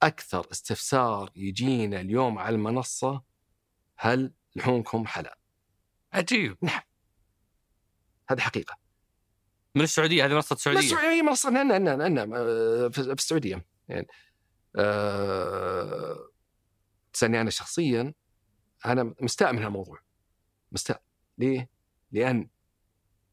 [0.03, 3.23] أكثر استفسار يجينا اليوم على المنصة
[3.97, 5.35] هل لحومكم حلال؟
[6.13, 6.57] عجيب.
[8.31, 8.77] هذه حقيقة.
[9.75, 13.65] من السعودية؟ هذه منصة لا السعودية منصة؟ عندنا عندنا عندنا آه، في في السعودية.
[13.89, 14.07] يعني
[14.77, 16.29] أه
[17.13, 18.15] تسالني أنا شخصيا
[18.87, 19.99] أنا مستاء من هالموضوع.
[20.73, 21.03] مستاء.
[21.39, 21.72] ليه؟
[22.13, 22.49] لأن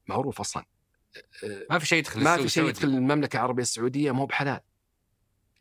[0.07, 0.65] معروف أصلا
[1.69, 2.67] ما في شيء يدخل ما في شيء.
[2.67, 4.59] يدخل المملكة العربية السعودية مو بحلال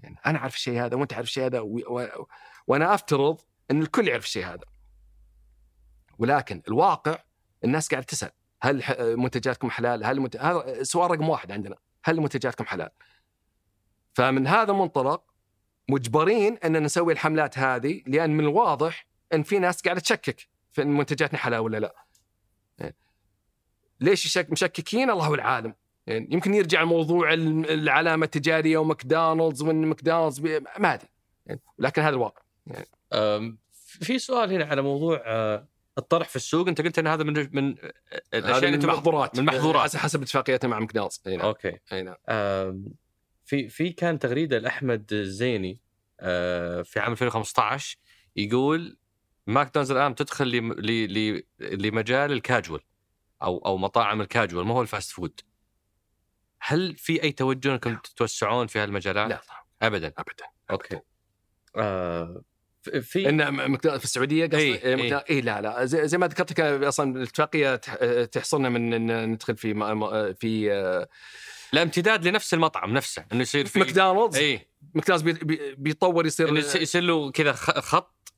[0.00, 1.80] يعني أنا أعرف الشيء هذا وأنت عارف الشيء هذا و...
[1.88, 2.08] و...
[2.66, 3.40] وأنا أفترض
[3.70, 4.64] إن الكل يعرف الشيء هذا
[6.18, 7.18] ولكن الواقع
[7.64, 8.30] الناس قاعدة تسأل
[8.62, 8.82] هل
[9.16, 10.36] منتجاتكم حلال؟ هل منت...
[10.36, 12.90] هذا سؤال رقم واحد عندنا هل منتجاتكم حلال؟
[14.14, 15.24] فمن هذا المنطلق
[15.88, 20.88] مجبرين إننا نسوي الحملات هذه لأن من الواضح إن في ناس قاعدة تشكك في إن
[20.88, 21.94] منتجاتنا حلال ولا لا.
[24.00, 25.74] ليش مشككين الله العالم.
[26.06, 30.40] يعني يمكن يرجع الموضوع العلامة التجارية وماكدونالدز وان ماكدونالدز
[30.78, 31.08] ما أدري
[31.46, 32.42] يعني لكن هذا الواقع.
[32.66, 33.58] يعني.
[33.80, 35.68] في سؤال هنا على موضوع آه،
[35.98, 37.74] الطرح في السوق أنت قلت إن هذا من من
[38.34, 41.40] الأشياء اللي المحظورات من المحظورات حسب اتفاقيتنا مع ماكدونالدز نعم.
[41.40, 42.16] okay أي نعم
[43.44, 45.80] في في كان تغريدة لأحمد الزيني
[46.20, 47.98] آه، في عام 2015
[48.36, 48.96] يقول
[49.46, 50.48] ماكدونالدز الآن تدخل
[51.60, 52.80] لمجال الكاجوال
[53.42, 55.40] أو أو مطاعم الكاجوال ما هو ال fast food؟
[56.60, 59.40] هل في أي توجه إنكم تتوسعون في هالمجالات؟ لا
[59.82, 60.12] ابدا.
[60.18, 60.44] ابدا.
[60.70, 61.00] okay.
[61.76, 62.42] آه
[63.02, 65.40] في إن في السعودية قصدي إيه, إيه, إيه.
[65.40, 65.84] لا لا.
[65.84, 67.76] زي, زي ما ذكرت أصلا الاتفاقية
[68.24, 69.74] تحصرنا من إن ندخل في
[70.40, 70.68] في
[71.72, 74.36] لا امتداد لنفس المطعم نفسه إنه يصير في ماكدونالدز.
[74.36, 75.38] اي ماكدونالدز
[75.78, 78.32] بيطور يصير يصير له كذا خط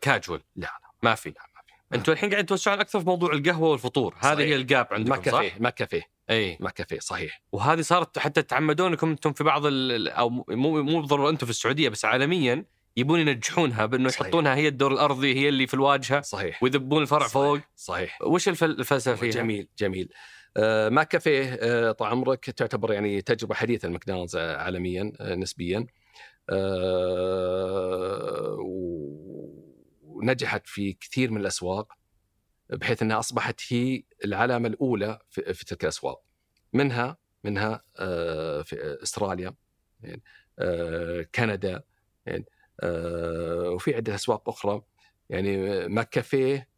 [0.00, 0.40] كاجوال.
[0.56, 0.90] لا لا.
[1.02, 1.34] ما في.
[1.94, 4.14] أنتم الحين قاعدين توسعون أكثر في موضوع القهوة والفطور.
[4.18, 6.02] هذه هي ال gap عندكم ما كافيه ما كافيه.
[6.30, 7.42] إي ما كافيه صحيح.
[7.52, 11.88] وهذه صارت حتى تتعمدون إنكم أنتم في بعض أو مو مو بالضرورة أنتم في السعودية
[11.88, 12.64] بس عالميا
[12.96, 16.62] يبون ينجحونها بأنه يحطونها هي الدور الأرضي هي اللي في الواجهة صحيح.
[16.62, 17.32] ويذبون الفرع صحيح.
[17.32, 17.58] فوق.
[17.76, 18.22] صحيح.
[18.22, 20.08] وش الفلسفة فيها؟ جميل جميل.
[20.56, 25.86] آه ما كافيه آه طال عمرك تعتبر يعني تجربة حديثة الماكدونالدز عالميا آه نسبيا.
[26.50, 28.56] آه
[30.16, 31.92] ونجحت في كثير من الأسواق
[32.70, 36.22] بحيث إنها أصبحت هي العلامة الأولى في, في تلك الأسواق
[36.72, 39.54] منها منها آه في أستراليا
[40.00, 40.22] يعني
[40.58, 41.82] آه كندا
[42.26, 42.46] يعني
[42.80, 44.82] آه، وفي عدة أسواق أخرى
[45.30, 46.68] يعني ماك كافيه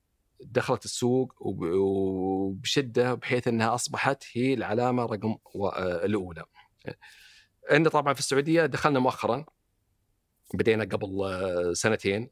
[0.41, 5.37] دخلت السوق وبشدة بحيث إنها أصبحت هي العلامة رقم
[5.77, 6.45] الأولى.
[7.71, 9.47] عندنا طبعا في السعودية دخلنا مؤخرا
[10.55, 12.31] بدينا قبل آه، سنتين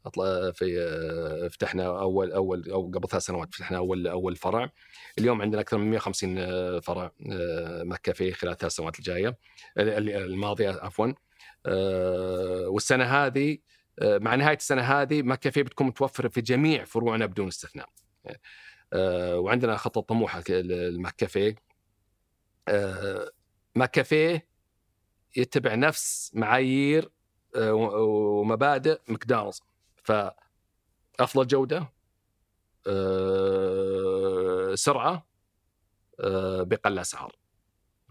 [0.55, 4.71] في فتحنا أول أول أو قبل ثلاث سنوات فتحنا أول أول فرع.
[5.19, 7.13] اليوم عندنا أكثر من 150 فرع
[7.85, 9.39] ماك كافيه خلال الثلاث سنوات الجاية.
[9.79, 11.13] الماضية عفوا.
[11.67, 13.59] آه، والسنة هذه
[13.99, 17.89] آه، مع نهاية السنة هذه ما كافيه بتكون متوفرة في جميع فروعنا بدون استثناء.
[18.93, 21.15] آه، وعندنا خطه طموحه للماك
[23.93, 24.47] كافيه
[25.37, 27.11] يتبع نفس معايير
[27.57, 29.63] ومبادئ ماكدونالدز
[30.05, 31.93] فأفضل جودة
[34.75, 35.27] سرعة
[36.65, 37.37] بقل اسعار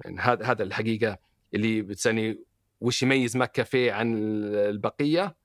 [0.05, 1.17] يعني هذا هذا الحقيقة
[1.53, 2.39] اللي بتسألني
[2.81, 4.15] وش يميز ماك كافيه عن
[4.53, 5.35] البقية؟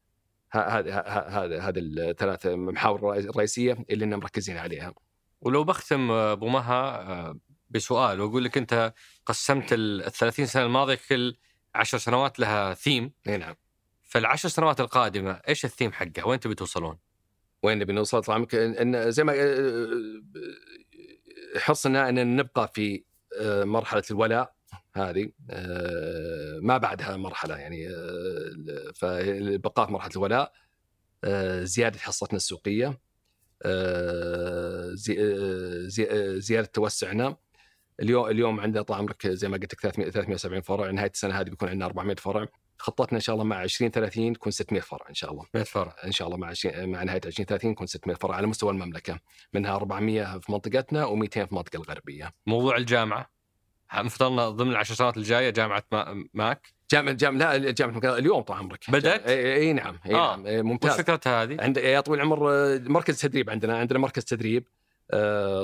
[0.53, 4.95] هذا هذا هذه الثلاث محاور الرئيسيه اللي إحنا مركزين عليها.
[5.41, 7.39] ولو بختم أبو مها آه،
[7.71, 8.95] بسؤال وأقول لك أنت
[9.27, 11.37] قسمت ال 30 سنة الماضية كل
[11.75, 13.55] 10 سنوات لها ثيم نعم.
[14.11, 16.99] فالعشر سنوات القادمة إيش الثيم حقها؟ وين تبي توصلون؟
[17.63, 20.23] وين نبي نوصل طبعا ان زي ما آه، آه،
[21.59, 23.05] حرصنا ان نبقى في
[23.65, 24.55] مرحلة الولاء
[24.97, 30.53] هذه آه، ما بعدها مرحلة يعني آه، فالبقاء في مرحلة الولاء
[31.25, 33.01] آه، زيادة حصتنا السوقية
[36.39, 37.37] زيادة توسعنا
[38.01, 41.69] اليوم اليوم عندنا طال عمرك زي ما قلت لك 370 فرع نهاية السنة هذه بيكون
[41.69, 42.47] عندنا 400 فرع
[42.81, 45.45] خطتنا إن شاء الله مع 20 30 تكون 600 فرع إن شاء الله.
[45.55, 45.97] 100 فرع.
[46.05, 49.21] إن شاء الله مع مع نهاية 20 30 تكون 600 فرع على مستوى المملكة.
[49.53, 52.31] منها 400 في منطقتنا و200 في المنطقة الغربية.
[52.47, 53.31] موضوع الجامعة.
[53.95, 55.85] مفترضنا ضمن العشر سنوات الجاية جامعة
[56.35, 59.99] ماك؟ جامعة جامعة لا جامعة اليوم طال عمرك بدأت؟ إي, إي نعم.
[60.07, 60.37] إي آه.
[60.37, 60.67] نعم.
[60.67, 60.91] ممتاز.
[60.91, 62.39] وش فكرتها هذه؟ عند يا طويل العمر
[62.89, 64.69] مركز تدريب عندنا عندنا مركز تدريب.
[64.69, 64.80] آه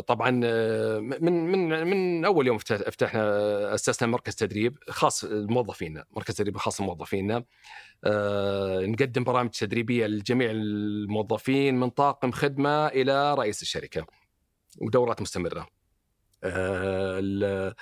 [0.01, 6.56] طبعا آه، من من من أول يوم فتحنا أسسنا مركز تدريب خاص لموظفينا، مركز تدريب
[6.56, 7.44] خاص لموظفينا.
[8.05, 14.06] آه نقدم برامج تدريبية لجميع الموظفين من طاقم خدمة إلى رئيس الشركة.
[14.78, 15.66] ودورات مستمرة.
[16.44, 17.74] آه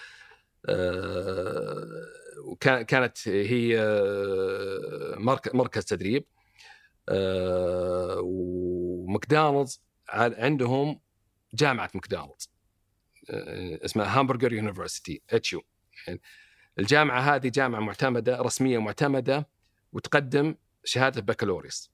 [2.44, 5.14] وكانت هي آه،
[5.54, 6.24] مركز تدريب
[7.08, 11.00] آه، وماكدونالدز عندهم
[11.54, 12.50] جامعة ماكدونالدز.
[13.30, 15.62] آه، اسمها Hamburger University HU
[16.78, 19.48] الجامعة هذه جامعة معتمدة رسمية معتمدة
[19.92, 20.54] وتقدم
[20.84, 21.90] شهادة بكالوريوس.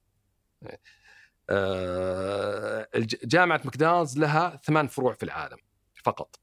[3.24, 5.58] جامعة ماكدونالدز لها ثمان فروع في العالم
[6.04, 6.40] فقط.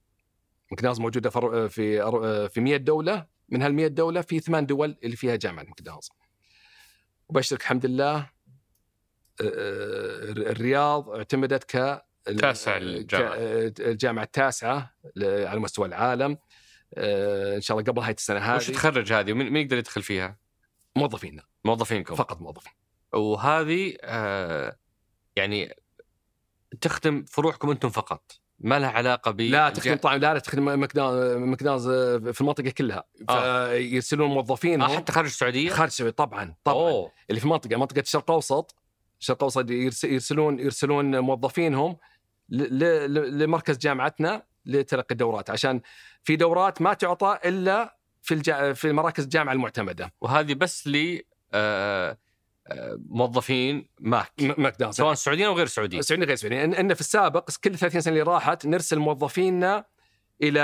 [0.72, 1.30] ماكدونالدز موجودة
[1.70, 6.10] في في 100 دولة من هال 100 دولة في ثمان دول اللي فيها جامعة ماكدونالدز.
[7.30, 8.30] وبشرك الحمد لله
[9.42, 12.04] الرياض اعتمدت ك
[12.40, 13.34] تاسع الجامعة.
[13.80, 14.94] الجامعة التاسعة
[15.24, 16.38] على مستوى العالم.
[16.98, 18.56] إن شاء الله قبل نهايه السنة هذه.
[18.56, 20.38] وش تخرج هذه؟ ومين يقدر يدخل فيها؟
[20.96, 21.44] موظفينا.
[21.66, 22.16] موظفينكم.
[22.16, 22.74] فقط موظفين.
[23.14, 24.78] وهذه آه
[25.36, 25.76] يعني
[26.82, 28.32] تخدم فروعكم أنتم فقط.
[28.60, 31.90] ما لها علاقة ب لا تخدم طبعا لا لا تخدم ماكدونالدز
[32.32, 33.04] في المنطقة كلها.
[33.30, 33.68] آه.
[33.70, 36.78] فيرسلون موظفين آه حتى خارج السعودية؟ خارج السعودية طبعا طبعا.
[36.78, 37.12] أوه.
[37.30, 38.76] اللي في منطقة منطقة الشرق الأوسط
[39.20, 41.98] الشرق الأوسط يرس- يرسلون يرسلون موظفينهم.
[42.50, 45.82] لمركز جامعتنا لتلقي الدورات عشان
[46.24, 50.14] في دورات ما تعطى إلا في الجا في مراكز الجامعة المعتمدة.
[50.22, 51.20] وهذه بس ل
[51.54, 52.18] آه
[52.68, 54.32] آه موظفين ماك.
[54.42, 56.02] م- ماكدونالدز سواء سعوديين أو غير سعوديين.
[56.02, 56.62] سعوديين غير سعوديين.
[56.62, 59.86] إن, إن في السابق كل 30 سنة اللي راحت نرسل موظفينا
[60.44, 60.60] إلى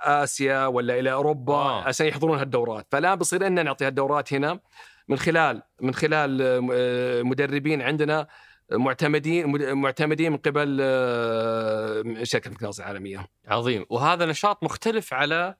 [0.00, 1.82] آسيا ولا إلى أوروبا آه.
[1.82, 1.88] آه.
[1.88, 2.86] عشان يحضرون هالدورات.
[2.90, 4.60] فالآن بصير ان نعطي هالدورات هنا
[5.08, 6.42] من خلال من خلال
[6.72, 8.26] آه، مدربين عندنا
[8.72, 15.54] معتمدين مد- معتمدين من قبل آه، شركة ماكدونالدز العالمية عظيم وهذا نشاط مختلف على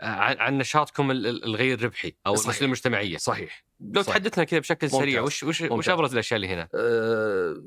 [0.00, 2.62] آه، عن, نشاطكم ال- ال- الغير ربحي أو صحيح.
[2.62, 4.16] المجتمعية صحيح لو صحيح.
[4.16, 5.26] تحدثنا كذا بشكل سريع ممتاز.
[5.26, 5.88] وش وش, وش ممتاز.
[5.88, 7.62] أبرز الأشياء اللي هنا؟ آه،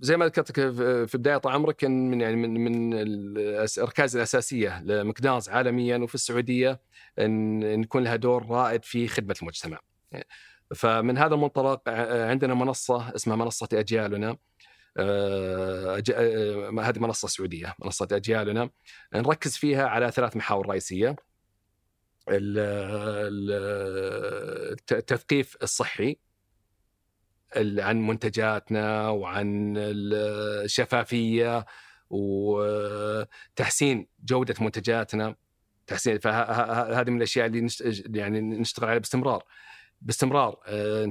[0.00, 5.48] زي ما ذكرت في بداية طال عمرك كان من يعني من من الاركاز الأساسية لماكدونالدز
[5.48, 6.80] عالميا وفي السعودية
[7.18, 9.78] إن إن يكون لها دور رائد في خدمة المجتمع.
[10.74, 14.36] فمن هذا المنطلق عندنا منصة اسمها منصة أجيالنا
[14.98, 18.70] آه، آه، هذه منصة سعودية منصة أجيالنا.
[19.14, 21.16] نركز فيها على ثلاث محاور رئيسية.
[22.28, 23.52] ال- ال-
[24.72, 26.16] الت- التثقيف الصحي
[27.56, 31.66] ال- عن منتجاتنا وعن الشفافية
[32.10, 35.36] وتحسين جودة منتجاتنا.
[35.86, 37.68] تحسين فهذه من الأشياء اللي
[38.18, 39.44] يعني نشتغل عليها باستمرار.
[40.06, 41.04] باستمرار آه،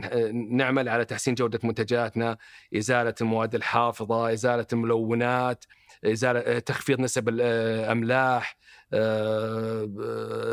[0.51, 2.37] نعمل على تحسين جودة منتجاتنا
[2.77, 5.65] إزالة المواد الحافظة إزالة الملونات
[6.05, 8.57] إزالة آه، تخفيض نسب الاملاح
[8.93, 9.87] آه،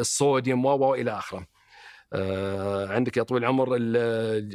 [0.01, 1.47] الصوديوم و إلى آخره.
[2.13, 3.97] آه، عندك يا طويل العمر ال-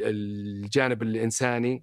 [0.03, 1.81] الجانب الإنساني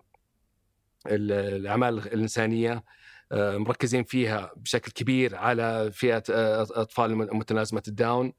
[1.06, 2.84] ال- الأعمال الإنسانية
[3.32, 8.26] آه، مركزين فيها بشكل كبير على فئة آه، أطفال متلازمة الداون.
[8.26, 8.32] آه،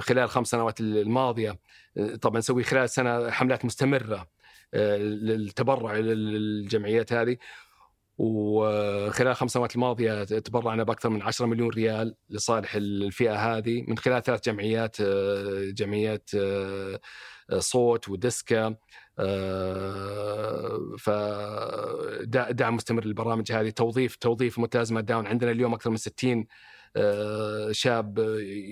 [0.00, 1.58] خلال الخمس سنوات الماضية
[1.96, 4.26] آه، طبعا نسوي خلال سنة حملات مستمرة
[4.74, 7.36] آه، للتبرع للجمعيات هذه.
[8.18, 13.84] وخلال الخمس سنوات الماضية تبرعنا بأكثر من 10 مليون ريال لصالح الفئة هذه.
[13.88, 17.00] من خلال ثلاث جمعيات آه، جمعيات آه،
[17.58, 18.76] صوت وديسكا
[20.98, 23.70] فدعم مستمر للبرامج هذه.
[23.70, 25.26] توظيف توظيف متلازمة داون.
[25.26, 26.46] عندنا اليوم أكثر من 60 آه،
[27.70, 28.18] شاب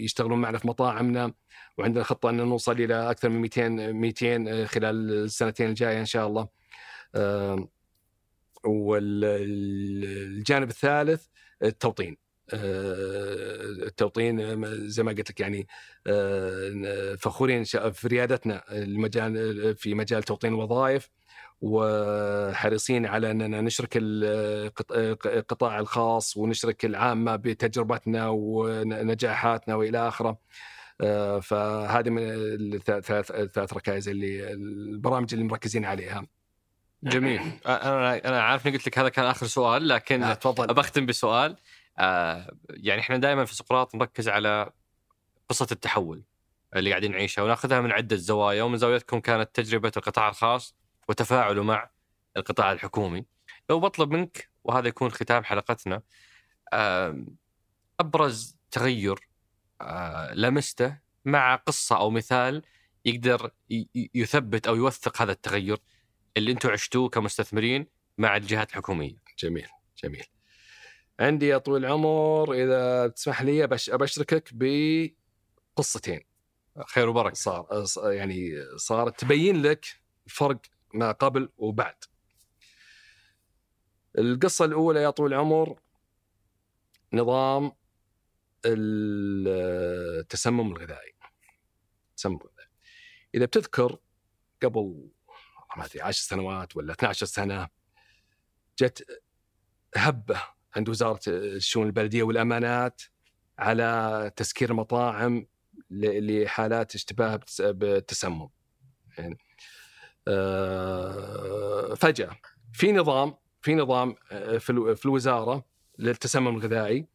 [0.05, 1.33] يشتغلون معنا في مطاعمنا
[1.79, 6.49] وعندنا خطة ان نوصل إلى أكثر من 200 200 خلال السنتين الجاية إن شاء الله.
[7.15, 7.69] آه،
[8.65, 11.27] والجانب الثالث
[11.63, 12.17] التوطين
[12.55, 15.67] آه، التوطين آه، زي ما قلت لك يعني
[16.07, 21.11] آه، فخورين في ريادتنا المجال في مجال توطين الوظائف
[21.61, 24.93] وحريصين على أننا نشرك القط-
[25.27, 30.39] القطاع الخاص ونشرك العامة بتجربتنا ونجاحاتنا وإلى آخره.
[31.01, 36.27] آه، فهذه من الثلاث ركائز اللي البرامج اللي مركزين عليها.
[37.03, 41.57] جميل أنا أنا عارف إني قلت لك هذا كان آخر سؤال لكن تفضل بختم بسؤال
[41.99, 44.71] آه يعني إحنا دائما في سقراط نركز على
[45.49, 46.23] قصة التحول
[46.77, 50.77] اللي قاعدين نعيشها وناخذها من عدة زوايا ومن زاويتكم كانت تجربة القطاع الخاص
[51.11, 51.91] وتفاعله مع
[52.37, 53.25] القطاع الحكومي.
[53.71, 56.03] لو بطلب منك وهذا يكون ختام حلقتنا
[58.01, 59.29] أبرز تغير
[59.81, 62.63] آه لمسته مع قصة أو مثال
[63.05, 63.51] يقدر
[64.15, 65.79] يثبت أو يوثق هذا التغير
[66.37, 67.87] اللي أنتم عشتوه كمستثمرين
[68.19, 69.17] مع الجهات الحكومية.
[69.39, 69.69] جميل
[70.05, 70.25] جميل.
[71.21, 76.21] عندي يا طويل العمر إذا تسمح لي أبش- أبشركك بقصتين
[76.87, 77.35] خير وبركة.
[77.35, 79.87] صار يعني صارت تبين لك
[80.27, 80.61] الفرق
[80.95, 81.95] ما قبل وبعد.
[84.19, 85.81] القصة الأولى يا طويل العمر
[87.13, 87.73] نظام
[88.67, 91.13] التسمم الغذائي.
[92.11, 92.69] التسمم الغذائي.
[93.35, 93.99] إذا بتذكر
[94.63, 95.09] قبل
[95.77, 97.69] ما أدري 10 سنوات ولا 12 سنة
[98.79, 99.23] جت
[99.97, 100.43] هبة
[100.77, 103.03] عند وزارة الشؤون البلدية والأمانات
[103.59, 105.47] على تسكير المطاعم
[105.91, 108.49] ل- لحالات اشتباه بالتسمم.
[109.19, 109.39] يعني
[111.97, 112.37] فجأة.
[112.73, 115.65] في نظام في نظام آه، في الو- في الوزارة
[115.99, 117.07] للتسمم الغذائي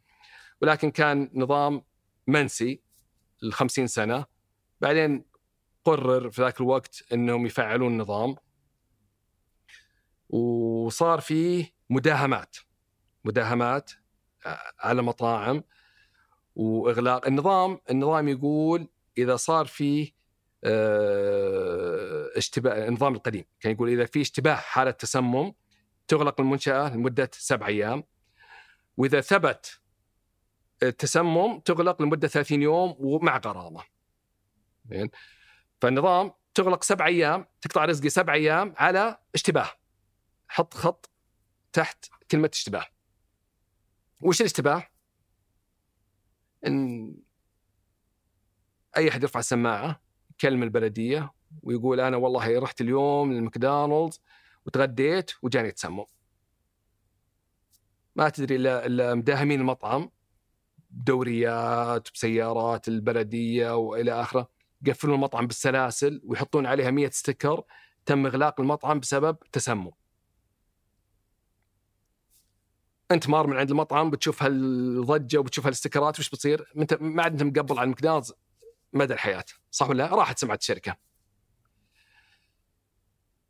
[0.61, 1.81] ولكن كان نظام
[2.27, 2.81] منسي
[3.41, 4.25] ل 50 سنة.
[4.81, 5.25] بعدين
[5.83, 8.35] قرر في ذاك الوقت إنهم يفعلون النظام.
[10.29, 12.55] وصار فيه مداهمات
[13.25, 13.91] مداهمات
[14.79, 15.63] على مطاعم
[16.55, 17.27] وإغلاق.
[17.27, 18.87] النظام النظام يقول
[19.17, 20.14] إذا صار فيه آه،
[22.37, 25.53] اشتباه النظام القديم كان يقول إذا في اشتباه حالة تسمم
[26.07, 28.03] تغلق المنشأة لمدة سبع أيام
[28.97, 29.81] وإذا ثبت
[30.83, 33.83] التسمم تغلق لمدة 30 يوم ومع غرامة.
[34.89, 35.09] زين
[35.81, 39.69] فالنظام تغلق سبع أيام تقطع رزقي سبع أيام على اشتباه.
[40.47, 41.09] حط خط
[41.73, 42.85] تحت كلمة اشتباه.
[44.21, 44.87] وش الاشتباه؟
[46.67, 47.15] إن
[48.97, 50.04] أي أحد يرفع السماعة
[50.35, 51.31] يكلم البلدية
[51.63, 54.21] ويقول أنا والله رحت اليوم للماكدونالدز
[54.65, 56.05] وتغديت وجاني تسمم.
[58.15, 60.09] ما تدري الا مداهمين المطعم
[60.89, 64.49] بدوريات بسيارات البلدية وإلى آخره
[64.87, 67.63] يقفلون المطعم بالسلاسل ويحطون عليها 100 sticker
[68.05, 69.91] تم إغلاق المطعم بسبب تسمم.
[73.11, 76.65] أنت مار من عند المطعم بتشوف هالضجة وبتشوف هالاستيكرات وش بتصير؟
[77.01, 78.33] ما عاد أنت مقبل على الماكدونالدز
[78.95, 80.95] مدى الحياة، صح ولا لا؟ راحت سمعه الشركة.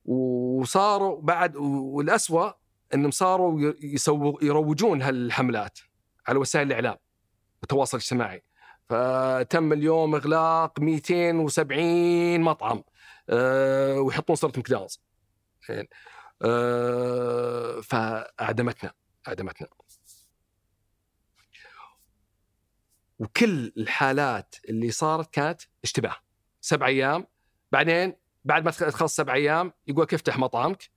[0.05, 2.53] وصاروا بعد والاسوء
[2.93, 5.79] إنهم صاروا يسووا يروجون هالحملات
[6.27, 6.95] على وسائل الإعلام
[7.61, 8.43] والتواصل الاجتماعي
[8.89, 12.83] فتم اليوم إغلاق 270 مطعم
[13.29, 15.01] أه ويحطون صورة ماكدونالدز
[16.41, 18.93] أه فأعدمتنا
[19.27, 19.67] أعدمتنا
[23.19, 26.15] وكل الحالات اللي صارت كانت اشتباه.
[26.61, 27.27] سبع أيام
[27.71, 28.15] بعدين
[28.45, 30.89] بعد ما تخلص سبع أيام يقول لك افتح مطعمك؟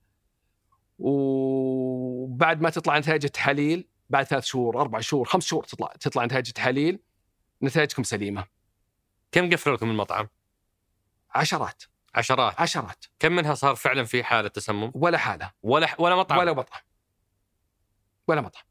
[0.99, 6.47] وبعد ما تطلع نتائج التحاليل بعد ثلاث شهور أربع شهور خمس شهور تطلع تطلع نتائج
[6.47, 6.99] التحاليل
[7.63, 8.45] نتائجكم سليمة.
[9.31, 10.27] كم قفلوا لكم المطعم؟
[11.35, 11.83] عشرات.
[12.15, 12.61] عشرات.
[12.61, 13.05] عشرات.
[13.19, 15.51] كم منها صار فعلا في حالة تسمم؟ ولا حالة.
[15.63, 16.39] ولا ولا مطعم.
[16.39, 16.81] ولا مطعم.
[18.27, 18.63] ولا مطعم.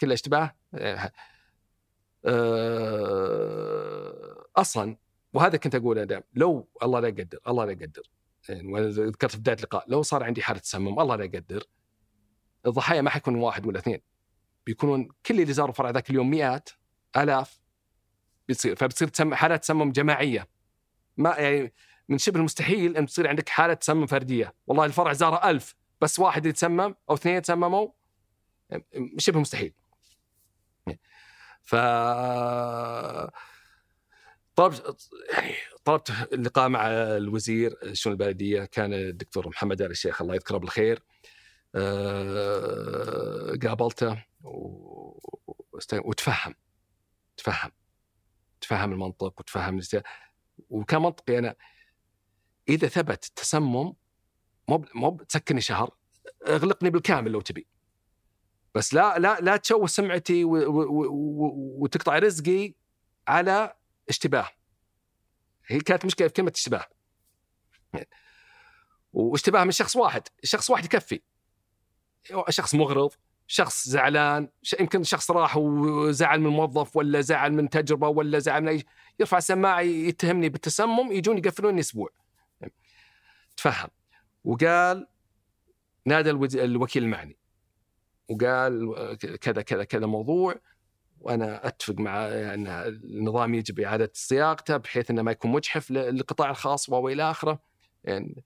[0.00, 0.54] كله اشتباه.
[4.56, 4.96] أصلا
[5.32, 8.02] وهذا كنت أقوله دائما لو الله لا يقدر الله لا يقدر.
[8.48, 11.64] يعني ذكرت في بداية اللقاء لو صار عندي حالة تسمم الله لا يقدر.
[12.66, 14.00] الضحايا ما حيكون واحد ولا اثنين.
[14.66, 16.68] بيكونون كل اللي زاروا فرع ذاك اليوم مئات
[17.16, 17.60] آلاف.
[18.48, 20.48] بتصير فبتصير تسمم حالات تسمم جماعية.
[21.16, 21.72] ما يعني
[22.08, 24.54] من شبه المستحيل أن تصير عندك حالة تسمم فردية.
[24.66, 27.88] والله الفرع زاره ألف بس واحد يتسمم أو اثنين يتسمموا.
[29.18, 29.72] شبه مستحيل.
[31.66, 31.74] ف
[34.56, 40.56] طلبت يعني طلبت اللقاء مع الوزير الشؤون البلدية كان الدكتور محمد آل الشيخ الله يذكره
[40.58, 41.02] بالخير.
[41.74, 44.24] أه قابلته
[45.92, 46.54] وتفهم
[47.36, 47.72] تفهم
[48.60, 49.80] تفهم المنطق وتفهم
[50.70, 51.38] وكان منطقي.
[51.38, 51.56] أنا
[52.68, 53.94] إذا ثبت تسمم
[54.68, 55.90] مو مو تسكني شهر
[56.46, 57.66] اغلقني بالكامل لو تبي.
[58.76, 62.74] بس لا لا لا تشوه سمعتي وتقطع رزقي
[63.28, 63.74] على
[64.08, 64.48] اشتباه.
[65.66, 66.84] هي كانت مشكلة في كلمة اشتباه.
[69.12, 70.22] واشتباه من شخص واحد.
[70.44, 71.20] شخص واحد يكفي.
[72.48, 73.10] شخص مغرض
[73.46, 74.48] شخص زعلان
[74.80, 78.84] يمكن شخص راح وزعل من موظف ولا زعل من تجربة ولا زعل من أي
[79.20, 82.10] يرفع السماعة يتهمني بالتسمم يجون يقفلوني أسبوع.
[83.56, 83.88] تفهم.
[84.44, 85.06] وقال
[86.06, 87.36] نادى الوكيل المعني.
[88.28, 88.94] وقال
[89.40, 90.54] كذا كذا كذا موضوع
[91.20, 96.88] وأنا أتفق مع أن النظام يجب إعادة صياغته بحيث إنه ما يكون مجحف للقطاع الخاص
[96.88, 97.60] وإلى آخره
[98.04, 98.44] يعني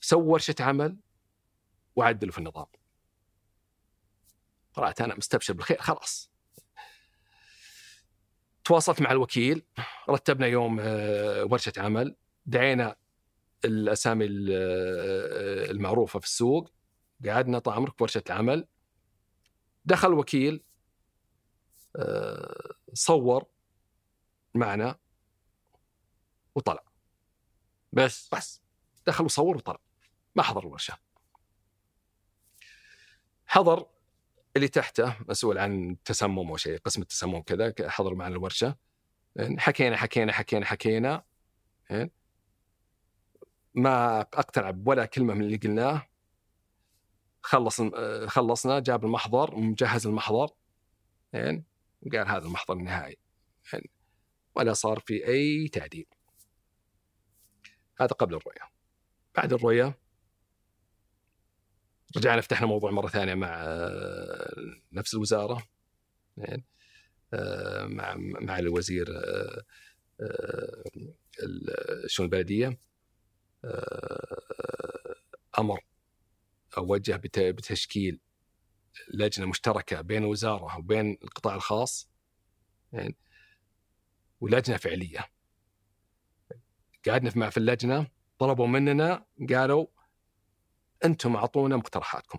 [0.00, 0.96] سووا ورشة عمل
[1.96, 2.66] وعدلوا في النظام.
[4.74, 6.30] طلعت أنا مستبشر بالخير خلاص.
[8.64, 9.62] تواصلت مع الوكيل
[10.10, 12.16] رتبنا يوم آه، ورشة عمل
[12.46, 12.96] دعينا
[13.64, 16.70] الأسامي آه، المعروفة في السوق
[17.26, 18.66] قعدنا طال عمرك ورشة العمل
[19.88, 20.64] دخل وكيل
[21.96, 23.46] آه، صور
[24.54, 24.98] معنا
[26.54, 26.84] وطلع.
[27.92, 28.28] بس.
[28.34, 28.62] بس.
[29.06, 29.80] دخل وصور وطلع.
[30.34, 30.98] ما حضر الورشه
[33.46, 33.86] حضر
[34.56, 38.76] اللي تحته مسؤول عن التسمم أو شيء قسم التسمم كذا حضر معنا الورشة.
[39.58, 41.24] حكينا حكينا حكينا حكينا.
[43.74, 46.06] ما أقتنع ولا كلمة من اللي قلناه.
[47.42, 47.80] خلص
[48.26, 50.48] خلصنا جاب المحضر مجهز المحضر
[51.32, 51.64] يعني
[52.12, 53.16] قال هذا المحضر النهائي
[53.72, 53.90] يعني
[54.54, 56.06] ولا صار في أي تعديل.
[58.00, 58.70] هذا قبل الرؤية.
[59.36, 59.98] بعد الرؤية
[62.16, 64.54] رجعنا فتحنا موضوع مرة ثانية مع آه،
[64.92, 65.62] نفس الوزارة
[66.36, 66.64] يعني
[67.94, 69.06] مع مع الوزير
[70.20, 70.84] آه،
[72.04, 72.78] الشؤون البلدية؟
[75.58, 75.80] أمر
[76.78, 78.20] وجه بتشكيل
[79.14, 82.10] لجنة مشتركة بين الوزاره وبين القطاع الخاص
[82.92, 83.16] يعني
[84.40, 85.26] ولجنة فعلية.
[87.08, 88.06] قعدنا مع في اللجنة
[88.38, 89.86] طلبوا مننا قالوا
[91.04, 92.38] أنتم أعطونا مقترحاتكم.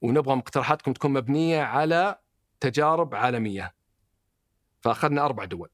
[0.00, 2.18] ونبغى مقترحاتكم تكون مبنية على
[2.60, 3.74] تجارب عالمية.
[4.80, 5.70] فأخذنا أربع دول.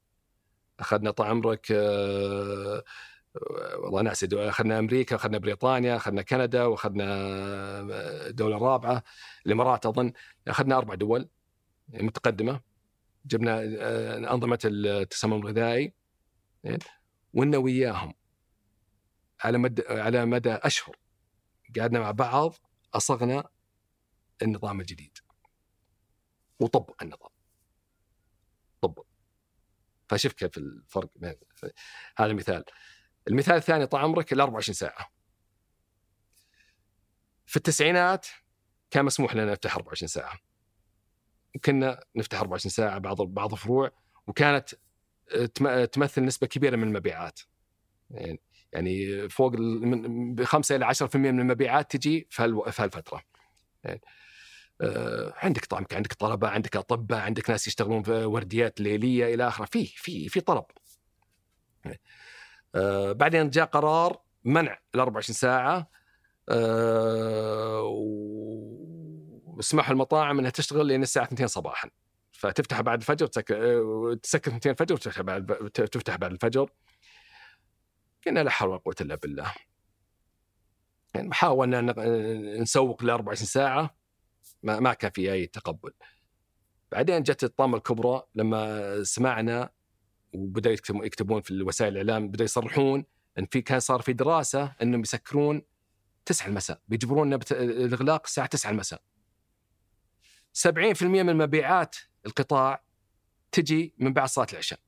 [0.80, 1.72] أخذنا طال عمرك
[3.34, 7.04] والله ناسي أخذنا أمريكا أخذنا بريطانيا أخذنا كندا وأخذنا
[7.92, 9.02] آه، دولة رابعة
[9.46, 10.12] الإمارات أظن.
[10.48, 11.28] أخذنا أربع دول
[11.88, 12.60] متقدمة.
[13.26, 15.94] جبنا آه، أنظمة التسمم الغذائي
[17.34, 18.14] ونا وياهم
[19.40, 20.96] على مدى على مدى أشهر.
[21.78, 22.54] قعدنا مع بعض
[22.94, 23.48] أصغنا
[24.42, 25.18] النظام الجديد.
[26.60, 27.30] وطبق النظام.
[28.80, 29.06] طبق
[30.08, 31.34] فشوف كيف الفرق بين
[32.18, 32.64] هذا مثال.
[33.28, 35.12] المثال الثاني طال عمرك ال 24 ساعة.
[37.46, 38.26] في التسعينات
[38.90, 40.38] كان مسموح لنا نفتح 24 ساعة.
[41.64, 43.90] كنا نفتح 24 ساعة بعض بعض الفروع
[44.26, 44.68] وكانت
[45.92, 47.40] تمثل نسبة كبيرة من المبيعات.
[48.10, 48.40] يعني
[48.72, 52.42] يعني فوق من 5 إلى 10% من المبيعات تجي في
[52.78, 53.22] هالفترة.
[53.84, 54.00] يعني
[54.80, 59.64] آه، عندك طبعا عندك طلبة عندك أطباء عندك ناس يشتغلون في ورديات ليلية إلى آخره.
[59.64, 60.64] في في في طلب.
[62.74, 65.90] آه، بعدين جاء قرار منع ال 24 ساعة.
[66.48, 67.82] آه،
[69.44, 71.90] وسمحوا المطاعم إنها تشتغل لين الساعة 2 صباحا.
[72.32, 76.70] فتفتح بعد الفجر تسكر تسكر 2 الفجر وتفتح بعد تفتح بعد الفجر.
[78.26, 79.52] قلنا لا حول ولا قوة إلا بالله.
[81.14, 81.80] يعني حاولنا
[82.60, 83.96] نسوق ل 24 ساعة.
[84.62, 85.92] ما, ما كان في أي تقبل.
[86.92, 89.70] بعدين جت الطامة الكبرى لما سمعنا
[90.32, 93.04] وبدأوا يكتبون في وسائل الإعلام بدأوا يصرحون
[93.38, 95.62] إن في كان صار في دراسة إنهم يسكرون
[96.24, 99.02] 9 المساء بيجبروننا الإغلاق الساعة 9 المساء.
[100.52, 101.96] 70% من مبيعات
[102.26, 102.82] القطاع
[103.52, 104.78] تجي من بعد صلاة العشاء.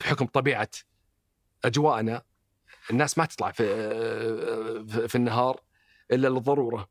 [0.00, 0.70] بحكم طبيعة
[1.64, 2.22] أجواءنا
[2.90, 3.64] الناس ما تطلع في
[5.08, 5.60] في النهار
[6.12, 6.88] إلا للضرورة.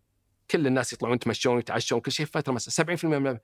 [0.51, 2.95] كل الناس يطلعون يتمشون ويتعشون كل شيء في فترة مساء.
[2.97, 3.39] 70% من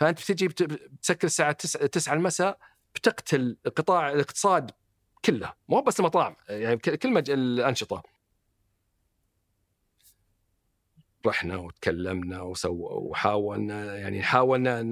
[0.00, 2.58] فأنت بتجي بتسكر الساعة 9 المساء
[2.94, 4.70] بتقتل قطاع الاقتصاد
[5.24, 5.52] كله.
[5.68, 7.30] مو بس المطاعم يعني كل مج...
[7.30, 8.02] الأنشطة.
[11.26, 14.82] رحنا وتكلمنا وسو وحاولنا يعني حاولنا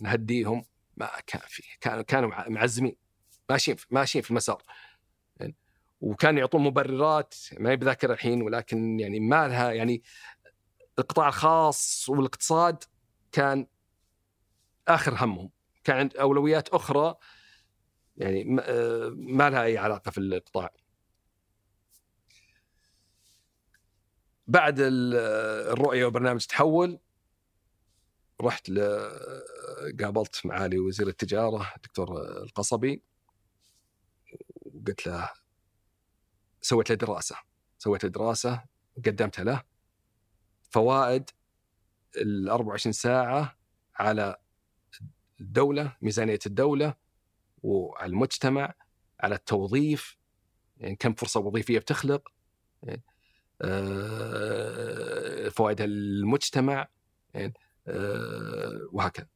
[0.00, 0.64] نهديهم.
[0.96, 2.96] ما كان في كانوا كانوا معزمين.
[3.50, 4.62] ماشيين ماشيين في المسار.
[5.40, 5.56] يعني
[6.00, 10.02] وكانوا يعطون مبررات ما بذاكر الحين ولكن يعني ما لها يعني
[10.98, 12.84] القطاع الخاص والإقتصاد
[13.32, 13.66] كان
[14.88, 15.50] آخر همهم.
[15.84, 17.14] كان عند أولويات أخرى
[18.16, 18.44] يعني
[19.14, 20.74] ما لها أي علاقة في القطاع.
[24.46, 26.98] بعد الرؤية وبرنامج تحول
[28.40, 28.70] رحت
[30.00, 33.02] قابلت معالي وزير التجارة الدكتور القصبي.
[34.62, 35.30] وقلت له
[36.62, 37.36] سويت له دراسة.
[37.78, 38.64] سويت له دراسة
[39.06, 39.62] قدمتها له.
[40.70, 41.30] فوائد
[42.16, 43.58] ال 24 ساعة
[43.94, 44.36] على
[45.40, 46.94] الدولة ميزانية الدولة
[47.62, 48.74] وعلى المجتمع
[49.20, 50.16] على التوظيف.
[50.76, 52.28] يعني كم فرصة وظيفية بتخلق.
[52.82, 53.02] يعني
[53.62, 56.88] آه، فوائدها للمجتمع.
[57.34, 57.54] يعني
[57.88, 59.26] آه، وهكذا.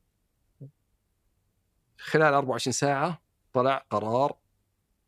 [1.99, 3.23] خلال 24 ساعة
[3.53, 4.37] طلع قرار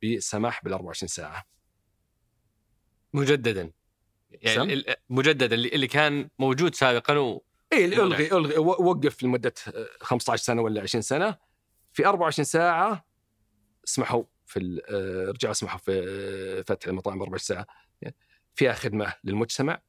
[0.03, 1.45] بالسماح بال 24 ساعة.
[3.13, 3.73] مجددا.
[4.31, 7.41] يعني مجددا اللي, اللي كان موجود سابقا.
[7.73, 8.59] اي إلغي إلغي.
[8.59, 9.55] وقف لمدة
[10.01, 11.37] 15 سنة ولا 20 سنة.
[11.93, 13.05] في 24 ساعة
[13.85, 15.93] سمحوا في آه، رجعوا سمحوا في
[16.59, 17.67] آه، فتح المطاعم 24 ساعة.
[18.55, 19.81] فيها خدمه للمجتمع.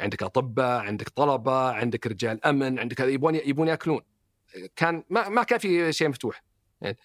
[0.00, 4.02] عندك أطباء عندك طلبة عندك رجال أمن عندك يبون يبون يأكلون.
[4.76, 6.44] كان ما ما كان في شيء مفتوح.
[6.80, 6.96] يعني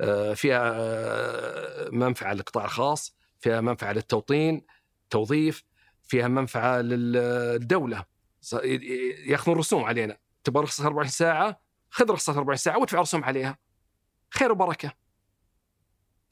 [0.00, 4.66] آه، فيها منفعة للقطاع الخاص فيها منفعة للتوطين
[5.10, 5.64] توظيف
[6.02, 8.11] فيها منفعة للدولة.
[9.26, 10.16] ياخذون رسوم علينا.
[10.44, 11.60] تبغى رخصة 24 ساعة
[11.90, 13.58] خذ رخصة 24 ساعة وادفع رسوم عليها.
[14.30, 14.92] خير وبركة.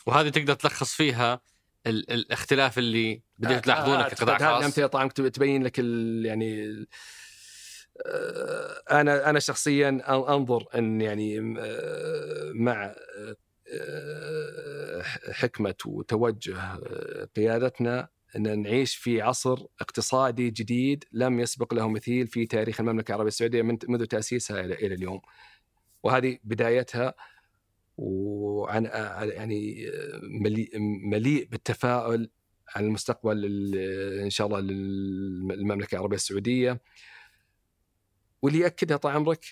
[0.06, 1.40] وهذه تقدر تلخص فيها
[1.86, 4.46] ال الاختلاف اللي بديتوا آه، تلاحظونه آه كقطاع خاص.
[4.46, 5.78] هذه الامثله طبعا تبين لك
[6.24, 6.86] يعني
[8.06, 12.94] آه، أنا أنا شخصيا أنظر أن يعني آه، مع
[15.30, 16.58] حكمة وتوجه
[17.36, 23.28] قيادتنا إن نعيش في عصر اقتصادي جديد لم يسبق له مثيل في تاريخ المملكة العربية
[23.28, 25.20] السعودية منذ تأسيسها إلى اليوم.
[26.02, 27.14] وهذه بدايتها
[27.96, 28.84] وعن
[29.32, 29.90] يعني
[30.22, 30.78] مليء,
[31.10, 32.30] مليء بالتفاؤل
[32.76, 33.44] عن المستقبل
[34.22, 36.82] إن شاء الله للمملكه العربية السعودية.
[38.42, 39.44] واللي يأكدها طال عمرك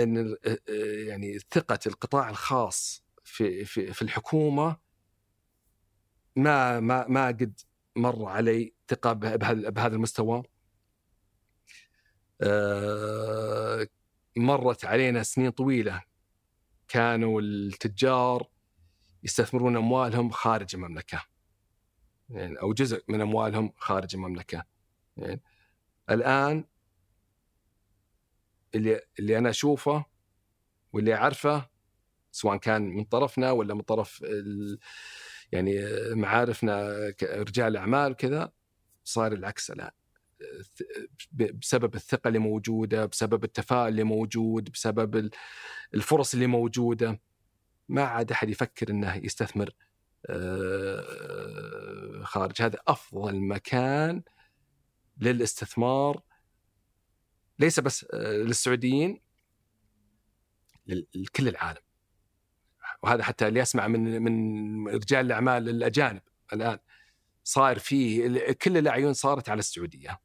[0.00, 0.36] إن
[1.06, 4.83] يعني ثقة القطاع الخاص في في, في الحكومة
[6.36, 7.60] ما ما ما قد
[7.96, 10.42] مر علي ثقة بهذا المستوى.
[12.42, 13.86] آه،
[14.36, 16.02] مرت علينا سنين طويلة.
[16.88, 18.48] كانوا التجار
[19.22, 21.22] يستثمرون أموالهم خارج المملكة.
[22.30, 24.64] يعني أو جزء من أموالهم خارج المملكة.
[25.16, 25.42] يعني
[26.10, 26.64] الآن
[28.74, 30.04] اللي اللي أنا أشوفه
[30.92, 31.68] واللي أعرفه
[32.32, 34.24] سواء كان من طرفنا ولا من طرف
[35.52, 35.80] يعني
[36.14, 36.92] معارفنا
[37.22, 38.52] رجال الاعمال كذا
[39.04, 39.90] صار العكس الآن.
[41.32, 45.30] بسبب الثقة اللي موجودة بسبب التفاؤل اللي موجود بسبب
[45.94, 47.20] الفرص اللي موجودة.
[47.88, 49.70] ما عاد أحد يفكر إنه يستثمر
[50.26, 52.62] آه، خارج.
[52.62, 54.22] هذا أفضل مكان
[55.20, 56.22] للاستثمار.
[57.58, 59.20] ليس بس آه، للسعوديين
[61.14, 61.83] لكل العالم.
[63.04, 66.22] وهذا حتى اللي اسمع من من رجال الأعمال الأجانب
[66.52, 66.78] الآن.
[67.44, 70.20] صار في كل الاعين صارت على السعودية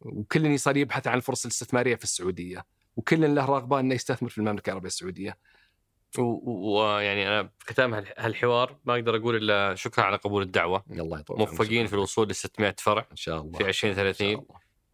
[0.00, 2.66] وكل صار يبحث عن الفرص الاستثمارية في السعودية
[2.96, 5.38] وكل له رغبة إنه يستثمر في المملكة العربية السعودية.
[6.18, 10.84] ويعني أنا في ختام هالحوار ما أقدر أقول إلا شكرا على قبول الدعوة.
[10.90, 13.58] الله يطول موفقين في الوصول ل 600 فرع إن شاء الله.
[13.58, 14.46] في 2030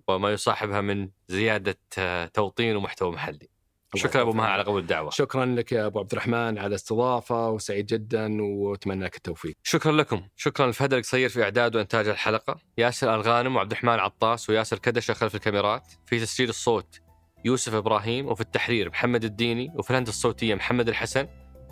[0.09, 3.51] وما يصاحبها من زيادة آه، توطين ومحتوى محلي.
[3.94, 5.10] شكرا أبو مها على قبول الدعوة.
[5.10, 9.55] شكرا لك يا أبو عبد الرحمن على الاستضافة وسعيد جدا وأتمنى لك التوفيق.
[9.62, 10.23] شكرا لكم.
[10.36, 12.59] شكرا لفهد القصير في إعداد وإنتاج الحلقة.
[12.78, 15.93] ياسر الغانم وعبد الرحمن عطاس وياسر كدشة خلف الكاميرات.
[16.06, 17.01] في تسجيل الصوت
[17.44, 21.28] يوسف إبراهيم وفي التحرير محمد الديني وفي الهندسة الصوتية محمد الحسن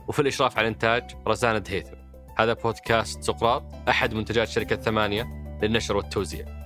[0.09, 1.97] وفي الإشراف على الإنتاج رزان دهيثم
[2.39, 5.29] هذا بودكاست سقراط أحد منتجات شركة ثمانية
[5.63, 6.60] للنشر والتوزيع.